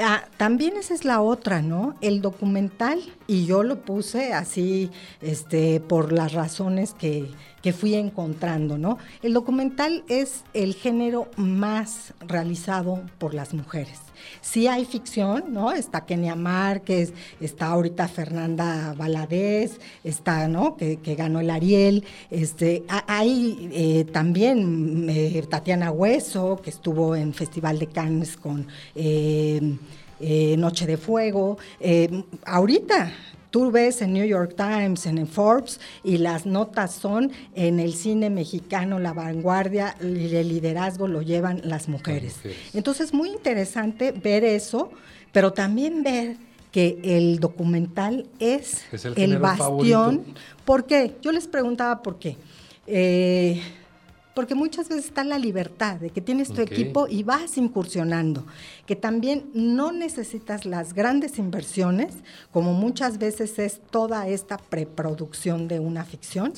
Ah, 0.00 0.24
también 0.36 0.76
esa 0.76 0.92
es 0.92 1.04
la 1.04 1.20
otra, 1.20 1.62
¿no? 1.62 1.94
El 2.00 2.20
documental, 2.20 3.00
y 3.28 3.46
yo 3.46 3.62
lo 3.62 3.82
puse 3.82 4.32
así, 4.32 4.90
este, 5.22 5.78
por 5.78 6.12
las 6.12 6.32
razones 6.32 6.94
que, 6.94 7.30
que 7.64 7.72
fui 7.72 7.94
encontrando, 7.94 8.76
¿no? 8.76 8.98
El 9.22 9.32
documental 9.32 10.04
es 10.10 10.44
el 10.52 10.74
género 10.74 11.30
más 11.38 12.12
realizado 12.20 13.00
por 13.16 13.32
las 13.32 13.54
mujeres. 13.54 14.00
Sí 14.42 14.66
hay 14.66 14.84
ficción, 14.84 15.44
¿no? 15.48 15.72
Está 15.72 16.04
Kenia 16.04 16.34
Márquez, 16.34 17.14
está 17.40 17.68
ahorita 17.68 18.06
Fernanda 18.08 18.94
Valadez, 18.98 19.80
está, 20.04 20.46
¿no? 20.46 20.76
Que, 20.76 20.98
ganó 21.16 21.40
el 21.40 21.48
Ariel. 21.48 22.04
Este, 22.30 22.84
hay 23.06 23.70
eh, 23.72 24.04
también 24.12 25.06
eh, 25.08 25.42
Tatiana 25.48 25.90
Hueso, 25.90 26.60
que 26.62 26.68
estuvo 26.68 27.16
en 27.16 27.32
Festival 27.32 27.78
de 27.78 27.86
Cannes 27.86 28.36
con 28.36 28.66
eh, 28.94 29.78
Noche 30.58 30.86
de 30.86 30.98
Fuego. 30.98 31.56
ahorita 32.44 33.10
Tú 33.54 33.70
ves 33.70 34.02
en 34.02 34.12
New 34.12 34.26
York 34.26 34.56
Times, 34.56 35.06
en 35.06 35.28
Forbes, 35.28 35.78
y 36.02 36.18
las 36.18 36.44
notas 36.44 36.92
son 36.92 37.30
en 37.54 37.78
el 37.78 37.94
cine 37.94 38.28
mexicano, 38.28 38.98
la 38.98 39.12
vanguardia 39.12 39.94
y 40.02 40.34
el 40.34 40.48
liderazgo 40.48 41.06
lo 41.06 41.22
llevan 41.22 41.60
las 41.62 41.88
mujeres. 41.88 42.34
Entonces, 42.72 43.14
muy 43.14 43.28
interesante 43.30 44.10
ver 44.10 44.42
eso, 44.42 44.90
pero 45.30 45.52
también 45.52 46.02
ver 46.02 46.36
que 46.72 46.98
el 47.04 47.38
documental 47.38 48.26
es, 48.40 48.82
el, 49.14 49.38
bastión. 49.38 50.24
¿Por 50.64 50.86
qué? 50.86 51.14
Yo 51.22 51.30
les 51.30 51.46
preguntaba 51.46 52.02
por 52.02 52.18
qué. 52.18 52.36
Eh, 52.88 53.62
porque 54.34 54.54
muchas 54.54 54.88
veces 54.88 55.06
está 55.06 55.22
la 55.24 55.38
libertad 55.38 55.96
de 55.96 56.10
que 56.10 56.20
tienes 56.20 56.52
tu 56.52 56.60
equipo 56.60 57.06
y 57.08 57.22
vas 57.22 57.56
incursionando, 57.56 58.44
que 58.84 58.96
también 58.96 59.50
no 59.54 59.92
necesitas 59.92 60.66
las 60.66 60.92
grandes 60.92 61.38
inversiones, 61.38 62.14
como 62.50 62.72
muchas 62.72 63.18
veces 63.18 63.58
es 63.58 63.80
toda 63.90 64.28
esta 64.28 64.58
preproducción 64.58 65.68
de 65.68 65.78
una 65.78 66.04
ficción, 66.04 66.52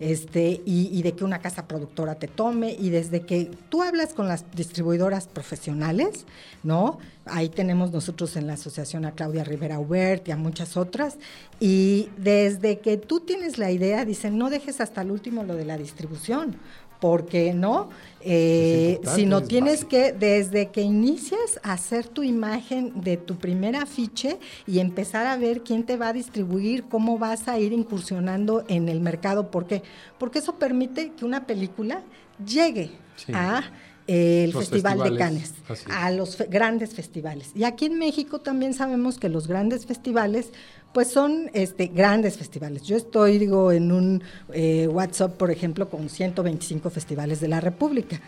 este, 0.00 0.62
y, 0.64 1.02
de 1.02 1.12
que 1.12 1.24
una 1.24 1.40
casa 1.40 1.68
productora 1.68 2.14
te 2.14 2.28
tome, 2.28 2.72
y 2.72 2.88
desde 2.88 3.20
que 3.20 3.50
tú 3.68 3.82
hablas 3.82 4.14
con 4.14 4.26
las 4.26 4.44
distribuidoras 4.54 5.28
profesionales, 5.28 6.24
¿no? 6.62 6.98
Ahí 7.26 7.50
tenemos 7.50 7.92
nosotros 7.92 8.36
en 8.36 8.46
la 8.46 8.54
asociación 8.54 9.04
a 9.04 9.12
Claudia 9.12 9.44
Rivera 9.44 9.78
Hubert 9.78 10.26
y 10.28 10.30
a 10.30 10.36
muchas 10.36 10.78
otras, 10.78 11.18
y 11.60 12.08
desde 12.16 12.78
que 12.78 12.96
tú 12.96 13.20
tienes 13.20 13.58
la 13.58 13.70
idea, 13.70 14.06
dicen, 14.06 14.38
no 14.38 14.48
dejes 14.48 14.80
hasta 14.80 15.02
el 15.02 15.10
último 15.10 15.42
lo 15.42 15.54
de 15.54 15.66
la 15.66 15.76
distribución, 15.76 16.56
porque 17.00 17.54
no, 17.54 17.90
eh, 18.20 19.00
sino 19.14 19.42
tienes 19.42 19.84
que, 19.84 20.12
desde 20.12 20.68
que 20.68 20.82
inicias, 20.82 21.60
hacer 21.62 22.08
tu 22.08 22.22
imagen 22.22 22.92
de 23.00 23.16
tu 23.16 23.36
primer 23.36 23.76
afiche 23.76 24.38
y 24.66 24.80
empezar 24.80 25.26
a 25.26 25.36
ver 25.36 25.62
quién 25.62 25.84
te 25.84 25.96
va 25.96 26.08
a 26.08 26.12
distribuir, 26.12 26.84
cómo 26.84 27.18
vas 27.18 27.48
a 27.48 27.58
ir 27.58 27.72
incursionando 27.72 28.64
en 28.68 28.88
el 28.88 29.00
mercado. 29.00 29.50
¿Por 29.50 29.66
qué? 29.66 29.82
Porque 30.18 30.40
eso 30.40 30.56
permite 30.56 31.12
que 31.12 31.24
una 31.24 31.46
película 31.46 32.02
llegue 32.44 32.90
a 33.32 33.62
el 34.08 34.54
Festival 34.54 34.98
de 34.98 35.16
Cannes, 35.16 35.52
a 35.90 36.10
los 36.10 36.38
grandes 36.48 36.94
festivales. 36.94 37.50
Y 37.54 37.64
aquí 37.64 37.86
en 37.86 37.98
México 37.98 38.40
también 38.40 38.72
sabemos 38.72 39.18
que 39.18 39.28
los 39.28 39.46
grandes 39.46 39.86
festivales 39.86 40.50
pues 40.92 41.08
son 41.08 41.50
este, 41.52 41.88
grandes 41.88 42.38
festivales. 42.38 42.82
Yo 42.82 42.96
estoy, 42.96 43.38
digo, 43.38 43.70
en 43.70 43.92
un 43.92 44.22
eh, 44.52 44.88
WhatsApp, 44.88 45.36
por 45.36 45.50
ejemplo, 45.50 45.90
con 45.90 46.08
125 46.08 46.88
festivales 46.88 47.40
de 47.40 47.48
la 47.48 47.60
República. 47.60 48.20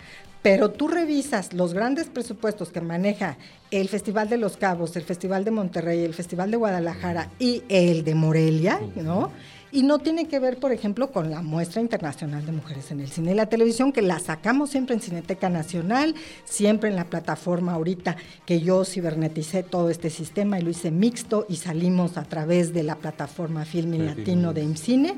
Pero 0.42 0.70
tú 0.70 0.88
revisas 0.88 1.52
los 1.52 1.74
grandes 1.74 2.08
presupuestos 2.08 2.70
que 2.70 2.80
maneja 2.80 3.36
el 3.70 3.88
Festival 3.88 4.28
de 4.28 4.38
Los 4.38 4.56
Cabos, 4.56 4.96
el 4.96 5.02
Festival 5.02 5.44
de 5.44 5.50
Monterrey, 5.50 6.02
el 6.04 6.14
Festival 6.14 6.50
de 6.50 6.56
Guadalajara 6.56 7.30
y 7.38 7.62
el 7.68 8.04
de 8.04 8.14
Morelia, 8.14 8.80
¿no? 8.96 9.30
Y 9.72 9.82
no 9.82 9.98
tiene 9.98 10.26
que 10.26 10.40
ver, 10.40 10.58
por 10.58 10.72
ejemplo, 10.72 11.12
con 11.12 11.30
la 11.30 11.42
muestra 11.42 11.80
internacional 11.80 12.44
de 12.44 12.52
mujeres 12.52 12.90
en 12.90 13.00
el 13.00 13.08
cine. 13.08 13.32
Y 13.32 13.34
la 13.34 13.46
televisión, 13.46 13.92
que 13.92 14.02
la 14.02 14.18
sacamos 14.18 14.70
siempre 14.70 14.94
en 14.94 15.00
Cineteca 15.00 15.48
Nacional, 15.48 16.14
siempre 16.44 16.90
en 16.90 16.96
la 16.96 17.04
plataforma 17.04 17.74
ahorita 17.74 18.16
que 18.46 18.60
yo 18.60 18.84
ciberneticé 18.84 19.62
todo 19.62 19.90
este 19.90 20.10
sistema 20.10 20.58
y 20.58 20.62
lo 20.62 20.70
hice 20.70 20.90
mixto 20.90 21.46
y 21.48 21.56
salimos 21.56 22.16
a 22.16 22.24
través 22.24 22.72
de 22.72 22.82
la 22.82 22.96
plataforma 22.96 23.64
Filming 23.64 24.06
Latino 24.06 24.52
de 24.52 24.62
IMCINE 24.62 25.14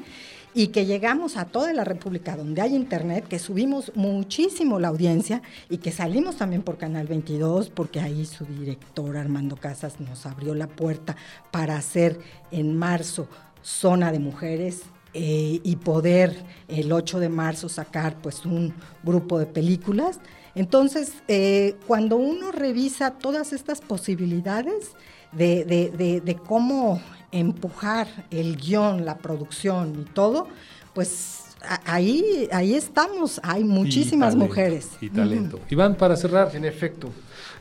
y 0.55 0.69
que 0.69 0.85
llegamos 0.85 1.37
a 1.37 1.47
toda 1.47 1.73
la 1.73 1.85
República 1.85 2.37
donde 2.37 2.61
hay 2.61 2.75
internet, 2.75 3.27
que 3.27 3.39
subimos 3.39 3.93
muchísimo 3.95 4.79
la 4.79 4.89
audiencia 4.89 5.43
y 5.71 5.79
que 5.79 5.93
salimos 5.93 6.37
también 6.37 6.63
por 6.63 6.77
Canal 6.77 7.07
22, 7.07 7.71
porque 7.71 8.01
ahí 8.01 8.27
su 8.27 8.45
director 8.45 9.17
Armando 9.17 9.57
Casas 9.57 10.01
nos 10.01 10.27
abrió 10.27 10.55
la 10.55 10.67
puerta 10.67 11.17
para 11.51 11.77
hacer 11.77 12.21
en 12.51 12.77
marzo 12.77 13.29
zona 13.63 14.13
de 14.13 14.19
mujeres 14.19 14.83
eh, 15.15 15.61
y 15.63 15.77
poder 15.77 16.45
el 16.69 16.91
8 16.93 17.21
de 17.21 17.29
marzo 17.29 17.69
sacar 17.69 18.17
pues 18.23 18.45
un 18.45 18.75
grupo 19.03 19.39
de 19.39 19.47
películas. 19.47 20.21
Entonces, 20.55 21.15
eh, 21.29 21.77
cuando 21.87 22.17
uno 22.17 22.53
revisa 22.53 23.13
todas 23.13 23.53
estas 23.53 23.81
posibilidades 23.81 24.93
de, 25.33 26.41
cómo 26.47 27.01
empujar 27.31 28.27
el 28.31 28.57
guion, 28.57 29.05
la 29.05 29.19
producción 29.19 30.01
y 30.01 30.05
todo, 30.13 30.49
pues 30.95 31.45
ahí, 31.85 32.49
ahí 32.53 32.75
estamos, 32.75 33.41
hay 33.43 33.65
muchísimas 33.65 34.35
mujeres. 34.35 34.91
Y 35.01 35.09
talento. 35.09 35.61
Iván, 35.71 35.95
para 35.95 36.17
cerrar. 36.17 36.55
En 36.55 36.65
efecto. 36.65 37.11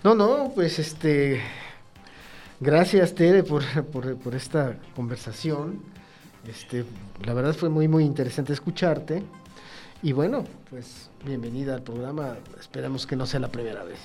No, 0.04 0.16
no, 0.16 0.52
pues 0.54 0.80
este, 0.80 1.42
gracias 2.62 3.14
Tere 3.14 3.44
por, 3.44 3.64
por, 3.86 4.36
esta 4.36 4.78
conversación. 4.96 5.82
Este, 6.48 6.86
la 7.26 7.34
verdad 7.34 7.54
fue 7.54 7.68
muy, 7.70 7.90
muy 7.90 8.06
interesante 8.06 8.54
escucharte. 8.54 9.24
Y 10.02 10.14
bueno, 10.14 10.46
pues 10.70 11.10
bienvenida 11.26 11.74
al 11.74 11.84
programa. 11.84 12.38
Esperamos 12.60 13.06
que 13.06 13.18
no 13.18 13.26
sea 13.26 13.42
la 13.42 13.50
primera 13.50 13.84
vez. 13.84 14.00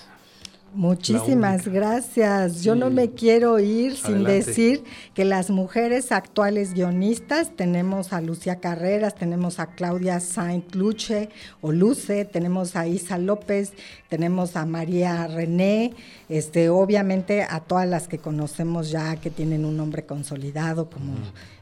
Muchísimas 0.74 1.66
gracias. 1.66 2.62
Yo 2.62 2.74
no 2.74 2.90
me 2.90 3.12
quiero 3.12 3.58
ir 3.58 3.96
sin 3.96 4.24
decir 4.24 4.84
que 5.14 5.24
las 5.24 5.48
mujeres 5.48 6.12
actuales 6.12 6.74
guionistas, 6.74 7.56
tenemos 7.56 8.12
a 8.12 8.20
Lucia 8.20 8.56
Carreras, 8.56 9.14
tenemos 9.14 9.58
a 9.58 9.68
Claudia 9.68 10.20
Saint 10.20 10.74
Luce 10.74 11.30
o 11.62 11.72
Luce, 11.72 12.26
tenemos 12.26 12.76
a 12.76 12.86
Isa 12.86 13.16
López, 13.16 13.72
tenemos 14.08 14.54
a 14.54 14.66
María 14.66 15.26
René, 15.26 15.94
este, 16.28 16.68
obviamente 16.68 17.42
a 17.42 17.60
todas 17.60 17.88
las 17.88 18.06
que 18.06 18.18
conocemos 18.18 18.90
ya 18.90 19.16
que 19.16 19.30
tienen 19.30 19.64
un 19.64 19.76
nombre 19.76 20.04
consolidado 20.04 20.90
como 20.90 21.14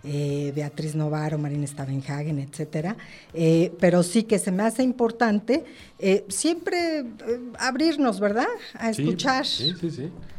eh, 0.03 0.53
Beatriz 0.55 0.95
Novaro, 0.95 1.39
Marina 1.39 1.67
Stavenhagen, 1.67 2.39
etcétera. 2.39 2.97
Eh, 3.33 3.73
pero 3.81 4.03
sí 4.03 4.25
que 4.25 4.39
se 4.39 4.51
me 4.51 4.63
hace 4.63 4.83
importante 4.83 5.65
eh, 5.99 6.25
siempre 6.29 7.05
abrirnos, 7.59 8.21
¿verdad? 8.21 8.49
A 8.75 8.91
escuchar 9.05 9.47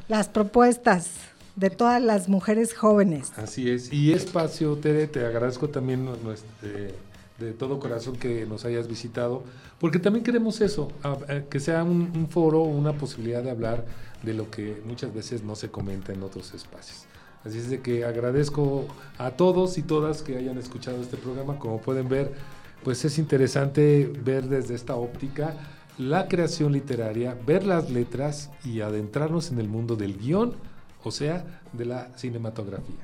las 0.08 0.30
propuestas 0.30 1.12
de 1.56 1.70
todas 1.70 2.02
las 2.02 2.28
mujeres 2.28 2.74
jóvenes. 2.74 3.32
Así 3.38 3.70
es. 3.70 3.92
Y 3.92 4.14
espacio, 4.14 4.76
Tere, 4.76 5.08
te 5.08 5.26
agradezco 5.26 5.70
también 5.70 6.08
de 7.40 7.52
todo 7.54 7.80
corazón 7.80 8.16
que 8.16 8.46
nos 8.46 8.66
hayas 8.66 8.88
visitado, 8.88 9.44
porque 9.80 10.00
también 10.00 10.24
queremos 10.24 10.62
eso, 10.62 10.92
que 11.50 11.60
sea 11.60 11.84
un, 11.84 12.12
un 12.16 12.30
foro, 12.30 12.62
una 12.62 12.94
posibilidad 12.94 13.44
de 13.44 13.52
hablar 13.52 13.86
de 14.24 14.34
lo 14.34 14.50
que 14.50 14.82
muchas 14.86 15.14
veces 15.14 15.44
no 15.44 15.56
se 15.56 15.70
comenta 15.70 16.14
en 16.14 16.24
otros 16.24 16.54
espacios. 16.54 17.06
Así 17.46 17.60
es 17.60 17.70
de 17.70 17.80
que 17.80 18.06
agradezco 18.06 18.86
a 19.20 19.32
todos 19.32 19.78
y 19.78 19.84
todas 19.84 20.24
que 20.24 20.36
hayan 20.36 20.58
escuchado 20.58 21.00
este 21.02 21.16
programa. 21.16 21.60
Como 21.60 21.80
pueden 21.80 22.10
ver, 22.10 22.34
pues 22.84 23.06
es 23.06 23.20
interesante 23.20 24.12
ver 24.24 24.46
desde 24.46 24.74
esta 24.74 24.96
óptica 24.96 25.56
la 25.98 26.28
creación 26.28 26.74
literaria, 26.74 27.38
ver 27.46 27.66
las 27.66 27.90
letras 27.90 28.52
y 28.64 28.82
adentrarnos 28.82 29.52
en 29.52 29.60
el 29.60 29.68
mundo 29.68 29.96
del 29.96 30.18
guion, 30.18 30.56
o 31.04 31.12
sea, 31.12 31.62
de 31.74 31.86
la 31.86 32.18
cinematografía. 32.18 33.04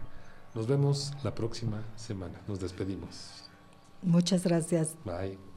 Nos 0.54 0.68
vemos 0.68 1.14
la 1.24 1.34
próxima 1.34 1.84
semana. 1.96 2.42
Nos 2.48 2.60
despedimos. 2.60 3.44
Muchas 4.02 4.44
gracias. 4.44 4.96
Bye. 5.06 5.51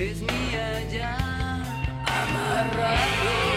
Es 0.00 0.22
mía 0.22 0.88
ya, 0.90 1.16
amarrado. 2.06 3.49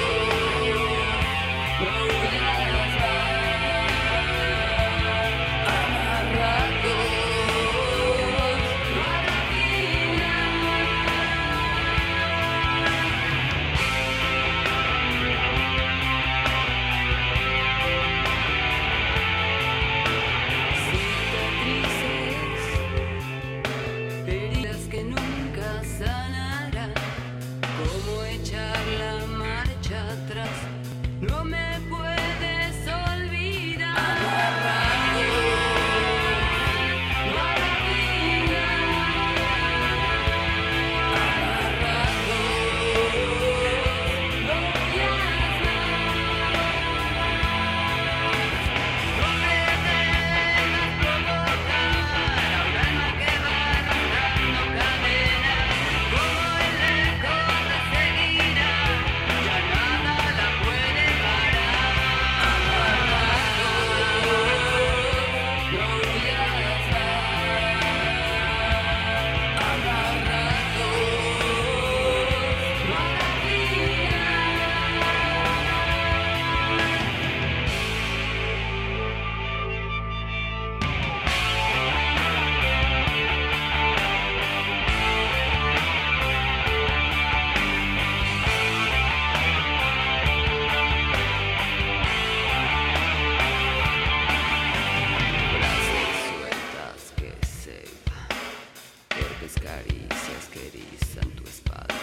caricias 99.52 100.48
que 100.52 100.68
erizan 100.68 101.30
tu 101.32 101.44
espalda, 101.44 101.94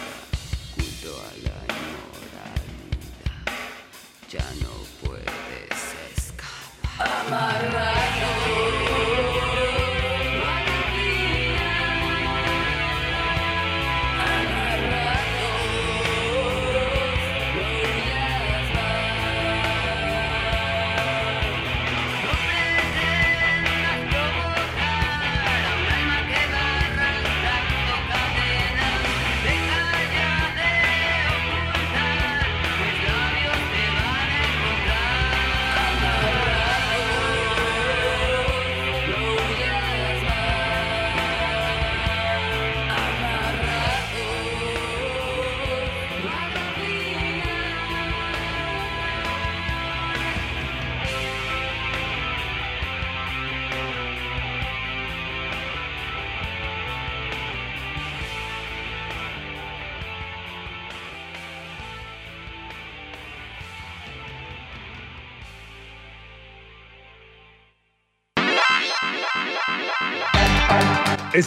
culto 0.75 1.09
a 1.09 1.31
la 1.41 1.57
inmoralidad. 1.81 3.47
Ya 4.29 4.47
no 4.61 4.73
puedes 5.01 5.81
escapar. 6.15 7.25
Amarrado. 7.25 8.40